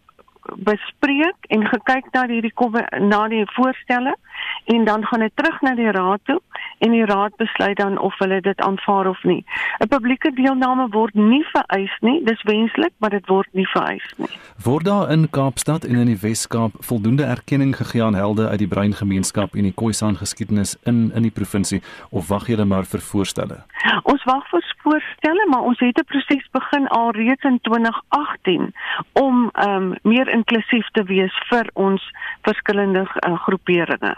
bespreek 0.56 1.48
en 1.48 1.66
gekyk 1.66 2.10
na 2.12 2.26
hierdie 2.26 2.52
na 3.00 3.28
die 3.28 3.44
voorstelle 3.54 4.16
en 4.64 4.84
dan 4.84 5.04
gaan 5.04 5.20
dit 5.20 5.32
terug 5.34 5.60
na 5.60 5.74
die 5.74 5.90
raad 5.90 6.20
toe 6.24 6.40
en 6.78 6.90
die 6.90 7.04
raad 7.04 7.36
besluit 7.36 7.76
dan 7.76 7.98
of 7.98 8.18
hulle 8.18 8.40
dit 8.40 8.60
aanvaar 8.60 9.08
of 9.08 9.22
nie. 9.22 9.44
'n 9.78 9.88
Publieke 9.88 10.32
deelname 10.34 10.88
word 10.90 11.14
nie 11.14 11.44
vereis 11.52 11.96
nie. 12.00 12.24
Dis 12.24 12.42
wenslik, 12.42 12.92
maar 12.98 13.10
dit 13.10 13.26
word 13.26 13.48
nie 13.52 13.66
vereis 13.66 14.14
nie. 14.16 14.28
Word 14.62 14.84
daar 14.84 15.10
in 15.10 15.30
Kaapstad 15.30 15.84
en 15.84 15.94
in 15.94 16.06
die 16.06 16.18
Wes-Kaap 16.20 16.72
voldoende 16.78 17.24
erkenning 17.24 17.76
gegee 17.76 18.02
aan 18.02 18.14
helde 18.14 18.48
uit 18.48 18.58
die 18.58 18.68
Brein 18.68 18.94
gemeenskap 18.94 19.54
en 19.54 19.62
die 19.62 19.74
Khoisan 19.74 20.16
geskiedenis 20.16 20.76
in 20.82 21.10
in 21.14 21.22
die 21.22 21.30
provinsie 21.30 21.82
of 22.10 22.28
wag 22.28 22.46
julle 22.46 22.64
maar 22.64 22.84
vir 22.84 23.00
voorstelle? 23.00 23.58
Ons 24.02 24.24
wag 24.24 24.48
vir 24.50 24.64
voorstelle, 24.82 25.46
maar 25.48 25.60
ons 25.60 25.78
het 25.78 25.98
'n 25.98 26.04
proses 26.04 26.46
begin 26.50 26.88
al 26.88 27.10
reeds 27.10 27.42
in 27.42 27.58
2018 27.60 28.74
om 29.12 29.50
ehm 29.52 29.70
um, 29.70 29.94
meer 30.02 30.28
inklusief 30.28 30.86
te 30.92 31.02
wees 31.02 31.34
vir 31.48 31.70
ons 31.72 32.02
verskillende 32.42 33.06
uh, 33.26 33.38
groeperinge. 33.44 34.16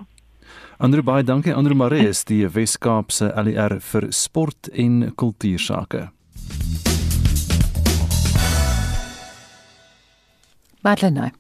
Andrew 0.79 1.05
baie 1.05 1.25
dankie 1.25 1.55
Andrew 1.55 1.77
Maree 1.77 2.09
is 2.09 2.25
die 2.25 2.49
Wes-Kaapse 2.49 3.35
ALR 3.35 3.81
vir 3.81 4.07
sport 4.13 4.69
en 4.73 5.13
kultuursake. 5.15 6.09
Madeleine 10.83 11.31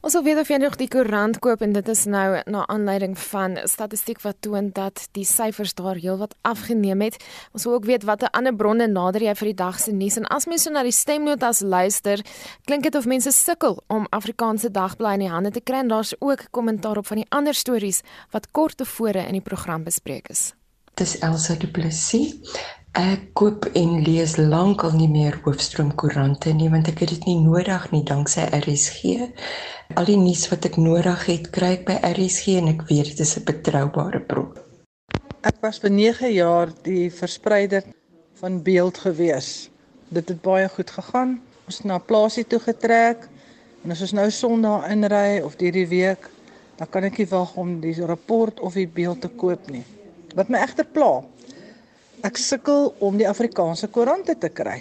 Ons 0.00 0.14
wil 0.16 0.22
weet 0.24 0.38
of 0.40 0.48
jy 0.48 0.56
nog 0.56 0.78
die 0.80 0.88
koerant 0.88 1.36
koop 1.44 1.60
en 1.60 1.74
dit 1.76 1.88
is 1.92 2.06
nou 2.08 2.38
na 2.48 2.60
aanleiding 2.72 3.12
van 3.20 3.58
statistiek 3.68 4.22
wat 4.24 4.38
toon 4.40 4.70
dat 4.72 5.02
die 5.12 5.26
syfers 5.28 5.74
daar 5.76 6.00
heelwat 6.00 6.32
afgeneem 6.48 7.04
het. 7.04 7.18
Ons 7.52 7.66
wil 7.68 7.76
ook 7.76 7.84
weet 7.84 8.06
watter 8.08 8.32
ander 8.32 8.56
bronne 8.56 8.86
nader 8.88 9.26
jy 9.26 9.34
vir 9.36 9.50
die 9.50 9.58
dag 9.58 9.76
se 9.76 9.92
nuus 9.92 10.16
en 10.16 10.24
as 10.32 10.48
mens 10.48 10.64
so 10.64 10.72
na 10.72 10.86
die 10.88 10.96
stemnotas 10.96 11.60
luister, 11.60 12.24
klink 12.64 12.88
dit 12.88 12.96
of 12.96 13.04
mense 13.04 13.28
sukkel 13.36 13.76
om 13.92 14.08
Afrikaanse 14.08 14.72
dagblaaie 14.72 15.20
in 15.20 15.26
die 15.26 15.34
hande 15.34 15.52
te 15.52 15.60
kry 15.60 15.84
en 15.84 15.92
daar's 15.92 16.14
ook 16.16 16.48
kommentaar 16.50 17.02
op 17.04 17.12
van 17.12 17.20
die 17.20 17.28
ander 17.28 17.54
stories 17.54 18.00
wat 18.32 18.48
kort 18.56 18.80
tevore 18.80 19.26
in 19.28 19.36
die 19.36 19.44
program 19.44 19.84
bespreek 19.84 20.32
is. 20.32 20.54
Dis 20.96 21.18
Elsa 21.20 21.60
Du 21.60 21.68
Plessis. 21.68 22.40
Ek 22.98 23.28
koop 23.38 23.68
en 23.78 24.00
lees 24.02 24.32
lankal 24.34 24.96
nie 24.98 25.06
meer 25.06 25.36
hoofstroomkoerante 25.44 26.50
nie 26.58 26.66
want 26.72 26.88
ek 26.90 27.04
het 27.04 27.12
dit 27.14 27.26
nie 27.28 27.36
nodig 27.38 27.84
nie 27.92 28.02
danksy 28.02 28.48
RSG. 28.50 29.28
Al 29.94 30.08
die 30.08 30.16
nuus 30.18 30.48
wat 30.50 30.66
ek 30.66 30.74
nodig 30.74 31.22
het, 31.28 31.46
kry 31.54 31.76
ek 31.76 31.84
by 31.86 32.00
RSG 32.08 32.56
en 32.58 32.72
ek 32.72 32.82
weet 32.88 33.12
dit 33.12 33.22
is 33.22 33.36
'n 33.38 33.46
betroubare 33.46 34.18
bron. 34.18 34.50
Ek 35.46 35.62
was 35.62 35.78
vir 35.78 35.90
9 35.90 36.32
jaar 36.34 36.74
die 36.82 37.10
verspreider 37.10 37.84
van 38.34 38.62
beeld 38.62 38.98
gewees. 38.98 39.70
Dit 40.10 40.28
het 40.28 40.42
baie 40.42 40.68
goed 40.68 40.90
gegaan. 40.90 41.40
Ons 41.66 41.84
na 41.84 41.98
plaasie 41.98 42.44
toe 42.44 42.58
getrek 42.58 43.28
en 43.84 43.90
as 43.90 44.00
ons 44.00 44.12
nou 44.12 44.30
Sondag 44.30 44.90
inry 44.90 45.40
of 45.40 45.54
hierdie 45.58 45.86
week, 45.86 46.28
dan 46.76 46.90
kan 46.90 47.04
ek 47.04 47.18
nie 47.18 47.30
wag 47.30 47.54
om 47.54 47.80
die 47.80 47.94
rapport 48.02 48.60
of 48.60 48.74
die 48.74 48.88
beeld 48.88 49.20
te 49.20 49.28
koop 49.28 49.70
nie. 49.70 49.84
Wat 50.34 50.48
my 50.48 50.58
egter 50.58 50.84
pla, 50.84 51.22
ek 52.26 52.36
sukkel 52.36 52.90
om 53.00 53.16
die 53.16 53.28
Afrikaanse 53.28 53.88
koerante 53.92 54.34
te 54.38 54.50
kry. 54.52 54.80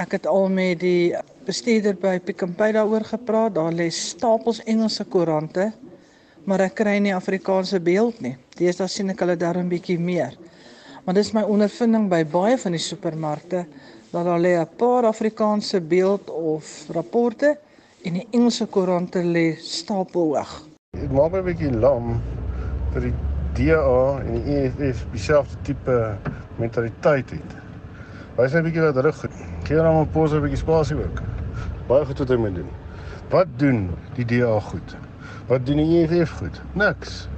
Ek 0.00 0.16
het 0.16 0.26
al 0.28 0.48
met 0.52 0.80
die 0.80 1.12
bestuurder 1.46 1.96
by 2.00 2.18
Pick 2.24 2.44
n 2.44 2.52
Pay 2.56 2.74
daaroor 2.76 3.04
gepraat. 3.08 3.54
Daar 3.56 3.72
lê 3.72 3.88
stapels 3.92 4.60
Engelse 4.68 5.06
koerante, 5.08 5.70
maar 6.44 6.64
ek 6.66 6.76
kry 6.82 6.98
nie 7.00 7.14
Afrikaanse 7.16 7.80
beeld 7.80 8.20
nie. 8.24 8.36
Deesdae 8.58 8.88
sien 8.88 9.12
ek 9.12 9.24
hulle 9.24 9.36
daar 9.36 9.58
'n 9.58 9.68
bietjie 9.68 9.98
meer. 9.98 10.36
Maar 11.04 11.14
dis 11.14 11.32
my 11.32 11.42
ondervinding 11.42 12.08
by 12.08 12.24
baie 12.24 12.58
van 12.58 12.72
die 12.72 12.84
supermarkte 12.84 13.64
dat 14.12 14.24
daar 14.24 14.40
lê 14.40 14.56
'n 14.60 14.68
paar 14.76 15.04
Afrikaanse 15.04 15.80
beeld 15.80 16.30
of 16.30 16.86
rapporte 16.92 17.58
en 18.04 18.12
die 18.12 18.26
Engelse 18.32 18.66
koerante 18.66 19.22
lê 19.22 19.56
stapelhoog. 19.56 20.66
Ek 20.92 21.10
maak 21.10 21.32
my 21.32 21.38
'n 21.38 21.44
bietjie 21.44 21.72
lam 21.72 22.20
vir 22.92 23.00
die 23.00 23.14
DA 23.54 24.20
en 24.24 24.32
die 24.34 24.54
EFF 24.56 25.06
dieselfde 25.12 25.56
tipe 25.62 26.16
mentaliteit 26.60 27.30
het. 27.34 27.56
Wys 28.36 28.52
net 28.52 28.62
'n 28.62 28.66
bietjie 28.68 28.84
wat 28.84 28.98
hulle 29.00 29.12
goed. 29.12 29.36
Gee 29.66 29.82
hom 29.82 30.00
'n 30.02 30.10
pos 30.12 30.32
'n 30.32 30.42
bietjie 30.44 30.60
spasie 30.60 30.96
ook. 30.96 31.20
Baie 31.88 32.04
goed 32.06 32.18
wat 32.18 32.28
hy 32.28 32.36
moet 32.36 32.54
doen. 32.54 32.70
Wat 33.30 33.46
doen 33.58 33.90
die 34.16 34.24
DA 34.24 34.60
goed? 34.60 34.96
Wat 35.48 35.66
doen 35.66 35.76
die 35.76 36.02
EFF 36.02 36.30
goed? 36.38 36.60
Niks. 36.74 37.28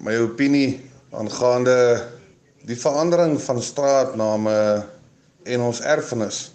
My 0.00 0.16
opinie 0.16 0.80
aangaande 1.12 2.04
die 2.66 2.76
verandering 2.76 3.40
van 3.40 3.62
straatname 3.62 4.84
en 5.44 5.60
ons 5.60 5.80
erfenis. 5.80 6.52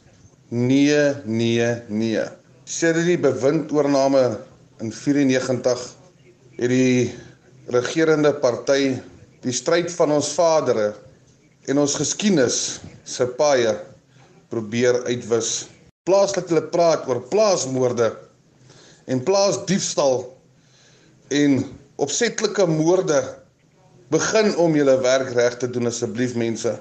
Nee, 0.49 1.13
nee, 1.25 1.67
nee. 1.87 2.23
Sedert 2.63 3.05
die 3.05 3.19
bewindoorname 3.19 4.39
in 4.81 4.91
94 4.91 5.85
het 6.57 6.69
die 6.69 7.13
regerende 7.71 8.33
party 8.33 8.97
die 9.41 9.53
stryd 9.55 9.91
van 9.95 10.11
ons 10.11 10.33
vadere 10.33 10.91
en 11.69 11.81
ons 11.81 11.95
geskiedenis 11.99 12.79
se 13.05 13.27
paaie 13.37 13.73
probeer 14.51 15.01
uitwis. 15.07 15.67
Plaaslik 16.07 16.49
hulle 16.49 16.63
praat 16.73 17.05
oor 17.09 17.21
plaasmoorde 17.31 18.09
en 19.11 19.21
plaasdiefstal 19.25 20.23
en 21.31 21.59
opsetlike 22.01 22.65
moorde 22.69 23.19
begin 24.11 24.55
om 24.59 24.75
julle 24.75 24.97
werk 25.03 25.29
reg 25.37 25.59
te 25.61 25.69
doen 25.71 25.87
asseblief 25.91 26.33
mense. 26.39 26.73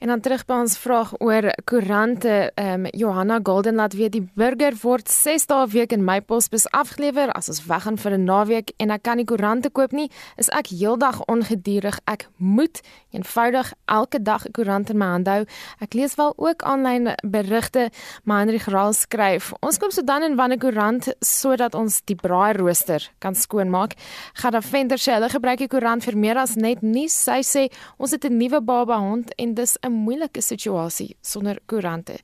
En 0.00 0.08
dan 0.08 0.20
terug 0.20 0.46
by 0.48 0.56
ons 0.62 0.78
vraag 0.80 1.10
oor 1.20 1.50
koerante. 1.68 2.52
Ehm 2.54 2.86
um, 2.86 2.92
Johanna 2.96 3.38
Golden 3.42 3.74
laat 3.74 3.92
weet 3.92 4.12
die 4.12 4.22
burger 4.34 4.72
word 4.80 5.10
6 5.12 5.44
dae 5.46 5.66
week 5.68 5.92
in 5.92 6.04
my 6.04 6.22
posbus 6.24 6.64
afgelewer 6.72 7.28
as 7.36 7.50
ons 7.52 7.66
weggaan 7.66 7.98
vir 8.00 8.16
'n 8.16 8.24
naweek 8.24 8.72
en 8.78 8.90
ek 8.90 9.02
kan 9.02 9.16
nie 9.16 9.24
koerante 9.24 9.70
koop 9.70 9.92
nie, 9.92 10.10
is 10.36 10.48
ek 10.48 10.66
heeldag 10.66 11.20
ongedurig. 11.26 12.00
Ek 12.06 12.28
moet 12.36 12.80
eenvoudig 13.10 13.72
elke 13.84 14.22
dag 14.22 14.46
'n 14.46 14.52
koerant 14.52 14.90
in 14.90 14.98
my 14.98 15.06
hand 15.06 15.26
hou. 15.26 15.44
Ek 15.80 15.92
lees 15.92 16.14
wel 16.14 16.32
ook 16.36 16.62
aanlyn 16.62 17.14
berigte, 17.20 17.90
maar 18.24 18.38
Henry 18.38 18.58
Graal 18.58 18.92
skryf: 18.92 19.52
"Ons 19.60 19.78
koop 19.78 19.92
so 19.92 20.02
dan 20.02 20.22
en 20.22 20.36
wanneer 20.36 20.58
koerant 20.58 21.12
sodat 21.20 21.74
ons 21.74 22.00
die 22.04 22.16
braairooster 22.16 23.10
kan 23.18 23.34
skoonmaak." 23.34 23.92
Gada 24.32 24.60
Venter 24.62 24.98
sê 24.98 25.12
hulle 25.12 25.28
gebruik 25.28 25.58
die 25.58 25.68
koerant 25.68 26.04
vir 26.04 26.16
meer 26.16 26.38
as 26.38 26.56
net 26.56 26.80
nuus. 26.82 27.12
Sy 27.12 27.42
sê 27.42 27.70
ons 27.98 28.10
het 28.10 28.24
'n 28.24 28.36
nuwe 28.38 28.60
baba 28.60 28.98
hond 28.98 29.34
en 29.36 29.54
dis 29.54 29.76
'n 29.82 29.89
'n 29.90 30.04
moeilike 30.04 30.42
situasie 30.42 31.16
sonder 31.22 31.60
koerante. 31.66 32.16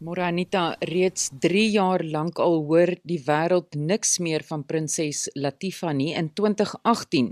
Moranita 0.00 0.76
reeds 0.80 1.26
3 1.44 1.66
jaar 1.74 2.00
lank 2.00 2.38
al 2.40 2.54
hoor 2.64 2.94
die 3.04 3.18
wêreld 3.20 3.76
niks 3.76 4.14
meer 4.24 4.40
van 4.48 4.62
prinses 4.64 5.26
Latifa 5.36 5.90
nie. 5.92 6.14
In 6.16 6.30
2018 6.32 7.28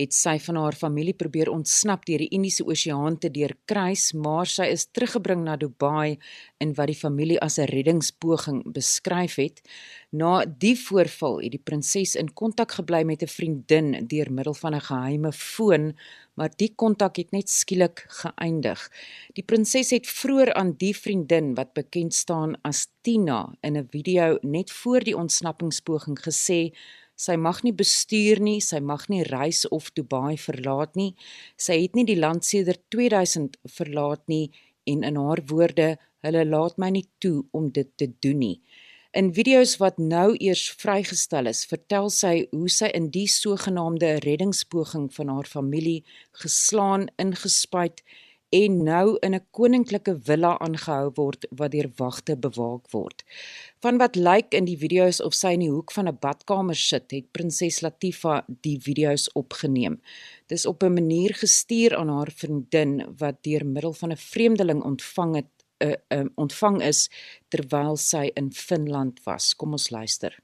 het 0.00 0.16
sy 0.16 0.34
van 0.48 0.58
haar 0.58 0.74
familie 0.74 1.14
probeer 1.14 1.52
ontsnap 1.52 2.08
deur 2.10 2.24
die 2.24 2.32
Indiese 2.34 2.66
Oseaan 2.66 3.20
te 3.22 3.30
deurkruis, 3.30 4.08
maar 4.18 4.50
sy 4.50 4.66
is 4.74 4.88
teruggebring 4.90 5.44
na 5.46 5.54
Dubai 5.62 6.16
in 6.58 6.74
wat 6.74 6.90
die 6.90 6.98
familie 6.98 7.38
as 7.38 7.60
'n 7.60 7.70
reddingspoging 7.70 8.64
beskryf 8.66 9.38
het. 9.38 9.62
Na 10.10 10.46
die 10.48 10.72
voorval 10.80 11.34
het 11.42 11.52
die 11.52 11.60
prinses 11.60 12.14
in 12.16 12.30
kontak 12.32 12.72
gebly 12.78 13.02
met 13.04 13.22
'n 13.22 13.28
vriendin 13.28 14.06
deur 14.08 14.30
middel 14.32 14.54
van 14.54 14.74
'n 14.74 14.80
geheime 14.80 15.32
foon 15.32 15.94
maar 16.34 16.50
die 16.56 16.72
kontak 16.74 17.16
het 17.16 17.30
net 17.30 17.50
skielik 17.50 18.06
geëindig. 18.08 18.90
Die 19.34 19.42
prinses 19.42 19.90
het 19.90 20.06
vroeër 20.06 20.54
aan 20.54 20.72
die 20.78 20.96
vriendin 20.96 21.54
wat 21.54 21.72
bekend 21.74 22.14
staan 22.14 22.56
as 22.62 22.88
Tina 23.02 23.54
in 23.60 23.76
'n 23.76 23.88
video 23.90 24.38
net 24.42 24.70
voor 24.72 25.00
die 25.00 25.16
ontsnappingspoging 25.16 26.18
gesê 26.18 26.72
sy 27.16 27.36
mag 27.36 27.62
nie 27.62 27.74
bestuur 27.74 28.40
nie, 28.40 28.60
sy 28.60 28.78
mag 28.80 29.08
nie 29.08 29.22
reis 29.22 29.68
of 29.68 29.90
Dubai 29.92 30.38
verlaat 30.38 30.94
nie. 30.96 31.14
Sy 31.56 31.82
het 31.82 31.94
nie 31.94 32.04
die 32.04 32.18
land 32.18 32.44
sedert 32.44 32.80
2000 32.88 33.56
verlaat 33.64 34.22
nie 34.28 34.50
en 34.86 35.02
in 35.02 35.16
haar 35.16 35.42
woorde, 35.46 35.98
hulle 36.22 36.44
laat 36.44 36.78
my 36.78 36.90
nie 36.90 37.06
toe 37.18 37.44
om 37.50 37.70
dit 37.70 37.88
te 37.96 38.06
doen 38.20 38.38
nie. 38.38 38.60
In 39.16 39.30
video's 39.32 39.78
wat 39.80 39.96
nou 39.96 40.34
eers 40.36 40.66
vrygestel 40.76 41.48
is, 41.48 41.62
vertel 41.64 42.10
sy 42.12 42.32
hoe 42.52 42.68
sy 42.68 42.90
in 42.92 43.06
die 43.08 43.24
sogenaamde 43.32 44.18
reddingspoging 44.20 45.06
van 45.14 45.30
haar 45.32 45.48
familie 45.48 46.02
geslaan, 46.42 47.06
ingespuit 47.16 48.02
en 48.52 48.76
nou 48.84 49.16
in 49.24 49.34
'n 49.34 49.46
koninklike 49.50 50.14
villa 50.28 50.58
aangehou 50.58 51.10
word 51.14 51.46
wat 51.50 51.72
deur 51.72 51.90
wagte 51.96 52.36
bewaak 52.36 52.90
word. 52.92 53.24
Van 53.80 53.98
wat 53.98 54.16
lyk 54.16 54.52
in 54.52 54.64
die 54.64 54.76
video's 54.76 55.20
of 55.20 55.34
sy 55.34 55.52
in 55.52 55.60
die 55.60 55.72
hoek 55.72 55.92
van 55.92 56.08
'n 56.08 56.18
badkamer 56.20 56.76
sit, 56.76 57.10
het 57.10 57.32
prinses 57.32 57.80
Latifa 57.80 58.44
die 58.60 58.78
video's 58.78 59.30
opgeneem. 59.32 60.00
Dis 60.46 60.66
op 60.66 60.82
'n 60.82 60.92
manier 60.92 61.34
gestuur 61.34 61.96
aan 61.96 62.08
haar 62.08 62.30
vriendin 62.30 63.14
wat 63.16 63.42
deur 63.42 63.66
middel 63.66 63.92
van 63.92 64.12
'n 64.12 64.16
vreemdeling 64.16 64.82
ontvang 64.82 65.34
het 65.34 65.57
uh, 65.80 65.96
um, 66.10 66.30
ontvang 66.36 66.82
is 66.82 67.08
terwyl 67.50 67.96
sy 67.96 68.30
in 68.36 68.50
Finland 68.50 69.20
was. 69.26 69.54
Kom 69.54 69.72
ons 69.72 69.90
luister. 69.90 70.34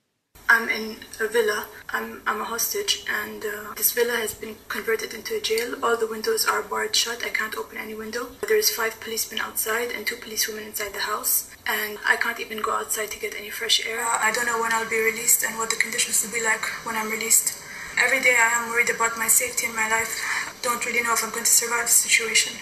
I'm 0.49 0.69
in 0.69 0.97
a 1.21 1.29
villa. 1.29 1.65
I'm 1.89 2.21
I'm 2.27 2.41
a 2.41 2.45
hostage, 2.45 3.05
and 3.09 3.45
uh, 3.45 3.73
this 3.77 3.93
villa 3.93 4.17
has 4.17 4.35
been 4.35 4.57
converted 4.69 5.15
into 5.15 5.37
a 5.37 5.41
jail. 5.41 5.77
All 5.83 5.97
the 5.97 6.07
windows 6.07 6.45
are 6.45 6.63
barred 6.63 6.95
shut. 6.95 7.25
I 7.25 7.31
can't 7.31 7.57
open 7.57 7.79
any 7.79 7.95
window. 7.95 8.29
There's 8.47 8.69
five 8.69 9.01
policemen 9.01 9.41
outside 9.41 9.91
and 9.91 10.07
two 10.07 10.17
policewomen 10.17 10.65
inside 10.65 10.93
the 10.93 11.09
house, 11.09 11.51
and 11.67 11.99
I 12.07 12.17
can't 12.17 12.41
even 12.41 12.61
go 12.61 12.73
outside 12.73 13.11
to 13.13 13.19
get 13.19 13.35
any 13.35 13.49
fresh 13.49 13.87
air. 13.87 14.05
I 14.05 14.33
don't 14.33 14.47
know 14.47 14.61
when 14.61 14.73
I'll 14.73 14.91
be 14.91 15.01
released 15.01 15.45
and 15.45 15.57
what 15.57 15.71
the 15.71 15.77
conditions 15.77 16.23
will 16.23 16.35
be 16.35 16.45
like 16.45 16.65
when 16.85 16.97
I'm 16.97 17.11
released. 17.11 17.57
Every 17.97 18.21
day 18.21 18.37
I 18.37 18.51
am 18.59 18.69
worried 18.71 18.91
about 18.91 19.17
my 19.17 19.29
safety 19.29 19.67
and 19.67 19.75
my 19.75 19.89
life. 19.89 20.13
Don't 20.63 20.85
really 20.85 21.03
know 21.03 21.15
if 21.15 21.25
I'm 21.25 21.31
going 21.31 21.45
to 21.45 21.51
survive 21.51 21.87
the 21.87 21.99
situation. 22.05 22.53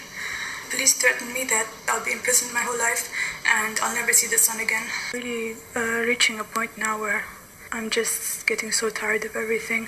Police 0.73 0.93
threatened 0.93 1.31
me 1.33 1.43
that 1.43 1.67
I'll 1.87 2.03
be 2.03 2.11
imprisoned 2.11 2.51
my 2.51 2.61
whole 2.61 2.77
life 2.77 3.13
and 3.45 3.79
I'll 3.83 3.93
never 3.93 4.11
see 4.11 4.27
the 4.27 4.39
sun 4.39 4.59
again. 4.59 4.87
Really 5.13 5.55
uh, 5.75 6.01
reaching 6.07 6.39
a 6.39 6.43
point 6.43 6.77
now 6.77 6.99
where 6.99 7.25
I'm 7.71 7.91
just 7.91 8.47
getting 8.47 8.71
so 8.71 8.89
tired 8.89 9.23
of 9.23 9.35
everything. 9.35 9.87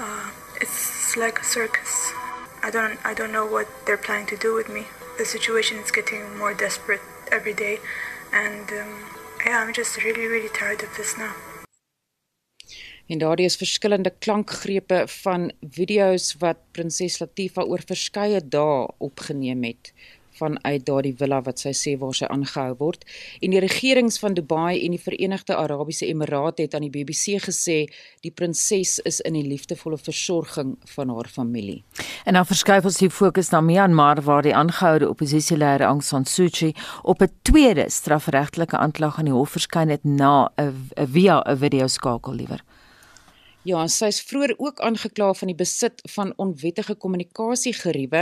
Uh, 0.00 0.30
it's 0.60 1.16
like 1.16 1.38
a 1.38 1.44
circus. 1.44 2.12
I 2.62 2.70
don't, 2.72 2.98
I 3.04 3.14
don't 3.14 3.30
know 3.30 3.46
what 3.46 3.68
they're 3.86 3.96
planning 3.96 4.26
to 4.26 4.36
do 4.36 4.52
with 4.52 4.68
me. 4.68 4.86
The 5.16 5.24
situation 5.24 5.78
is 5.78 5.92
getting 5.92 6.36
more 6.36 6.52
desperate 6.52 7.00
every 7.30 7.54
day, 7.54 7.78
and 8.32 8.68
um, 8.70 9.04
yeah, 9.46 9.60
I'm 9.60 9.72
just 9.72 10.02
really, 10.02 10.26
really 10.26 10.48
tired 10.48 10.82
of 10.82 10.94
this 10.96 11.16
now. 11.16 11.34
En 13.06 13.18
daardie 13.18 13.46
is 13.46 13.56
verskillende 13.56 14.10
klankgrepe 14.18 15.04
van 15.22 15.50
video's 15.60 16.32
wat 16.42 16.58
prinses 16.74 17.20
Latifa 17.22 17.62
oor 17.62 17.82
verskeie 17.86 18.40
dae 18.42 18.86
opgeneem 18.98 19.62
het 19.62 19.92
vanuit 20.36 20.82
daardie 20.84 21.14
villa 21.16 21.38
wat 21.46 21.62
sy 21.62 21.72
sê 21.72 21.94
waar 21.96 22.14
sy 22.16 22.26
aangehou 22.28 22.74
word. 22.80 23.04
En 23.40 23.54
die 23.54 23.62
regerings 23.62 24.18
van 24.20 24.34
Dubai 24.36 24.82
en 24.84 24.92
die 24.92 25.00
Verenigde 25.00 25.56
Arabiese 25.56 26.08
Emirate 26.10 26.66
het 26.66 26.74
aan 26.76 26.84
die 26.84 26.92
BBC 26.92 27.38
gesê 27.46 27.78
die 28.26 28.32
prinses 28.34 28.98
is 29.08 29.22
in 29.24 29.38
die 29.38 29.46
liefdevolle 29.46 29.96
versorging 29.96 30.74
van 30.96 31.14
haar 31.14 31.30
familie. 31.32 31.82
En 32.28 32.36
dan 32.36 32.48
verskuif 32.48 32.84
ons 32.90 33.00
die 33.00 33.10
fokus 33.10 33.52
na 33.54 33.62
Myanmar 33.64 34.20
waar 34.26 34.44
die 34.44 34.54
aangehoude 34.54 35.08
oppositieleier 35.08 35.86
Aung 35.88 36.02
San 36.04 36.26
Suu 36.28 36.50
Kyi 36.50 36.74
op 37.02 37.22
'n 37.22 37.32
tweede 37.42 37.86
strafregtelike 37.88 38.76
aanklag 38.76 39.18
aan 39.18 39.30
die 39.30 39.38
hof 39.38 39.56
verskyn 39.56 39.88
het 39.88 40.04
na 40.04 40.50
'n 40.58 40.90
via 41.06 41.40
'n 41.46 41.56
videoskakel 41.56 42.34
liewer. 42.34 42.62
Ja, 43.66 43.80
sy 43.90 44.12
is 44.12 44.20
vroeër 44.22 44.52
ook 44.62 44.78
aangekla 44.84 45.32
van 45.34 45.50
die 45.50 45.56
besit 45.58 46.02
van 46.12 46.28
onwettige 46.38 46.94
kommunikasiegeriewe, 47.02 48.20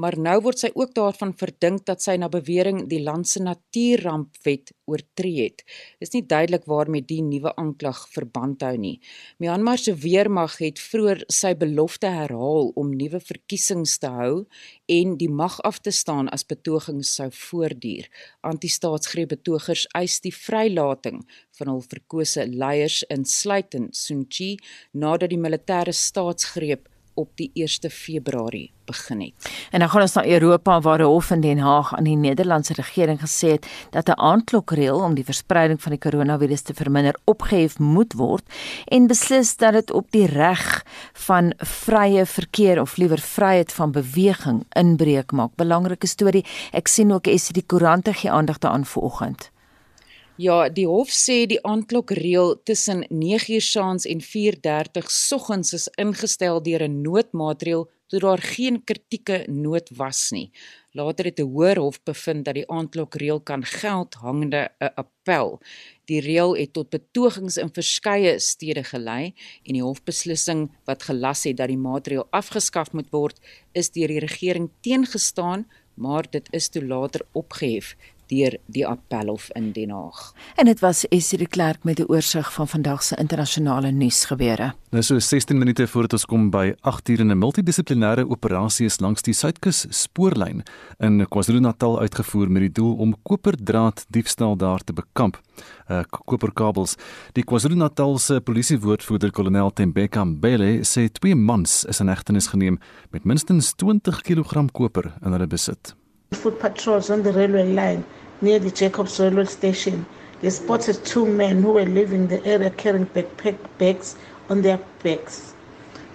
maar 0.00 0.14
nou 0.16 0.36
word 0.46 0.62
sy 0.62 0.70
ook 0.72 0.94
daarvan 0.96 1.34
verdink 1.36 1.82
dat 1.90 2.00
sy 2.00 2.14
na 2.16 2.30
bewering 2.32 2.78
die 2.88 3.02
land 3.04 3.28
se 3.28 3.42
natuurrampwet 3.44 4.72
oortree 4.88 5.50
het. 5.50 5.66
Dit 5.98 6.06
is 6.08 6.14
nie 6.14 6.22
duidelik 6.24 6.64
waarmee 6.70 7.04
die 7.04 7.20
nuwe 7.26 7.52
aanklag 7.60 8.06
verband 8.14 8.64
hou 8.64 8.72
nie. 8.80 8.94
Myanmar 9.42 9.82
se 9.82 9.92
weermag 10.00 10.56
het 10.62 10.80
vroeër 10.80 11.26
sy 11.28 11.52
belofte 11.60 12.14
herhaal 12.16 12.72
om 12.80 12.94
nuwe 12.96 13.20
verkiesings 13.20 13.98
te 14.00 14.14
hou 14.16 14.46
en 14.86 15.16
die 15.18 15.30
mag 15.30 15.58
af 15.66 15.80
te 15.80 15.90
staan 15.90 16.28
as 16.34 16.46
betogings 16.46 17.14
sou 17.18 17.28
voortduur. 17.32 18.08
Anti-staatsgreep 18.46 19.34
betogers 19.34 19.86
eis 19.98 20.20
die 20.24 20.34
vrylating 20.34 21.22
van 21.58 21.72
hul 21.72 21.82
verkose 21.90 22.46
leiers 22.46 23.02
insluitend 23.12 23.96
Sun 23.96 24.26
Kyi 24.30 24.56
nadat 24.92 25.32
die 25.34 25.40
militêre 25.40 25.94
staatsgreep 25.94 26.88
op 27.16 27.30
die 27.34 27.50
1 27.54 27.90
Februarie 27.90 28.70
begin 28.86 29.20
het. 29.20 29.50
En 29.70 29.80
dan 29.80 29.88
gaan 29.90 30.00
ons 30.00 30.12
na 30.12 30.26
Europa 30.26 30.80
waar 30.80 31.00
'n 31.00 31.02
hof 31.02 31.30
in 31.30 31.40
Den 31.40 31.58
Haag 31.58 31.94
aan 31.94 32.04
die 32.04 32.16
Nederlandse 32.16 32.72
regering 32.72 33.20
gesê 33.20 33.48
het 33.48 33.66
dat 33.90 34.08
'n 34.08 34.20
aandklokreël 34.20 35.00
om 35.00 35.14
die 35.14 35.24
verspreiding 35.24 35.82
van 35.82 35.92
die 35.92 36.00
koronavirus 36.00 36.60
te 36.60 36.74
verminder 36.74 37.16
opgehef 37.24 37.78
moet 37.78 38.12
word 38.12 38.44
en 38.84 39.06
beslis 39.06 39.56
dat 39.56 39.72
dit 39.72 39.90
op 39.90 40.10
die 40.10 40.26
reg 40.26 40.84
van 41.12 41.52
vrye 41.56 42.26
verkeer 42.26 42.80
of 42.80 42.96
liewer 42.96 43.18
vryheid 43.18 43.72
van 43.72 43.90
beweging 43.92 44.64
inbreuk 44.72 45.32
maak. 45.32 45.50
Belangrike 45.54 46.06
storie. 46.06 46.44
Ek 46.72 46.86
sien 46.86 47.12
ook 47.12 47.26
is 47.26 47.48
die 47.48 47.66
koerante 47.66 48.12
gee 48.12 48.30
aandag 48.30 48.58
daaraan 48.58 48.86
vanoggend. 48.86 49.50
Ja, 50.36 50.66
die 50.68 50.84
hof 50.84 51.08
sê 51.16 51.46
die 51.48 51.56
aandklokreël 51.64 52.58
tussen 52.68 53.06
9uur 53.08 53.62
saans 53.64 54.04
en 54.04 54.20
4:30 54.20 55.06
soggens 55.08 55.72
is 55.72 55.86
ingestel 55.96 56.60
deur 56.62 56.82
'n 56.84 57.00
noodmaatreël 57.00 57.88
toe 58.06 58.20
daar 58.20 58.38
geen 58.38 58.84
kritieke 58.84 59.46
nood 59.48 59.88
was 59.96 60.30
nie. 60.30 60.50
Later 60.92 61.24
het 61.24 61.40
'n 61.40 61.52
hoër 61.54 61.78
hof 61.78 62.02
bevind 62.04 62.44
dat 62.44 62.54
die 62.54 62.70
aandklokreël 62.70 63.40
kan 63.40 63.64
geld 63.64 64.14
hangende 64.14 64.68
'n 64.78 64.92
appel. 64.94 65.58
Die 66.04 66.20
reël 66.20 66.56
het 66.56 66.72
tot 66.72 66.90
betogings 66.90 67.56
in 67.56 67.72
verskeie 67.72 68.38
stede 68.38 68.84
gelei 68.84 69.34
en 69.64 69.72
die 69.72 69.82
hofbeslissing 69.82 70.70
wat 70.84 71.02
gelas 71.02 71.44
het 71.44 71.56
dat 71.56 71.68
die 71.68 71.78
maatreël 71.78 72.26
afgeskaf 72.30 72.92
moet 72.92 73.10
word, 73.10 73.40
is 73.72 73.90
deur 73.90 74.08
die 74.08 74.20
regering 74.20 74.70
teengestaan, 74.80 75.66
maar 75.94 76.30
dit 76.30 76.48
is 76.50 76.68
toe 76.68 76.84
later 76.84 77.26
opgehef 77.32 77.96
deur 78.26 78.56
die 78.66 78.86
appelhof 78.86 79.50
in 79.54 79.72
Den 79.72 79.90
Haag. 79.90 80.32
En 80.56 80.64
dit 80.64 80.80
was 80.80 81.04
Essie 81.08 81.38
de 81.38 81.46
Klerk 81.46 81.84
met 81.84 81.98
'n 82.00 82.08
oorsig 82.08 82.52
van 82.52 82.68
vandag 82.68 83.02
se 83.02 83.16
internasionale 83.16 83.90
nuusgebeure. 83.90 84.74
Nou 84.90 85.02
so 85.02 85.18
16 85.18 85.58
minute 85.58 85.86
voordat 85.86 86.12
ons 86.12 86.24
kom 86.24 86.50
by 86.50 86.74
8 86.80 87.08
uur 87.08 87.20
in 87.20 87.30
'n 87.30 87.38
multidissiplinêre 87.38 88.28
operasie 88.28 88.86
is 88.86 89.00
langs 89.00 89.22
die 89.22 89.34
Suidkus 89.34 89.86
spoorlyn 89.88 90.62
in 90.98 91.26
KwaZulu-Natal 91.28 92.00
uitgevoer 92.00 92.50
met 92.50 92.62
die 92.62 92.72
doel 92.72 92.94
om 92.94 93.14
koperdraad 93.22 94.06
diefstal 94.08 94.56
daar 94.56 94.84
te 94.84 94.92
bekamp. 94.92 95.40
Uh 95.88 96.02
koperkabels. 96.24 96.96
Die 97.32 97.44
KwaZulu-Natal 97.44 98.18
se 98.18 98.40
polisiewoordvoerder 98.40 99.30
kolonel 99.30 99.72
Tembeka 99.72 100.24
Mbele 100.24 100.80
sê 100.84 101.08
twee 101.12 101.34
mans 101.34 101.84
is 101.84 102.00
in 102.00 102.08
hegtenis 102.08 102.46
geneem 102.46 102.78
met 103.10 103.24
minstens 103.24 103.72
20 103.74 104.20
kg 104.20 104.70
koper 104.72 105.12
in 105.22 105.32
hulle 105.32 105.46
besit. 105.46 105.94
Foot 106.32 106.58
patrols 106.58 107.08
on 107.08 107.22
the 107.22 107.32
railway 107.32 107.72
line 107.72 108.04
near 108.40 108.58
the 108.58 108.70
Jacobs 108.70 109.20
railway 109.20 109.44
station. 109.44 110.04
They 110.40 110.50
spotted 110.50 111.04
two 111.04 111.24
men 111.24 111.62
who 111.62 111.74
were 111.74 111.84
leaving 111.84 112.26
the 112.26 112.44
area 112.44 112.70
carrying 112.70 113.06
backpack 113.06 113.56
bags 113.78 114.16
on 114.48 114.62
their 114.62 114.80
backs. 115.04 115.54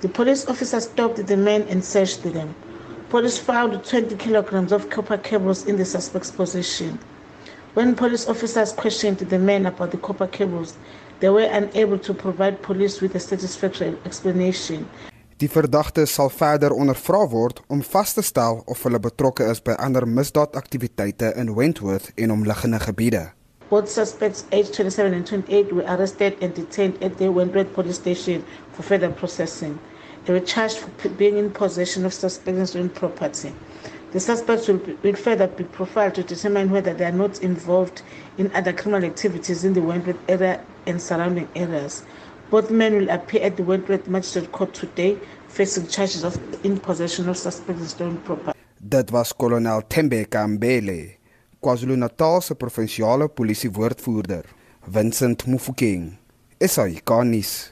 The 0.01 0.09
police 0.09 0.45
officer 0.47 0.81
stopped 0.81 1.25
the 1.25 1.37
men 1.37 1.61
and 1.69 1.83
searched 1.83 2.23
them. 2.23 2.53
Police 3.09 3.37
found 3.37 3.85
20 3.85 4.17
kilograms 4.17 4.73
of 4.73 4.89
copper 4.89 5.17
cables 5.17 5.65
in 5.65 5.77
the 5.77 5.85
suspect's 5.85 6.29
possession. 6.29 6.99
When 7.73 7.95
police 7.95 8.27
officers 8.27 8.73
questioned 8.73 9.19
the 9.19 9.39
men 9.39 9.65
about 9.65 9.91
the 9.91 9.97
copper 9.97 10.27
cables, 10.27 10.75
they 11.21 11.29
were 11.29 11.43
unable 11.43 11.99
to 11.99 12.13
provide 12.13 12.61
police 12.61 12.99
with 12.99 13.15
a 13.15 13.19
satisfactory 13.19 13.95
explanation. 14.05 14.89
Die 15.41 15.49
verdagtes 15.49 16.11
sal 16.13 16.29
verder 16.29 16.69
ondervra 16.69 17.23
word 17.29 17.63
om 17.73 17.79
vas 17.81 18.11
te 18.13 18.21
stel 18.21 18.59
of 18.69 18.83
hulle 18.85 18.99
betrokke 19.01 19.47
is 19.49 19.61
by 19.65 19.73
ander 19.81 20.05
misdaadaktiwiteite 20.05 21.31
in 21.41 21.49
Wentworth 21.57 22.11
en 22.13 22.33
omliggende 22.35 22.77
gebiede. 22.83 23.23
Both 23.71 23.89
suspects, 23.89 24.43
aged 24.51 24.73
27 24.73 25.13
and 25.13 25.25
28, 25.25 25.71
were 25.73 25.87
arrested 25.95 26.37
and 26.43 26.53
detained 26.53 27.01
at 27.01 27.17
the 27.17 27.31
Wentworth 27.31 27.73
police 27.73 27.97
station 27.97 28.43
for 28.71 28.83
further 28.83 29.09
processing. 29.09 29.79
They 30.25 30.33
were 30.33 30.45
charged 30.45 30.77
for 30.77 31.09
being 31.17 31.37
in 31.37 31.49
possession 31.49 32.05
of 32.05 32.13
suspects 32.13 32.69
stolen 32.69 32.89
property. 32.89 33.55
The 34.11 34.19
suspects 34.19 34.67
will, 34.67 34.77
be, 34.77 34.93
will 35.01 35.15
further 35.15 35.47
be 35.47 35.63
profiled 35.63 36.15
to 36.15 36.23
determine 36.23 36.69
whether 36.69 36.93
they 36.93 37.05
are 37.05 37.17
not 37.23 37.41
involved 37.41 38.03
in 38.37 38.51
other 38.53 38.73
criminal 38.73 39.09
activities 39.09 39.63
in 39.63 39.73
the 39.73 39.81
Wentworth 39.81 40.21
area 40.29 40.61
and 40.85 41.01
surrounding 41.01 41.47
areas. 41.55 42.03
Both 42.51 42.69
men 42.69 42.93
will 42.93 43.09
appear 43.09 43.43
at 43.43 43.55
the 43.55 43.63
Wentworth 43.63 44.07
Magistrate 44.09 44.51
Court 44.51 44.73
today, 44.73 45.17
facing 45.47 45.87
charges 45.87 46.25
of 46.25 46.37
in 46.65 46.77
possession 46.79 47.29
of 47.29 47.37
suspects 47.37 47.91
stolen 47.91 48.17
property. 48.17 48.59
Dit 48.77 49.11
was 49.11 49.33
kolonel 49.33 49.81
Tembe 49.87 50.25
Kambele, 50.25 51.17
KwaZulu-Natal 51.61 52.41
se 52.41 52.55
provinsiale 52.55 53.29
polisie 53.29 53.69
woordvoerder, 53.69 54.43
Vincent 54.85 55.47
Mufokeng. 55.47 56.17
Esai 56.59 56.99
Kanis. 57.05 57.71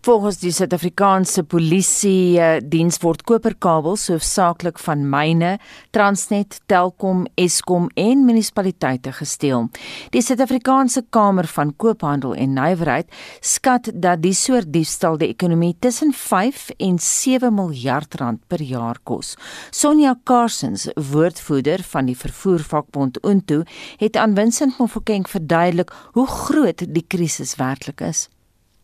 Volgens 0.00 0.38
die 0.40 0.52
Suid-Afrikaanse 0.52 1.42
Polisie 1.44 2.38
uh, 2.40 2.54
diens 2.64 2.96
word 3.02 3.20
koperkabels 3.28 4.06
hoofsaaklik 4.08 4.78
van 4.80 5.02
myne, 5.12 5.58
Transnet, 5.92 6.56
Telkom, 6.72 7.26
Eskom 7.36 7.90
en 8.00 8.22
munisipaliteite 8.24 9.12
gesteel. 9.18 9.68
Die 10.14 10.22
Suid-Afrikaanse 10.24 11.04
Kamer 11.12 11.50
van 11.52 11.74
Koophandel 11.76 12.32
en 12.32 12.56
Nywerheid 12.56 13.12
skat 13.44 13.92
dat 13.92 14.24
die 14.24 14.32
soort 14.32 14.72
diefstal 14.72 15.20
die 15.20 15.28
ekonomie 15.34 15.74
tussen 15.84 16.16
5 16.16 16.70
en 16.78 16.96
7 16.96 17.52
miljard 17.54 18.16
rand 18.22 18.40
per 18.48 18.64
jaar 18.64 18.96
kos. 19.04 19.36
Sonja 19.70 20.16
Carsons, 20.24 20.88
woordvoerder 20.96 21.84
van 21.92 22.08
die 22.08 22.16
vervoervakbond 22.16 23.20
Unto, 23.20 23.62
het 24.00 24.16
aan 24.16 24.34
Vincent 24.34 24.78
Mofokeng 24.80 25.28
verduidelik 25.28 25.92
hoe 26.16 26.26
groot 26.26 26.88
die 26.88 27.04
krisis 27.06 27.58
werklik 27.60 28.00
is. 28.00 28.30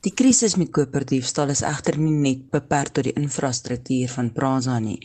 Die 0.06 0.14
krisis 0.14 0.52
met 0.54 0.68
koperdiefstal 0.70 1.50
is 1.50 1.64
egter 1.66 1.96
nie 1.98 2.12
net 2.14 2.42
beperk 2.54 2.92
tot 2.94 3.08
die 3.08 3.14
infrastruktuur 3.18 4.12
van 4.12 4.28
Prasa 4.36 4.76
nie. 4.78 5.00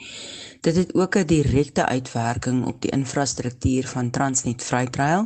Dit 0.61 0.77
het 0.77 0.91
ook 0.93 1.17
'n 1.17 1.25
direkte 1.25 1.85
uitwerking 1.85 2.59
op 2.69 2.81
die 2.81 2.91
infrastruktuur 2.91 3.87
van 3.87 4.11
Transnet 4.11 4.61
Freight 4.61 4.95
Rail 4.95 5.25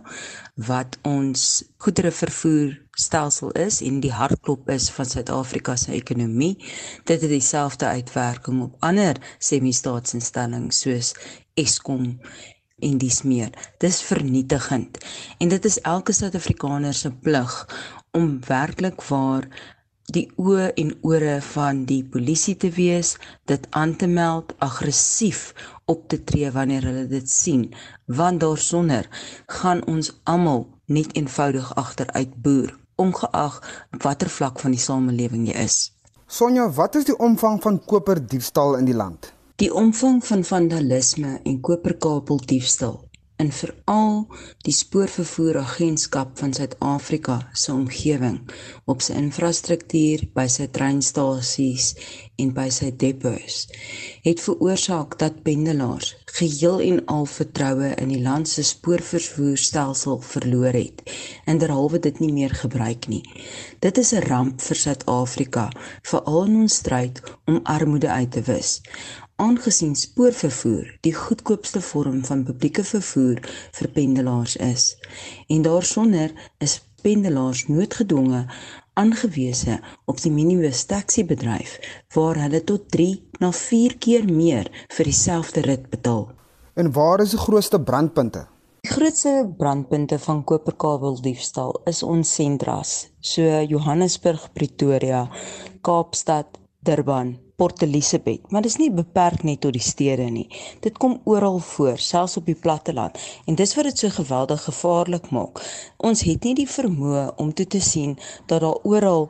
wat 0.56 0.98
ons 1.02 1.64
goederevervoerstelsel 1.78 3.52
is 3.52 3.82
en 3.82 4.00
die 4.00 4.16
hartklop 4.16 4.70
is 4.70 4.90
van 4.90 5.06
Suid-Afrika 5.06 5.76
se 5.76 5.92
ekonomie. 5.92 6.56
Dit 7.04 7.22
het 7.22 7.30
dieselfde 7.30 7.86
uitwerking 7.86 8.62
op 8.62 8.76
ander 8.80 9.16
semi-staatsinstellings 9.40 10.80
soos 10.80 11.16
Eskom 11.54 12.20
en 12.80 12.98
dis 12.98 13.22
meer. 13.24 13.52
Dis 13.78 14.02
vernietigend 14.02 14.98
en 15.38 15.48
dit 15.50 15.66
is 15.66 15.82
elke 15.82 16.14
Suid-Afrikaner 16.14 16.94
se 16.94 17.12
plig 17.12 17.54
om 18.16 18.40
werklik 18.48 19.04
waar 19.10 19.48
die 20.14 20.28
oë 20.38 20.70
en 20.82 20.92
ore 21.02 21.40
van 21.42 21.82
die 21.90 22.04
polisie 22.14 22.56
te 22.62 22.70
wees, 22.76 23.16
dit 23.50 23.66
aan 23.72 23.96
te 23.98 24.08
meld, 24.08 24.54
aggressief 24.62 25.54
op 25.90 26.06
te 26.10 26.20
tree 26.24 26.52
wanneer 26.54 26.86
hulle 26.86 27.06
dit 27.10 27.30
sien, 27.30 27.68
want 28.06 28.40
daarsonder 28.44 29.10
gaan 29.60 29.82
ons 29.90 30.14
almal 30.24 30.68
net 30.86 31.16
eenvoudig 31.18 31.72
agteruit 31.76 32.36
boer, 32.46 32.76
ongeag 33.02 33.58
watter 34.06 34.30
vlak 34.30 34.62
van 34.62 34.78
die 34.78 34.82
samelewing 34.82 35.50
jy 35.50 35.58
is. 35.66 35.80
Sonja, 36.28 36.70
wat 36.78 36.96
is 36.96 37.10
die 37.10 37.18
omvang 37.18 37.60
van 37.62 37.82
koperdiefstal 37.86 38.78
in 38.80 38.88
die 38.90 38.98
land? 38.98 39.34
Die 39.62 39.72
omvang 39.74 40.22
van 40.26 40.44
vandalisme 40.44 41.40
en 41.44 41.60
koperkabeldiefstal 41.64 43.00
in 43.42 43.52
veral 43.52 44.28
die 44.68 44.74
spoorvervoeragentskap 44.74 46.38
van 46.40 46.54
Suid-Afrika 46.56 47.38
se 47.54 47.74
omgewing 47.74 48.40
op 48.92 49.04
sy 49.04 49.18
infrastruktuur 49.20 50.24
by 50.38 50.46
sy 50.52 50.68
treinstasies 50.78 51.92
en 52.42 52.54
by 52.56 52.68
sy 52.74 52.92
depots 53.04 53.66
het 54.26 54.44
veroorsaak 54.44 55.18
dat 55.22 55.42
pendelaars 55.48 56.14
geheel 56.38 56.82
en 56.88 57.02
al 57.12 57.28
vertroue 57.32 57.92
in 58.02 58.12
die 58.12 58.22
land 58.24 58.50
se 58.50 58.64
spoorvervoerstelsel 58.64 60.20
verloor 60.32 60.76
het 60.76 61.04
en 61.46 61.60
derhalwe 61.62 62.00
dit 62.08 62.20
nie 62.24 62.32
meer 62.34 62.56
gebruik 62.56 63.08
nie. 63.12 63.24
Dit 63.80 63.98
is 63.98 64.14
'n 64.14 64.28
ramp 64.28 64.62
vir 64.62 64.76
Suid-Afrika, 64.76 65.70
veral 66.04 66.46
in 66.46 66.56
ons 66.62 66.76
stryd 66.76 67.22
om 67.46 67.60
armoede 67.64 68.10
uit 68.10 68.32
te 68.32 68.42
wis 68.42 68.82
aangesien 69.42 69.96
spoorvervoer 70.00 70.92
die 71.04 71.14
goedkoopste 71.14 71.82
vorm 71.84 72.22
van 72.24 72.46
publieke 72.48 72.84
vervoer 72.88 73.42
vir 73.78 73.90
pendelaars 73.98 74.56
is 74.64 74.86
en 75.52 75.66
daarsonder 75.66 76.32
is 76.64 76.78
pendelaars 77.04 77.66
noodgedwonge 77.68 78.46
aangewese 78.96 79.80
op 80.06 80.22
die 80.24 80.32
minibus 80.32 80.86
taxi 80.88 81.26
bedryf 81.28 81.76
waar 82.16 82.40
hulle 82.46 82.64
tot 82.64 82.88
3 82.96 83.12
na 83.44 83.52
4 83.52 83.98
keer 84.06 84.26
meer 84.32 84.72
vir 84.98 85.10
dieselfde 85.12 85.66
rit 85.68 85.90
betaal. 85.92 86.30
En 86.80 86.92
waar 86.96 87.24
is 87.24 87.36
die 87.36 87.42
grootste 87.44 87.82
brandpunte? 87.82 88.46
Die 88.88 88.92
grootste 88.94 89.34
brandpunte 89.58 90.20
van 90.20 90.44
koperkabeldiefstal 90.48 91.82
is 91.92 92.04
ons 92.04 92.36
sentras, 92.40 92.94
so 93.20 93.42
Johannesburg, 93.44 94.52
Pretoria, 94.54 95.26
Kaapstad, 95.82 96.60
Durban, 96.86 97.36
Port 97.56 97.82
Elizabeth, 97.82 98.52
maar 98.52 98.62
dis 98.62 98.76
nie 98.76 98.92
beperk 98.92 99.44
net 99.44 99.62
tot 99.64 99.74
die 99.74 99.82
stede 99.82 100.26
nie. 100.32 100.48
Dit 100.84 100.98
kom 100.98 101.22
oral 101.24 101.60
voor, 101.60 101.98
selfs 101.98 102.38
op 102.38 102.46
die 102.46 102.56
platteland. 102.56 103.20
En 103.46 103.56
dis 103.56 103.76
wat 103.76 103.88
dit 103.88 103.98
so 103.98 104.10
geweldig 104.10 104.64
gevaarlik 104.64 105.30
maak. 105.32 105.62
Ons 105.98 106.26
het 106.28 106.44
nie 106.44 106.56
die 106.56 106.68
vermoë 106.70 107.30
om 107.40 107.54
toe 107.54 107.68
te 107.68 107.80
sien 107.80 108.18
dat 108.46 108.62
daar 108.62 108.84
oral 108.84 109.30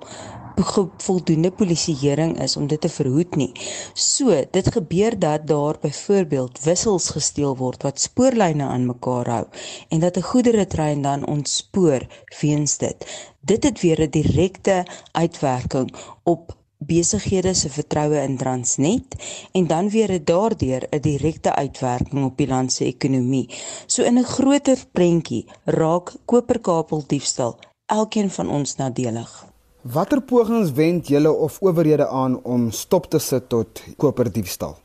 voldoende 0.97 1.51
polisieering 1.51 2.39
is 2.41 2.55
om 2.57 2.67
dit 2.67 2.81
te 2.81 2.89
verhoed 2.89 3.35
nie. 3.35 3.51
So, 3.93 4.43
dit 4.51 4.71
gebeur 4.71 5.19
dat 5.19 5.47
daar 5.47 5.75
byvoorbeeld 5.81 6.63
wissels 6.63 7.09
gesteel 7.09 7.57
word 7.57 7.83
wat 7.83 7.99
spoorlyne 7.99 8.63
aan 8.63 8.85
mekaar 8.85 9.29
hou 9.29 9.45
en 9.89 9.99
dat 9.99 10.17
'n 10.17 10.21
goederetrein 10.31 11.01
dan 11.01 11.27
ontspoor 11.27 12.07
weens 12.41 12.77
dit. 12.77 13.05
Dit 13.41 13.63
het 13.63 13.81
weer 13.81 14.01
'n 14.01 14.09
direkte 14.09 14.85
uitwerking 15.11 15.93
op 16.23 16.55
besighede 16.77 17.53
se 17.53 17.69
vertroue 17.69 18.21
in 18.21 18.38
Transnet 18.38 19.15
en 19.51 19.67
dan 19.67 19.89
weer 19.89 20.11
'n 20.11 20.23
daardeur 20.23 20.88
'n 20.89 21.01
direkte 21.01 21.55
uitwerking 21.55 22.25
op 22.25 22.38
die 22.38 22.47
land 22.47 22.73
se 22.73 22.85
ekonomie. 22.85 23.49
So 23.85 24.03
in 24.03 24.17
'n 24.17 24.23
groter 24.23 24.77
prentjie 24.91 25.45
raak 25.63 26.13
koperkabeldiefstal 26.25 27.59
elkeen 27.85 28.29
van 28.29 28.49
ons 28.49 28.75
nadelig. 28.75 29.45
Watter 29.81 30.21
pogings 30.21 30.71
wend 30.71 31.07
julle 31.07 31.31
of 31.31 31.59
owerhede 31.61 32.07
aan 32.07 32.43
om 32.43 32.71
stop 32.71 33.05
te 33.05 33.19
sit 33.19 33.49
tot 33.49 33.83
koperdiefstal? 33.97 34.77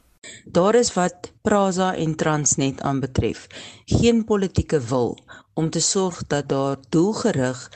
Daar 0.45 0.75
is 0.75 0.93
wat 0.93 1.33
Prasa 1.43 1.95
en 1.97 2.15
Transnet 2.17 2.81
aanbetref, 2.81 3.47
geen 3.85 4.25
politieke 4.25 4.81
wil 4.81 5.19
om 5.55 5.71
te 5.71 5.81
sorg 5.81 6.27
dat 6.27 6.49
daar 6.49 6.77
doelgerig 6.89 7.71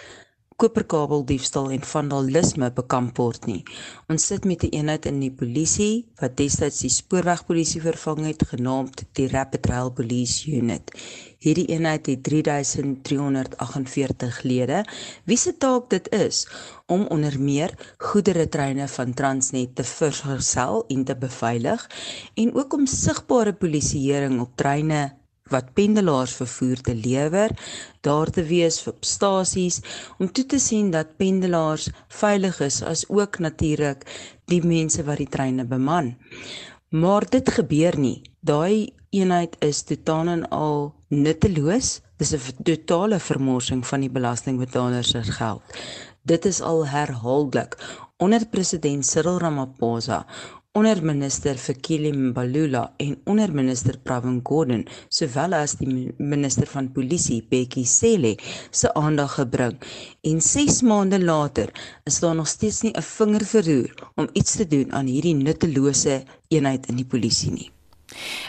koperkabeldiefstal 0.57 1.71
en 1.75 1.83
vandalisme 1.83 2.71
bekamp 2.75 3.19
word 3.19 3.47
nie. 3.51 3.62
Ons 4.12 4.27
sit 4.31 4.45
met 4.45 4.62
'n 4.64 4.75
eenheid 4.79 5.07
in 5.07 5.21
die 5.21 5.35
polisie 5.43 6.07
wat 6.21 6.37
destyds 6.37 6.81
die 6.81 6.90
spoorwegpolisie 6.90 7.81
vervang 7.81 8.27
het 8.27 8.43
genaamd 8.53 9.05
die 9.12 9.29
Rapid 9.29 9.67
Rail 9.67 9.90
Police 9.90 10.51
Unit. 10.51 10.90
Hierdie 11.38 11.67
eenheid 11.67 12.07
het 12.07 12.23
3348 12.23 14.43
lede. 14.43 14.85
Wie 15.25 15.37
se 15.37 15.57
taak 15.57 15.90
dit 15.90 16.12
is 16.12 16.49
om 16.87 17.07
onder 17.07 17.40
meer 17.40 17.95
goederetreine 17.99 18.88
van 18.88 19.14
Transnet 19.14 19.75
te 19.75 19.85
vergesel 19.85 20.85
en 20.88 21.05
te 21.05 21.17
beveilig 21.17 21.90
en 22.35 22.55
ook 22.55 22.73
om 22.73 22.87
sigbare 22.87 23.52
polisieering 23.52 24.40
op 24.40 24.57
treine 24.57 25.23
wat 25.53 25.75
pendelaars 25.77 26.33
vervoer 26.38 26.81
te 26.81 26.95
lewer, 26.95 27.51
daar 28.01 28.31
te 28.33 28.42
wees 28.49 28.79
op 28.88 29.05
stasies 29.05 29.81
om 30.19 30.31
toe 30.33 30.47
te 30.47 30.59
sien 30.59 30.90
dat 30.90 31.17
pendelaars 31.21 31.90
veilig 32.09 32.61
is 32.65 32.81
as 32.83 33.05
ook 33.09 33.38
natuurlik 33.38 34.07
die 34.49 34.63
mense 34.65 35.05
wat 35.05 35.21
die 35.21 35.29
treine 35.29 35.67
beman. 35.69 36.15
Maar 36.88 37.29
dit 37.29 37.49
gebeur 37.59 37.99
nie. 37.99 38.23
Daai 38.40 38.95
eenheid 39.11 39.57
is 39.61 39.83
totaal 39.83 40.33
en 40.33 40.49
al 40.49 40.95
nutteloos. 41.09 42.01
Dis 42.17 42.33
'n 42.33 42.65
totale 42.65 43.19
vermorsing 43.19 43.87
van 43.87 44.01
die 44.01 44.11
belastingbetalers 44.11 45.11
se 45.11 45.23
geld. 45.23 45.63
Dit 46.23 46.45
is 46.45 46.61
al 46.61 46.87
herhaaldelik 46.87 47.77
onder 48.17 48.47
president 48.47 49.07
Cyril 49.07 49.38
Ramaphosa 49.38 50.27
onderminister 50.75 51.54
Fikile 51.54 52.10
Mbalula 52.12 52.81
en 52.98 53.12
onderminister 53.31 53.94
Pravin 54.02 54.40
Gordhan, 54.42 54.81
sowel 55.08 55.54
as 55.54 55.77
die 55.79 55.87
minister 56.18 56.66
van 56.66 56.88
polisie 56.96 57.44
Bekkie 57.50 57.87
Cele 57.87 58.33
se 58.75 58.90
aandag 58.98 59.37
gebring. 59.38 59.79
En 60.27 60.42
6 60.42 60.83
maande 60.83 61.20
later 61.22 61.70
is 62.10 62.18
daar 62.25 62.35
nog 62.35 62.50
steeds 62.50 62.83
nie 62.83 62.94
'n 62.96 63.02
vinger 63.02 63.44
verroer 63.52 63.94
om 64.16 64.29
iets 64.33 64.56
te 64.56 64.66
doen 64.66 64.92
aan 64.92 65.06
hierdie 65.06 65.35
nuttelose 65.35 66.22
eenheid 66.48 66.87
in 66.87 66.96
die 66.96 67.06
polisie 67.06 67.52
nie. 67.52 67.73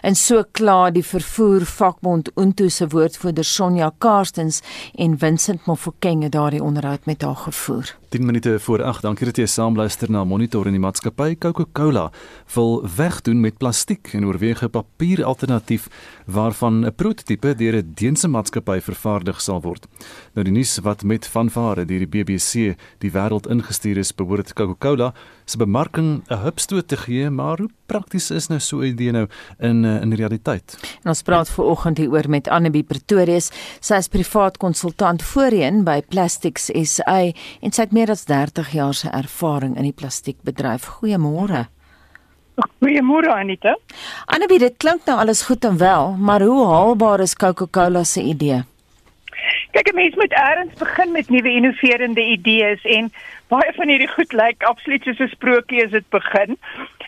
En 0.01 0.15
so 0.15 0.43
klaar 0.51 0.91
die 0.93 1.05
vervoer 1.05 1.65
vakbond 1.65 2.31
Untu 2.35 2.69
se 2.69 2.87
woordvoerder 2.87 3.43
Sonja 3.43 3.91
Karstens 3.97 4.61
en 4.95 5.17
Vincent 5.17 5.65
Mofokeng 5.65 6.23
het 6.23 6.31
daardie 6.31 6.63
onderhoud 6.63 7.05
met 7.05 7.21
haar 7.21 7.35
gevoer. 7.35 7.95
10 8.15 8.25
minute 8.25 8.59
voor 8.59 8.83
8. 8.83 9.01
Dankie 9.01 9.25
dat 9.25 9.37
jy 9.37 9.45
saamluister 9.45 10.11
na 10.11 10.23
Monitor 10.23 10.69
in 10.69 10.75
die 10.77 10.79
maatskappy 10.79 11.33
Coca-Cola 11.35 12.05
wil 12.53 12.77
wegdoen 12.95 13.41
met 13.43 13.57
plastiek 13.59 14.13
en 14.13 14.25
oorweeg 14.25 14.63
'n 14.63 14.69
papier 14.69 15.23
alternatief 15.23 15.89
waarvan 16.25 16.85
'n 16.85 16.95
prototipe 16.95 17.55
deur 17.55 17.75
'n 17.75 17.91
Deense 17.95 18.27
maatskappy 18.27 18.79
vervaardig 18.79 19.41
sal 19.41 19.61
word. 19.61 19.87
Nou 20.33 20.43
die 20.43 20.53
nuus 20.53 20.79
wat 20.79 21.03
met 21.03 21.27
vanvare 21.27 21.85
deur 21.85 21.99
die 21.99 22.07
BBC 22.07 22.77
die 22.99 23.11
wêreld 23.11 23.47
ingestuur 23.47 23.97
is, 23.97 24.15
behoort 24.15 24.53
Coca-Cola 24.53 25.13
se 25.45 25.57
bemarking 25.57 26.23
'n 26.29 26.43
hupstoot 26.43 26.87
te 26.87 26.97
gee, 26.97 27.29
maar 27.29 27.57
hoe 27.57 27.69
prakties 27.85 28.31
is 28.31 28.47
nou 28.47 28.59
so 28.59 28.79
'n 28.79 28.83
idee 28.83 29.11
nou 29.11 29.27
in 29.59 29.85
eh, 29.85 30.01
in 30.01 30.13
realiteit? 30.13 30.77
En 31.03 31.09
ons 31.09 31.21
praat 31.21 31.49
ver 31.49 31.63
oggend 31.63 31.97
hieroor 31.97 32.29
met 32.29 32.47
Annabie 32.47 32.83
Pretorius. 32.83 33.51
Sy 33.79 33.95
is 33.95 34.07
privaat 34.07 34.57
konsultant 34.57 35.23
voorheen 35.23 35.83
by 35.83 36.01
Plastics 36.09 36.69
SA 36.83 37.31
en 37.61 37.71
sy 37.71 37.81
het 37.81 37.91
meer 37.91 38.09
as 38.09 38.25
30 38.25 38.71
jaar 38.71 38.93
se 38.93 39.09
ervaring 39.09 39.77
in 39.77 39.83
die 39.83 39.95
plastiekbedryf. 39.95 40.85
Goeiemôre. 40.99 41.65
Goeiemôre 42.79 43.33
Anita. 43.35 43.75
Annabie, 44.25 44.59
dit 44.59 44.77
klink 44.77 45.03
nou 45.05 45.17
alles 45.19 45.43
goed 45.47 45.65
en 45.65 45.77
wel, 45.77 46.15
maar 46.15 46.41
hoe 46.41 46.65
haalbaar 46.65 47.19
is 47.19 47.35
Coca-Cola 47.35 48.03
se 48.03 48.21
idee? 48.21 48.63
Kyk, 49.75 49.91
'n 49.91 49.95
mens 49.95 50.15
moet 50.15 50.31
eers 50.31 50.73
begin 50.79 51.11
met 51.11 51.29
nuwe 51.29 51.49
innoverende 51.49 52.21
idees 52.21 52.81
en 52.83 53.11
baie 53.47 53.73
van 53.75 53.87
hierdie 53.87 54.07
goed 54.07 54.33
lyk 54.33 54.63
absoluut 54.63 55.03
soos 55.03 55.19
'n 55.19 55.27
sprokie 55.27 55.83
as 55.83 55.91
dit 55.91 56.09
begin. 56.09 56.57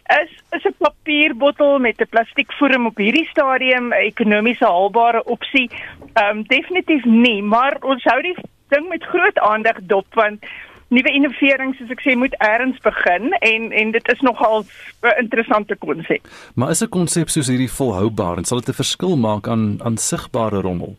Is 0.07 0.31
is 0.51 0.63
'n 0.63 0.75
papierbottel 0.77 1.79
met 1.79 1.99
'n 2.01 2.09
plastiekvorm 2.09 2.85
op 2.85 2.97
hierdie 2.97 3.27
stadium 3.27 3.87
'n 3.93 4.07
ekonomiese 4.11 4.65
haalbare 4.65 5.23
opsie? 5.23 5.69
Ehm 6.13 6.37
um, 6.37 6.43
definitief 6.43 7.03
nie, 7.05 7.43
maar 7.43 7.77
ons 7.81 8.03
hou 8.03 8.21
die 8.21 8.37
ding 8.67 8.87
met 8.87 9.03
groot 9.03 9.39
aandag 9.39 9.77
dop 9.81 10.05
want 10.13 10.45
nuwe 10.87 11.11
innoverings 11.11 11.77
soos 11.77 11.91
ek 11.91 12.01
sê 12.01 12.15
moet 12.15 12.35
eers 12.39 12.79
begin 12.83 13.33
en 13.39 13.71
en 13.71 13.91
dit 13.91 14.07
is 14.13 14.21
nogal 14.21 14.63
'n 15.03 15.19
interessante 15.23 15.75
konsep. 15.75 16.27
Maar 16.55 16.69
is 16.69 16.83
'n 16.83 16.89
konsep 16.89 17.29
soos 17.29 17.47
hierdie 17.47 17.71
volhoubaar 17.79 18.37
en 18.37 18.45
sal 18.45 18.59
dit 18.59 18.69
'n 18.69 18.81
verskil 18.83 19.17
maak 19.17 19.47
aan 19.47 19.79
aan 19.83 19.97
sigbare 19.97 20.61
rommel? 20.61 20.95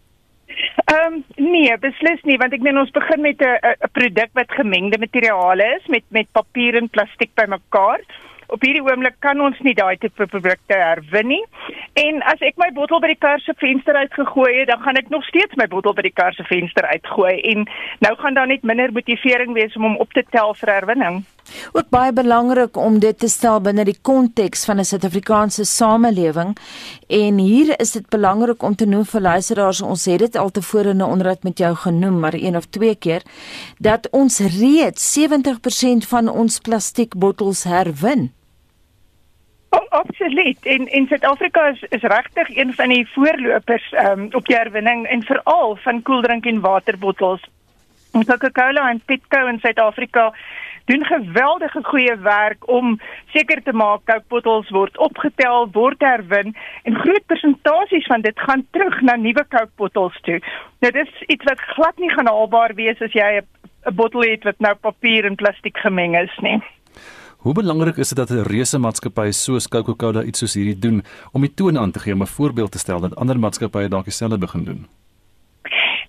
Ehm 0.84 1.12
um, 1.12 1.24
nee, 1.36 1.78
beslis 1.78 2.22
nie 2.22 2.36
want 2.36 2.52
ek 2.52 2.60
meen 2.60 2.78
ons 2.78 2.90
begin 2.90 3.20
met 3.20 3.40
'n 3.40 3.58
'n 3.62 3.90
produk 3.92 4.30
wat 4.32 4.52
gemengde 4.52 4.98
materiale 4.98 5.76
is 5.76 5.86
met 5.86 6.04
met 6.08 6.32
papier 6.32 6.74
en 6.74 6.88
plastiek 6.88 7.30
bymekaar 7.34 8.00
op 8.48 8.64
hierdie 8.64 8.82
oomblik 8.82 9.18
kan 9.24 9.40
ons 9.44 9.58
nie 9.66 9.74
daai 9.76 9.96
tipe 10.00 10.26
produkte 10.26 10.76
herwin 10.76 11.28
nie. 11.28 11.44
En 12.00 12.22
as 12.30 12.40
ek 12.46 12.56
my 12.60 12.70
bottel 12.76 13.00
by 13.02 13.12
die 13.12 13.20
kar 13.20 13.40
se 13.44 13.54
venster 13.60 13.96
uitgegooi 13.96 14.52
het, 14.60 14.68
dan 14.70 14.82
gaan 14.84 15.00
ek 15.00 15.10
nog 15.12 15.24
steeds 15.28 15.56
my 15.60 15.66
bottel 15.70 15.96
by 15.96 16.04
die 16.06 16.14
kar 16.14 16.36
se 16.36 16.46
venster 16.48 16.86
uitgooi 16.88 17.34
en 17.52 17.66
nou 18.04 18.14
gaan 18.22 18.38
daar 18.38 18.48
net 18.50 18.62
minder 18.62 18.92
motivering 18.94 19.56
wees 19.56 19.76
om 19.76 19.88
hom 19.88 19.98
op 20.04 20.14
te 20.16 20.24
tel 20.32 20.54
vir 20.60 20.72
herwinning. 20.78 21.24
Ook 21.72 21.88
baie 21.88 22.12
belangrik 22.12 22.76
om 22.76 22.98
dit 23.00 23.18
te 23.18 23.28
stel 23.32 23.60
binne 23.64 23.84
die 23.88 23.96
konteks 24.02 24.64
van 24.68 24.78
'n 24.78 24.84
Suid-Afrikaanse 24.84 25.64
samelewing 25.64 26.56
en 27.08 27.38
hier 27.38 27.74
is 27.80 27.92
dit 27.92 28.08
belangrik 28.08 28.62
om 28.62 28.74
te 28.74 28.86
noem 28.86 29.04
vir 29.04 29.20
luisteraars 29.20 29.82
ons 29.82 30.04
het 30.04 30.18
dit 30.18 30.36
al 30.36 30.50
tevore 30.50 30.90
in 30.90 31.02
'n 31.02 31.10
onderhoud 31.12 31.42
met 31.42 31.58
jou 31.58 31.74
genoem 31.74 32.20
maar 32.20 32.34
een 32.34 32.56
of 32.56 32.66
twee 32.66 32.94
keer 32.94 33.22
dat 33.78 34.08
ons 34.10 34.38
reeds 34.38 35.12
70% 35.12 36.06
van 36.06 36.28
ons 36.28 36.58
plastiekbottels 36.58 37.64
herwin. 37.64 38.37
Absoluut. 39.68 40.58
En 40.62 40.86
en 40.88 41.06
Suid-Afrika 41.06 41.66
is 41.68 41.82
is 41.88 42.02
regtig 42.02 42.56
een 42.56 42.74
van 42.74 42.88
die 42.88 43.08
voorlopers 43.08 43.92
um, 43.92 44.28
op 44.30 44.46
die 44.46 44.56
herwinning 44.56 45.06
en 45.06 45.22
veral 45.22 45.76
van 45.76 46.02
koeldrink 46.02 46.46
en 46.46 46.60
waterbottels. 46.60 47.42
Coca-Cola 48.12 48.90
en 48.90 49.02
Petco 49.04 49.46
in 49.46 49.58
Suid-Afrika 49.58 50.34
doen 50.84 51.04
geweldige 51.04 51.80
goeie 51.84 52.16
werk 52.16 52.68
om 52.68 53.00
seker 53.26 53.62
te 53.62 53.72
maak 53.72 54.04
Coke-bottels 54.04 54.70
word 54.70 54.96
opgetel, 54.98 55.68
word 55.72 56.00
herwin 56.00 56.54
en 56.82 56.96
groot 57.02 57.26
persentasies 57.26 58.06
van 58.06 58.24
dit 58.24 58.40
gaan 58.40 58.66
terug 58.70 59.00
na 59.00 59.16
nuwe 59.16 59.44
Coke-bottels 59.48 60.16
toe. 60.22 60.40
Nou 60.80 60.92
dis 60.92 61.12
iets 61.26 61.44
wat 61.44 61.60
glad 61.74 62.00
nie 62.00 62.10
gaan 62.10 62.26
haalbaar 62.32 62.74
wees 62.74 63.00
as 63.04 63.12
jy 63.12 63.40
'n 63.40 63.94
bottel 63.94 64.22
het 64.22 64.44
wat 64.44 64.58
nou 64.58 64.74
papier 64.74 65.24
en 65.24 65.34
plastiek 65.34 65.78
gemeng 65.78 66.16
is 66.16 66.38
nie. 66.40 66.58
Hoe 67.38 67.52
belangrik 67.54 67.96
is 68.02 68.08
dit 68.08 68.18
dat 68.18 68.30
'n 68.30 68.48
reuse 68.50 68.78
maatskappy 68.78 69.30
soos 69.30 69.68
Coca-Cola 69.68 70.22
iets 70.22 70.38
soos 70.38 70.54
hierdie 70.54 70.78
doen 70.78 71.02
om 71.32 71.40
die 71.40 71.54
toon 71.54 71.78
aan 71.78 71.90
te 71.90 72.00
gee 72.00 72.12
om 72.12 72.22
'n 72.22 72.26
voorbeeld 72.26 72.72
te 72.72 72.78
stel 72.78 73.00
dat 73.00 73.16
ander 73.16 73.38
maatskappye 73.38 73.88
dalk 73.88 74.04
dieselfde 74.04 74.38
begin 74.38 74.64
doen? 74.64 74.86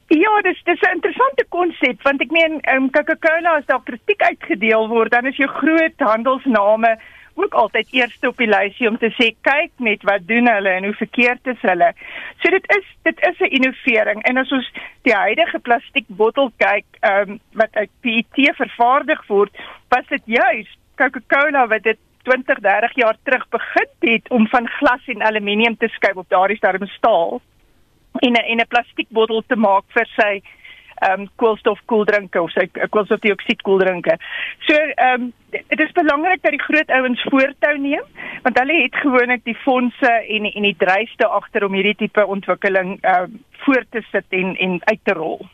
Ja, 0.08 0.42
dis 0.42 0.62
dis 0.64 0.82
'n 0.82 0.96
interessante 0.96 1.46
konsep 1.50 2.02
want 2.02 2.22
ek 2.22 2.32
meen 2.32 2.54
um, 2.74 2.90
Coca-Cola 2.90 3.58
as 3.58 3.66
daar 3.66 3.84
kritiek 3.84 4.22
uitgedeel 4.22 4.88
word, 4.88 5.12
dan 5.12 5.26
is 5.26 5.36
jou 5.36 5.50
groot 5.50 5.94
handelsname 5.98 6.98
ook 7.34 7.54
altyd 7.54 7.88
eerste 7.92 8.28
op 8.28 8.38
die 8.38 8.48
lysie 8.48 8.88
om 8.90 8.98
te 8.98 9.12
sê 9.18 9.36
kyk 9.42 9.72
net 9.78 10.04
wat 10.04 10.28
doen 10.28 10.48
hulle 10.48 10.70
en 10.70 10.84
hoe 10.84 10.94
verkeerd 10.94 11.48
is 11.48 11.62
hulle. 11.62 11.94
So 12.42 12.50
dit 12.50 12.66
is 12.78 12.86
dit 13.04 13.18
is 13.30 13.40
'n 13.40 13.54
innovering 13.58 14.24
en 14.24 14.38
as 14.38 14.52
ons 14.52 14.72
die 15.02 15.14
huidige 15.14 15.60
plastiekbottel 15.60 16.52
kyk, 16.58 16.86
ehm 17.00 17.30
um, 17.30 17.40
wat 17.54 17.74
uit 17.74 17.90
PET 18.02 18.56
vervaardig 18.56 19.28
word, 19.28 19.52
was 19.90 20.08
dit 20.08 20.22
juis 20.26 20.79
Coca-Cola 21.00 21.68
wat 21.68 21.84
dit 21.84 21.97
20, 22.28 22.60
30 22.60 22.95
jaar 22.95 23.18
terug 23.24 23.45
begin 23.50 23.88
het 24.00 24.30
om 24.30 24.47
van 24.47 24.68
glas 24.68 25.08
en 25.08 25.24
aluminium 25.24 25.78
te 25.78 25.88
skuif 25.88 26.16
op 26.16 26.30
daardie 26.30 26.58
stadium 26.58 26.88
staal 26.88 27.41
en 28.20 28.34
'n 28.34 28.45
en 28.52 28.60
'n 28.60 28.68
plastiekbottel 28.68 29.43
te 29.47 29.56
maak 29.56 29.86
vir 29.95 30.08
sy 30.20 30.41
ehm 31.00 31.22
um, 31.22 31.28
koolstof 31.36 31.80
koeldrinke 31.86 32.41
of 32.41 32.52
sy 32.52 32.68
koolstofdioksied 32.89 33.62
koeldrinke. 33.68 34.18
So 34.68 34.76
ehm 34.76 35.30
um, 35.30 35.34
dit 35.52 35.80
is 35.80 35.91
belangrik 35.97 36.41
dat 36.43 36.54
die 36.54 36.62
groot 36.62 36.91
ouens 36.93 37.22
voortou 37.32 37.78
neem 37.78 38.06
want 38.43 38.60
hulle 38.60 38.76
het 38.84 38.95
gewoonlik 39.04 39.43
die 39.43 39.58
fondse 39.64 40.12
en 40.36 40.45
en 40.52 40.68
die 40.68 40.76
dryfste 40.78 41.28
agter 41.28 41.66
om 41.66 41.74
hierdie 41.74 41.97
tipe 42.06 42.26
ontwikkeling 42.26 42.97
ehm 43.02 43.24
um, 43.24 43.39
voor 43.60 43.86
te 43.91 44.02
sit 44.12 44.26
en 44.30 44.56
en 44.56 44.80
uit 44.84 45.00
te 45.04 45.14
rol. 45.14 45.47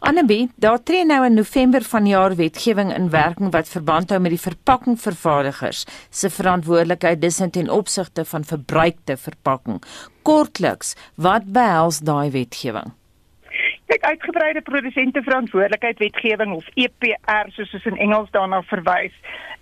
Annabie, 0.00 0.48
daar 0.56 0.82
tree 0.82 1.04
nou 1.04 1.24
in 1.26 1.34
November 1.34 1.82
vanjaar 1.82 2.36
wetgewing 2.36 2.94
in 2.94 3.10
werking 3.10 3.50
wat 3.52 3.68
verband 3.68 4.10
hou 4.10 4.20
met 4.20 4.34
die 4.34 4.40
verpakkingvervaardigers 4.40 5.84
se 6.10 6.30
verantwoordelikheid 6.30 7.20
dis 7.20 7.40
in 7.40 7.70
opsigte 7.70 8.24
van 8.24 8.44
verbruikte 8.44 9.16
verpakking. 9.16 9.82
Kortliks, 10.22 10.94
wat 11.14 11.52
behels 11.52 11.98
daai 11.98 12.30
wetgewing? 12.30 12.94
Kyk, 13.98 14.10
uitgebreide 14.10 14.60
produsente 14.62 15.22
verantwoordelikheid 15.22 15.98
wetgewing 15.98 16.52
of 16.52 16.66
EPR 16.74 17.48
soos 17.50 17.70
dit 17.70 17.86
in 17.86 17.96
Engels 17.98 18.30
daarna 18.30 18.60
verwys, 18.62 19.14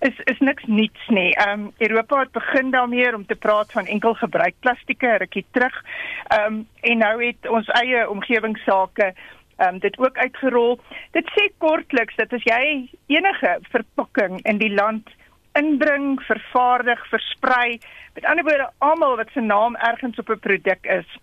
is 0.05 0.18
is 0.24 0.39
niks 0.39 0.64
nuuts 0.66 1.09
nie. 1.09 1.32
Ehm 1.37 1.61
um, 1.61 1.72
Europa 1.78 2.18
het 2.20 2.32
begin 2.32 2.70
daarmee 2.70 3.14
om 3.14 3.26
te 3.26 3.34
praat 3.34 3.72
van 3.72 3.87
enkel 3.87 4.14
gebruik 4.14 4.55
plastieke 4.61 5.16
rukkie 5.16 5.45
terug. 5.51 5.84
Ehm 6.28 6.53
um, 6.53 6.68
en 6.80 6.99
nou 6.99 7.24
het 7.24 7.49
ons 7.49 7.68
eie 7.80 8.09
omgewingsake 8.11 9.14
ehm 9.57 9.74
um, 9.74 9.78
dit 9.78 9.99
ook 9.99 10.18
uitgerol. 10.18 10.80
Dit 11.12 11.30
sê 11.32 11.49
kortliks 11.59 12.16
dat 12.16 12.32
as 12.32 12.45
jy 12.45 12.89
enige 13.07 13.59
verpakking 13.70 14.43
in 14.45 14.59
die 14.59 14.74
land 14.74 15.09
inbring, 15.57 16.20
vervaardig, 16.28 17.09
versprei, 17.09 17.78
met 18.14 18.24
ander 18.24 18.45
woorde 18.45 18.70
almal 18.78 19.16
wat 19.16 19.30
se 19.32 19.41
naam 19.41 19.76
ergens 19.76 20.18
op 20.18 20.28
'n 20.28 20.39
produk 20.39 20.87
is, 20.87 21.18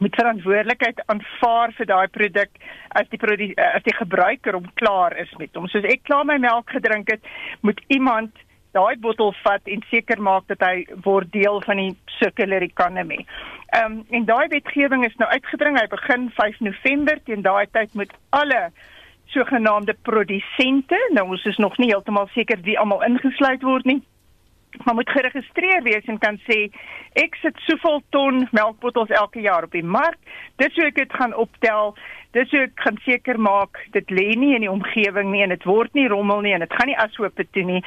moet 0.00 0.14
verantwoordelikheid 0.14 1.02
aanvaar 1.06 1.72
vir 1.76 1.86
daai 1.86 2.08
produk 2.08 2.62
as 3.00 3.08
die 3.10 3.52
as 3.56 3.82
die 3.84 3.96
gebruiker 3.96 4.56
om 4.56 4.70
klaar 4.80 5.16
is 5.18 5.32
met 5.38 5.54
hom. 5.54 5.68
Soos 5.68 5.84
ek 5.84 6.06
klaar 6.08 6.24
my 6.28 6.38
melk 6.38 6.70
gedrink 6.70 7.10
het, 7.12 7.20
moet 7.60 7.80
iemand 7.88 8.32
daai 8.72 8.96
bottel 9.00 9.34
vat 9.42 9.68
en 9.68 9.84
seker 9.90 10.20
maak 10.20 10.46
dat 10.48 10.62
hy 10.64 10.86
word 11.04 11.32
deel 11.32 11.60
van 11.66 11.76
die 11.76 11.92
circular 12.18 12.64
economy. 12.64 13.24
Ehm 13.72 13.98
um, 13.98 14.00
en 14.10 14.24
daai 14.28 14.48
wetgewing 14.48 15.04
is 15.04 15.16
nou 15.20 15.28
uitgebring. 15.28 15.78
Hy 15.80 15.86
begin 15.92 16.30
5 16.38 16.60
November. 16.60 17.20
Teen 17.24 17.44
daai 17.44 17.66
tyd 17.72 17.94
moet 17.94 18.12
alle 18.30 18.70
sogenaamde 19.32 19.94
produsente, 20.02 20.98
nou 21.16 21.30
ons 21.32 21.44
is 21.48 21.56
nog 21.56 21.78
nie 21.80 21.88
heeltemal 21.88 22.28
seker 22.34 22.60
wie 22.66 22.78
almal 22.78 23.04
ingesluit 23.06 23.62
word 23.64 23.88
nie, 23.88 24.02
maar 24.84 24.94
moet 24.94 25.10
geregistreer 25.10 25.82
wees 25.82 26.06
en 26.10 26.18
kan 26.18 26.38
sê 26.48 26.70
ek 27.20 27.36
sit 27.42 27.58
soveel 27.66 28.02
ton 28.10 28.48
melkbottels 28.50 29.12
elke 29.12 29.40
jaar 29.40 29.64
op 29.64 29.72
die 29.72 29.84
mark. 29.84 30.18
Dis 30.56 30.74
hoe 30.76 30.88
ek 30.88 30.96
dit 30.96 31.12
gaan 31.12 31.34
optel. 31.34 31.94
Dis 32.32 32.50
hoe 32.50 32.64
ek 32.64 32.80
gaan 32.86 32.98
seker 33.04 33.40
maak 33.40 33.78
dit 33.92 34.10
lê 34.10 34.32
nie 34.38 34.54
in 34.56 34.64
die 34.64 34.72
omgewing 34.72 35.30
nie 35.30 35.42
en 35.44 35.52
dit 35.52 35.64
word 35.68 35.92
nie 35.94 36.08
rommel 36.08 36.40
nie 36.40 36.54
en 36.56 36.64
dit 36.64 36.76
gaan 36.78 36.88
nie 36.88 36.98
ashoop 36.98 37.40
toe 37.52 37.64
nie. 37.68 37.82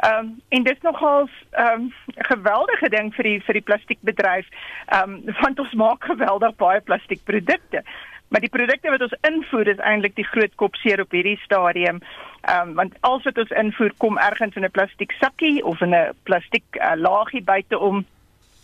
Ehm 0.00 0.18
um, 0.18 0.28
en 0.48 0.62
dit 0.64 0.76
is 0.76 0.82
nogal 0.82 1.28
'n 1.28 1.66
um, 1.66 1.92
geweldige 2.16 2.88
ding 2.88 3.14
vir 3.14 3.24
die 3.24 3.40
vir 3.40 3.54
die 3.54 3.66
plastiekbedryf. 3.68 4.46
Ehm 4.86 5.10
um, 5.10 5.34
want 5.42 5.60
ons 5.60 5.72
maak 5.72 6.04
geweldig 6.04 6.56
baie 6.56 6.80
plastiekprodukte. 6.80 7.84
Maar 8.30 8.40
die 8.40 8.52
produkte 8.54 8.90
wat 8.90 9.02
ons 9.02 9.14
invoer 9.26 9.68
is 9.72 9.80
eintlik 9.82 10.14
die 10.14 10.26
groot 10.26 10.52
kopseer 10.54 11.00
op 11.02 11.10
hierdie 11.10 11.38
stadium. 11.42 11.98
Ehm 12.46 12.68
um, 12.68 12.74
want 12.74 12.94
alles 13.00 13.26
wat 13.26 13.38
ons 13.42 13.50
invoer 13.62 13.92
kom 13.96 14.18
ergens 14.18 14.54
in 14.54 14.64
'n 14.64 14.70
plastiek 14.70 15.12
sakkie 15.18 15.64
of 15.64 15.80
in 15.80 15.94
'n 15.94 16.14
plastiek 16.22 16.64
uh, 16.78 16.92
laagie 16.96 17.42
buite 17.42 17.78
om 17.78 18.04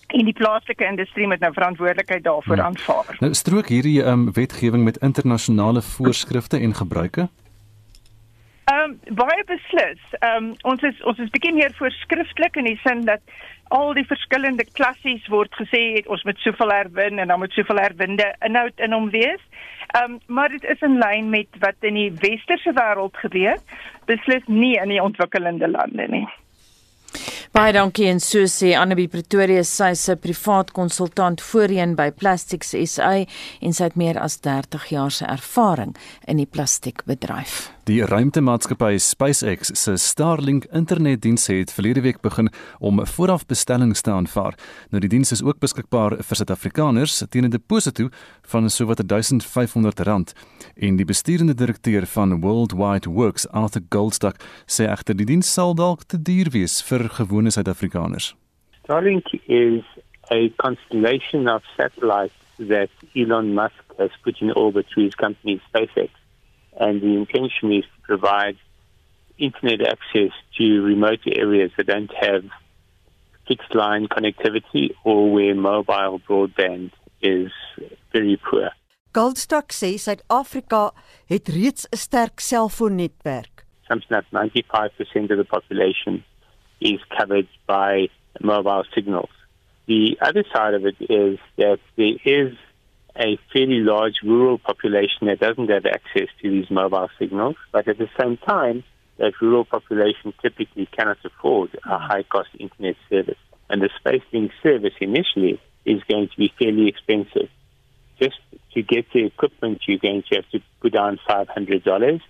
en 0.07 0.25
die 0.25 0.33
plaaslike 0.33 0.85
industrie 0.85 1.27
moet 1.27 1.41
nou 1.41 1.53
verantwoordelikheid 1.53 2.25
daarvoor 2.25 2.57
hmm. 2.57 2.65
aanvaar. 2.65 3.17
Nou 3.21 3.35
strook 3.35 3.69
hierdie 3.69 4.03
ehm 4.03 4.13
um, 4.13 4.33
wetgewing 4.33 4.85
met 4.85 4.97
internasionale 4.97 5.83
voorskrifte 5.83 6.59
en 6.59 6.75
gebruike? 6.75 7.29
Ehm 8.65 8.79
um, 8.79 9.15
baie 9.15 9.45
beslis. 9.47 10.03
Ehm 10.19 10.45
um, 10.45 10.55
ons 10.63 10.83
is 10.83 11.03
ons 11.03 11.19
is 11.19 11.31
bietjie 11.31 11.55
meer 11.55 11.75
voorskrifklik 11.79 12.57
in 12.57 12.65
die 12.65 12.81
sin 12.85 13.05
dat 13.05 13.21
al 13.69 13.95
die 13.95 14.07
verskillende 14.07 14.65
klassies 14.79 15.27
word 15.33 15.55
gesê 15.59 16.03
ons 16.07 16.23
moet 16.25 16.39
soveel 16.45 16.71
herwin 16.71 17.19
en 17.19 17.33
dan 17.33 17.41
moet 17.43 17.53
soveel 17.53 17.81
herwinde 17.83 18.29
inhoud 18.47 18.81
in 18.87 18.93
hom 18.93 19.11
wees. 19.11 19.43
Ehm 19.95 20.17
um, 20.17 20.19
maar 20.27 20.49
dit 20.49 20.65
is 20.65 20.81
in 20.81 20.99
lyn 20.99 21.31
met 21.31 21.61
wat 21.63 21.79
in 21.81 21.95
die 21.95 22.11
westerse 22.23 22.73
wêreld 22.79 23.17
gebeur, 23.23 23.59
beslis 24.07 24.47
nie 24.47 24.75
in 24.83 24.93
die 24.95 25.03
ontwikkelende 25.03 25.69
lande 25.69 26.07
nie. 26.11 26.27
Baie 27.57 27.73
dankie 27.73 28.05
en 28.11 28.19
so 28.21 28.45
sê 28.53 28.75
Annabie 28.77 29.09
Pretoria 29.09 29.63
sy 29.65 29.95
se 29.97 30.13
privaat 30.21 30.75
konsultant 30.77 31.41
voorheen 31.41 31.95
by 31.97 32.11
Plastics 32.13 32.75
SA 32.93 33.15
en 33.25 33.73
sy 33.73 33.87
het 33.87 33.97
meer 33.97 34.21
as 34.21 34.37
30 34.45 34.91
jaar 34.93 35.15
se 35.17 35.25
ervaring 35.25 35.97
in 36.29 36.37
die 36.37 36.45
plastiekbedryf. 36.45 37.71
Die 37.87 38.01
ruimtemaatskappy 38.03 38.99
SpaceX 38.99 39.71
se 39.79 39.93
Starlink 40.03 40.65
internetdiens 40.75 41.45
het 41.47 41.71
verlede 41.71 42.03
week 42.03 42.19
begin 42.21 42.49
om 42.83 42.99
voorafbestellings 43.07 44.03
te 44.03 44.11
aanvaar. 44.11 44.57
Nou 44.91 45.01
die 45.01 45.11
diens 45.13 45.31
is 45.33 45.43
ook 45.47 45.61
beskikbaar 45.63 46.17
vir 46.19 46.41
Suid-Afrikaners 46.41 47.23
teen 47.31 47.47
'n 47.47 47.55
deposito 47.55 48.09
van 48.51 48.71
sowat 48.71 49.01
R1500 49.01 50.35
en 50.75 50.97
die 50.97 51.05
besturende 51.05 51.55
direkteur 51.55 52.07
van 52.07 52.41
Worldwide 52.41 53.09
Works, 53.09 53.49
Arthur 53.49 53.83
Goldstock, 53.89 54.37
sê 54.67 54.91
egter 54.91 55.17
die 55.17 55.27
diens 55.27 55.53
sal 55.53 55.75
dalk 55.75 56.03
te 56.05 56.23
duur 56.23 56.51
wees 56.51 56.83
vir 56.83 57.09
gewone 57.09 57.46
Suid-Afrikaners. 57.51 58.35
Starlink 58.85 59.27
is 59.49 59.83
a 60.31 60.49
constellation 60.61 61.49
of 61.49 61.63
satellites 61.77 62.35
that 62.59 62.91
Elon 63.17 63.55
Musk 63.55 63.75
has 63.99 64.11
put 64.25 64.41
in 64.41 64.51
orbit 64.53 64.87
through 64.93 65.05
his 65.05 65.15
company 65.15 65.61
SpaceX. 65.73 66.11
and 66.79 67.01
the 67.01 67.15
intention 67.15 67.73
is 67.73 67.85
to 67.85 68.01
provide 68.03 68.57
internet 69.39 69.87
access 69.87 70.33
to 70.57 70.83
remote 70.83 71.21
areas 71.27 71.71
that 71.77 71.87
don't 71.87 72.13
have 72.15 72.45
fixed 73.49 73.75
line 73.75 74.09
connectivity 74.09 74.91
or 75.05 75.31
where 75.31 75.55
mobile 75.55 76.21
broadband 76.29 76.91
is 77.23 77.51
very 78.13 78.39
poor. 78.51 78.71
Goldstock 79.13 79.73
sê 79.73 79.97
Suid-Afrika 79.97 80.93
het 81.27 81.49
reeds 81.49 81.87
'n 81.89 81.97
sterk 81.97 82.41
selfoonnetwerk. 82.41 83.65
Something 83.89 84.11
like 84.11 84.31
95% 84.31 85.31
of 85.31 85.39
the 85.39 85.45
population 85.45 86.25
is 86.81 87.01
covered 87.17 87.49
by 87.67 88.09
mobile 88.41 88.85
signals. 88.95 89.31
The 89.87 90.19
other 90.21 90.45
side 90.53 90.75
of 90.75 90.85
it 90.85 90.97
is 91.01 91.39
that 91.57 91.79
there 91.97 92.17
is 92.25 92.55
a 93.19 93.39
fairly 93.53 93.81
large 93.81 94.17
rural 94.23 94.59
population 94.59 95.27
that 95.27 95.41
doesn't 95.41 95.71
have 95.71 95.87
access 95.87 96.29
to 96.43 96.51
these 96.51 96.71
mobile 96.71 97.09
signals, 97.19 97.57
but 97.73 97.89
at 97.89 97.99
the 97.99 98.09
same 98.21 98.37
time, 98.37 98.85
that 99.19 99.33
rural 99.41 99.65
population 99.65 100.35
typically 100.43 100.87
cannot 100.87 101.19
afford 101.25 101.75
a 101.75 101.89
mm. 101.89 102.01
high 102.01 102.23
cost 102.25 102.51
internet 102.59 102.97
service. 103.09 103.39
And 103.71 103.81
the 103.81 103.91
space 103.99 104.23
link 104.33 104.53
service 104.63 104.93
initially 105.01 105.61
is 105.85 106.03
going 106.09 106.29
to 106.29 106.37
be 106.37 106.53
fairly 106.59 106.89
expensive. 106.89 107.49
Just 108.21 108.37
to 108.75 108.83
get 108.83 109.07
the 109.13 109.25
equipment, 109.25 109.83
you're 109.87 109.99
going 109.99 110.23
to 110.29 110.37
have 110.37 110.49
to 110.51 110.61
put 110.81 110.93
down 110.93 111.19
$500, 111.29 112.21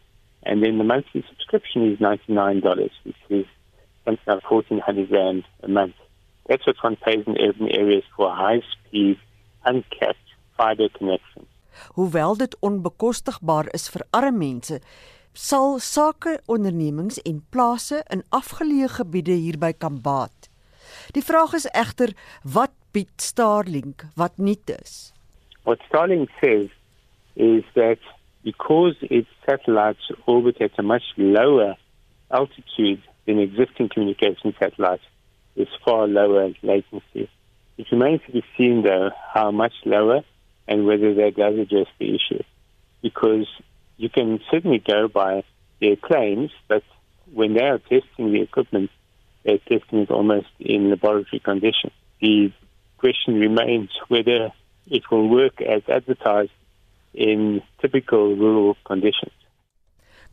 and 0.42 0.62
then 0.62 0.78
the 0.78 0.84
monthly 0.84 1.24
subscription 1.28 1.92
is 1.92 1.98
$99, 1.98 2.90
which 3.04 3.16
is 3.30 3.46
something 4.06 4.24
like 4.26 4.50
1400 4.50 5.10
Rand 5.10 5.44
a 5.62 5.68
month. 5.68 5.94
That's 6.48 6.66
what 6.66 6.82
one 6.82 6.96
pays 6.96 7.24
in 7.26 7.36
urban 7.40 7.68
areas 7.68 8.04
for 8.14 8.30
high 8.30 8.62
speed, 8.72 9.18
uncapped 9.64 10.28
fiber 10.56 10.88
connection. 10.88 11.46
Hoewel 11.94 12.36
dit 12.36 12.56
onbekostigbaar 12.64 13.68
is 13.76 13.90
vir 13.92 14.06
arme 14.16 14.38
mense, 14.38 14.78
sal 15.36 15.76
sakeondernemings 15.84 17.18
en 17.28 17.42
plase 17.52 18.00
in 18.14 18.22
afgeleë 18.38 18.88
gebiede 18.98 19.36
hierby 19.36 19.74
kan 19.76 19.98
baat. 20.00 20.48
Die 21.12 21.24
vraag 21.24 21.52
is 21.58 21.68
egter 21.76 22.14
wat 22.56 22.72
bied 22.96 23.12
Starlink 23.20 24.06
wat 24.16 24.38
nie 24.38 24.56
is. 24.80 25.12
What 25.64 25.82
Starlink 25.90 26.30
says 26.40 26.70
is 27.34 27.64
that 27.74 28.00
because 28.42 28.96
its 29.02 29.28
satellites 29.44 30.10
orbit 30.26 30.60
at 30.62 30.78
a 30.78 30.82
much 30.82 31.12
lower 31.16 31.76
altitude 32.30 33.02
than 33.26 33.38
existing 33.38 33.88
communication 33.88 34.54
satellites, 34.58 35.02
it's 35.56 35.70
far 35.84 36.06
lower 36.06 36.50
latency. 36.62 37.28
It 37.78 37.86
remains 37.90 38.20
to 38.26 38.32
be 38.32 38.44
seen, 38.56 38.82
though, 38.82 39.10
how 39.34 39.50
much 39.50 39.72
lower 39.84 40.22
and 40.68 40.86
whether 40.86 41.14
that 41.14 41.36
does 41.36 41.58
address 41.58 41.86
the 41.98 42.14
issue. 42.14 42.42
Because 43.02 43.46
you 43.96 44.08
can 44.08 44.40
certainly 44.50 44.78
go 44.78 45.08
by 45.08 45.44
their 45.80 45.96
claims, 45.96 46.50
but 46.68 46.82
when 47.32 47.54
they 47.54 47.62
are 47.64 47.78
testing 47.78 48.32
the 48.32 48.42
equipment, 48.42 48.90
they're 49.44 49.58
testing 49.58 50.00
it 50.00 50.10
almost 50.10 50.48
in 50.58 50.90
laboratory 50.90 51.40
conditions. 51.40 51.92
The 52.20 52.52
question 52.98 53.38
remains 53.38 53.90
whether 54.08 54.52
it 54.88 55.02
will 55.10 55.28
work 55.28 55.60
as 55.60 55.82
advertised 55.88 56.50
in 57.14 57.62
typical 57.80 58.34
rural 58.36 58.76
conditions. 58.84 59.32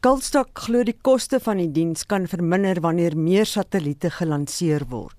Goldstock 0.04 0.52
glo 0.66 0.84
die 0.84 0.98
koste 1.00 1.40
van 1.40 1.62
die 1.62 1.70
diens 1.72 2.04
kan 2.06 2.28
verminder 2.28 2.82
wanneer 2.84 3.16
meer 3.16 3.48
satelliete 3.48 4.10
gelanseer 4.12 4.84
word. 4.92 5.16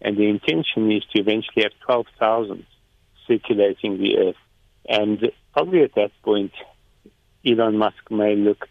And 0.00 0.16
the 0.16 0.28
intention 0.28 0.90
is 0.90 1.04
to 1.12 1.20
eventually 1.20 1.62
have 1.64 1.76
12,000 1.84 2.64
circulating 3.26 3.98
the 3.98 4.16
earth 4.18 4.40
And 4.86 5.30
probably 5.52 5.82
at 5.82 5.94
that 5.94 6.10
point, 6.22 6.52
Elon 7.46 7.76
Musk 7.76 8.10
may 8.10 8.36
look 8.36 8.66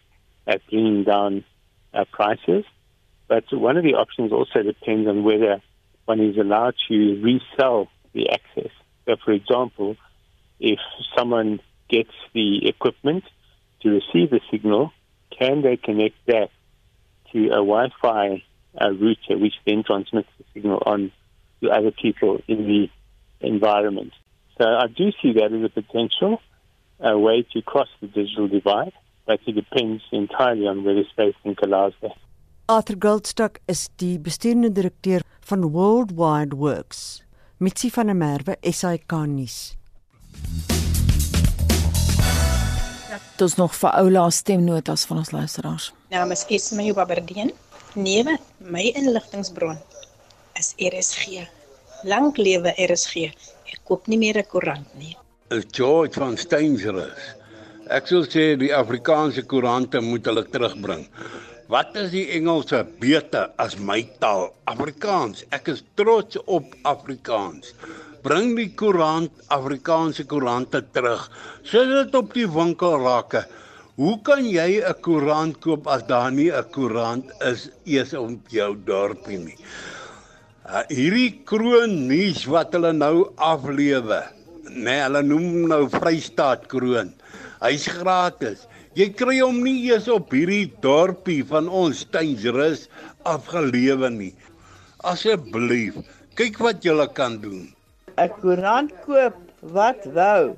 at 0.46 0.60
bringing 0.70 1.04
down 1.04 1.44
uh, 1.92 2.04
prices. 2.12 2.64
But 3.28 3.44
one 3.52 3.76
of 3.76 3.84
the 3.84 3.94
options 3.94 4.32
also 4.32 4.62
depends 4.62 5.08
on 5.08 5.24
whether 5.24 5.62
one 6.04 6.20
is 6.20 6.36
allowed 6.36 6.74
to 6.88 7.20
resell 7.22 7.88
the 8.12 8.30
access. 8.30 8.70
So, 9.06 9.16
for 9.24 9.32
example, 9.32 9.96
if 10.60 10.78
someone 11.16 11.60
gets 11.88 12.12
the 12.32 12.68
equipment 12.68 13.24
to 13.82 13.88
receive 13.88 14.30
the 14.30 14.40
signal, 14.50 14.92
can 15.38 15.62
they 15.62 15.76
connect 15.76 16.16
that 16.26 16.50
to 17.32 17.46
a 17.46 17.62
Wi-Fi 17.72 18.42
uh, 18.80 18.90
router, 18.90 19.38
which 19.38 19.54
then 19.66 19.82
transmits 19.84 20.28
the 20.38 20.44
signal 20.54 20.82
on 20.86 21.12
to 21.60 21.70
other 21.70 21.90
people 21.90 22.40
in 22.48 22.66
the 22.66 22.88
environment? 23.40 24.12
So 24.58 24.64
I 24.64 24.86
do 24.86 25.10
see 25.20 25.32
that 25.32 25.52
as 25.52 25.64
a 25.64 25.68
potential 25.68 26.40
uh, 27.00 27.18
way 27.18 27.46
to 27.52 27.62
cross 27.62 27.88
the 28.00 28.06
digital 28.06 28.48
divide, 28.48 28.92
but 29.26 29.40
it 29.46 29.52
depends 29.52 30.02
entirely 30.12 30.66
on 30.66 30.84
whether 30.84 31.04
SpaceLink 31.16 31.62
allows 31.62 31.92
that. 32.02 32.16
Arthur 32.66 32.96
Goldstock 32.96 33.58
is 33.68 33.90
die 33.96 34.18
bestuurende 34.18 34.72
direkteur 34.72 35.20
van 35.40 35.70
Worldwide 35.72 36.56
Works. 36.56 37.22
Mitsi 37.58 37.90
van 37.90 38.06
der 38.06 38.16
Merwe, 38.16 38.56
SAK 38.62 39.12
nuus. 39.26 39.74
Dit 43.36 43.46
is 43.48 43.54
nog 43.56 43.74
vir 43.74 43.92
ou 44.00 44.10
laaste 44.10 44.40
stemnotas 44.40 45.04
van 45.04 45.16
ons 45.22 45.30
luisteraars. 45.30 45.92
Naam 46.10 46.30
is 46.30 46.44
Esme 46.48 46.92
Baberdien. 46.94 47.52
Newe, 47.94 48.38
my 48.58 48.90
inligtingbron 48.94 49.78
is 50.58 50.74
RSG. 50.78 51.46
Lank 52.04 52.36
lewe 52.36 52.74
RSG 52.76 53.30
koop 53.88 54.06
nie 54.08 54.18
meer 54.18 54.38
'n 54.40 54.48
koerant 54.52 54.90
nie. 54.98 55.16
Is 55.50 55.64
George 55.78 56.20
van 56.20 56.36
Steynsrus. 56.36 57.24
Ek 57.96 58.06
sou 58.06 58.22
sê 58.24 58.56
die 58.56 58.72
Afrikaanse 58.74 59.42
koerante 59.42 60.00
moet 60.00 60.24
hulle 60.24 60.44
terugbring. 60.44 61.04
Wat 61.68 61.96
is 61.96 62.10
die 62.10 62.28
Engelse 62.36 62.84
beter 63.00 63.50
as 63.58 63.76
my 63.76 64.02
taal, 64.20 64.54
Afrikaans? 64.64 65.44
Ek 65.50 65.68
is 65.68 65.82
trots 65.94 66.36
op 66.46 66.74
Afrikaans. 66.82 67.74
Bring 68.24 68.54
die 68.56 68.70
koerant, 68.72 69.32
Afrikaanse 69.52 70.24
koerante 70.24 70.80
terug. 70.96 71.26
Sit 71.68 71.90
dit 71.90 72.14
op 72.16 72.30
die 72.32 72.46
winkelrakke. 72.48 73.42
Hoe 74.00 74.14
kan 74.24 74.46
jy 74.48 74.80
'n 74.80 74.96
koerant 75.04 75.60
koop 75.60 75.86
as 75.86 76.06
daar 76.08 76.32
nie 76.32 76.48
'n 76.50 76.70
koerant 76.72 77.26
is 77.50 77.68
eers 77.84 78.14
op 78.14 78.48
jou 78.48 78.70
dorpie 78.86 79.38
nie? 79.38 79.58
Uh, 80.64 80.80
hierdie 80.88 81.44
kroon 81.44 82.08
nuus 82.08 82.46
wat 82.48 82.72
hulle 82.72 82.92
nou 82.92 83.28
aflewe, 83.36 84.22
nê, 84.72 84.84
nee, 84.88 85.00
hulle 85.04 85.22
noem 85.22 85.68
nou 85.68 85.82
Vrystaat 85.88 86.66
kroon. 86.72 87.12
Hy's 87.60 87.86
gratis. 87.86 88.66
Jy 88.96 89.10
kry 89.20 89.38
hom 89.42 89.60
nie 89.62 89.92
eens 89.92 90.08
op 90.08 90.32
hierdie 90.32 90.72
dorpie 90.80 91.42
van 91.44 91.68
ons 91.68 92.06
Tuinsrus 92.08 92.88
afgelewe 93.22 94.10
nie. 94.10 94.34
Asseblief, 95.04 96.00
kyk 96.34 96.58
wat 96.58 96.84
jy 96.84 96.96
kan 97.12 97.36
doen. 97.44 97.74
'n 98.16 98.30
Koerant 98.40 98.92
koop, 99.04 99.36
wat 99.60 100.04
wou? 100.12 100.56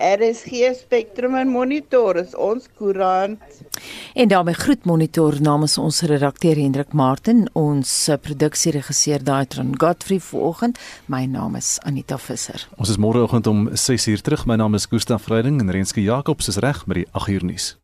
RSG 0.00 0.72
Spectrum 0.74 1.34
en 1.34 1.48
Monitor 1.48 2.16
is 2.16 2.34
ons 2.34 2.68
koerant. 2.76 3.42
En 4.14 4.28
daarmee 4.28 4.54
groet 4.54 4.84
Monitor 4.84 5.36
namens 5.40 5.78
ons 5.78 6.00
redakteur 6.00 6.56
Hendrik 6.56 6.92
Martin, 6.92 7.48
ons 7.52 8.08
eh, 8.08 8.16
produksieregisseur 8.16 9.24
Daitron 9.24 9.74
Godfrey 9.76 10.20
vanoggend. 10.20 10.78
My 11.06 11.26
naam 11.26 11.56
is 11.56 11.78
Anita 11.84 12.18
Visser. 12.18 12.68
Ons 12.76 12.88
is 12.88 12.96
môreoggend 12.96 13.46
om 13.46 13.68
6uur 13.68 14.24
terug. 14.24 14.46
My 14.46 14.56
naam 14.56 14.74
is 14.74 14.88
Gustaf 14.88 15.28
Vreiding 15.28 15.60
en 15.60 15.70
Renske 15.70 16.02
Jacobs 16.02 16.48
is 16.48 16.56
reg 16.56 16.86
met 16.86 17.02
die 17.02 17.08
8uur 17.12 17.44
nuus. 17.44 17.79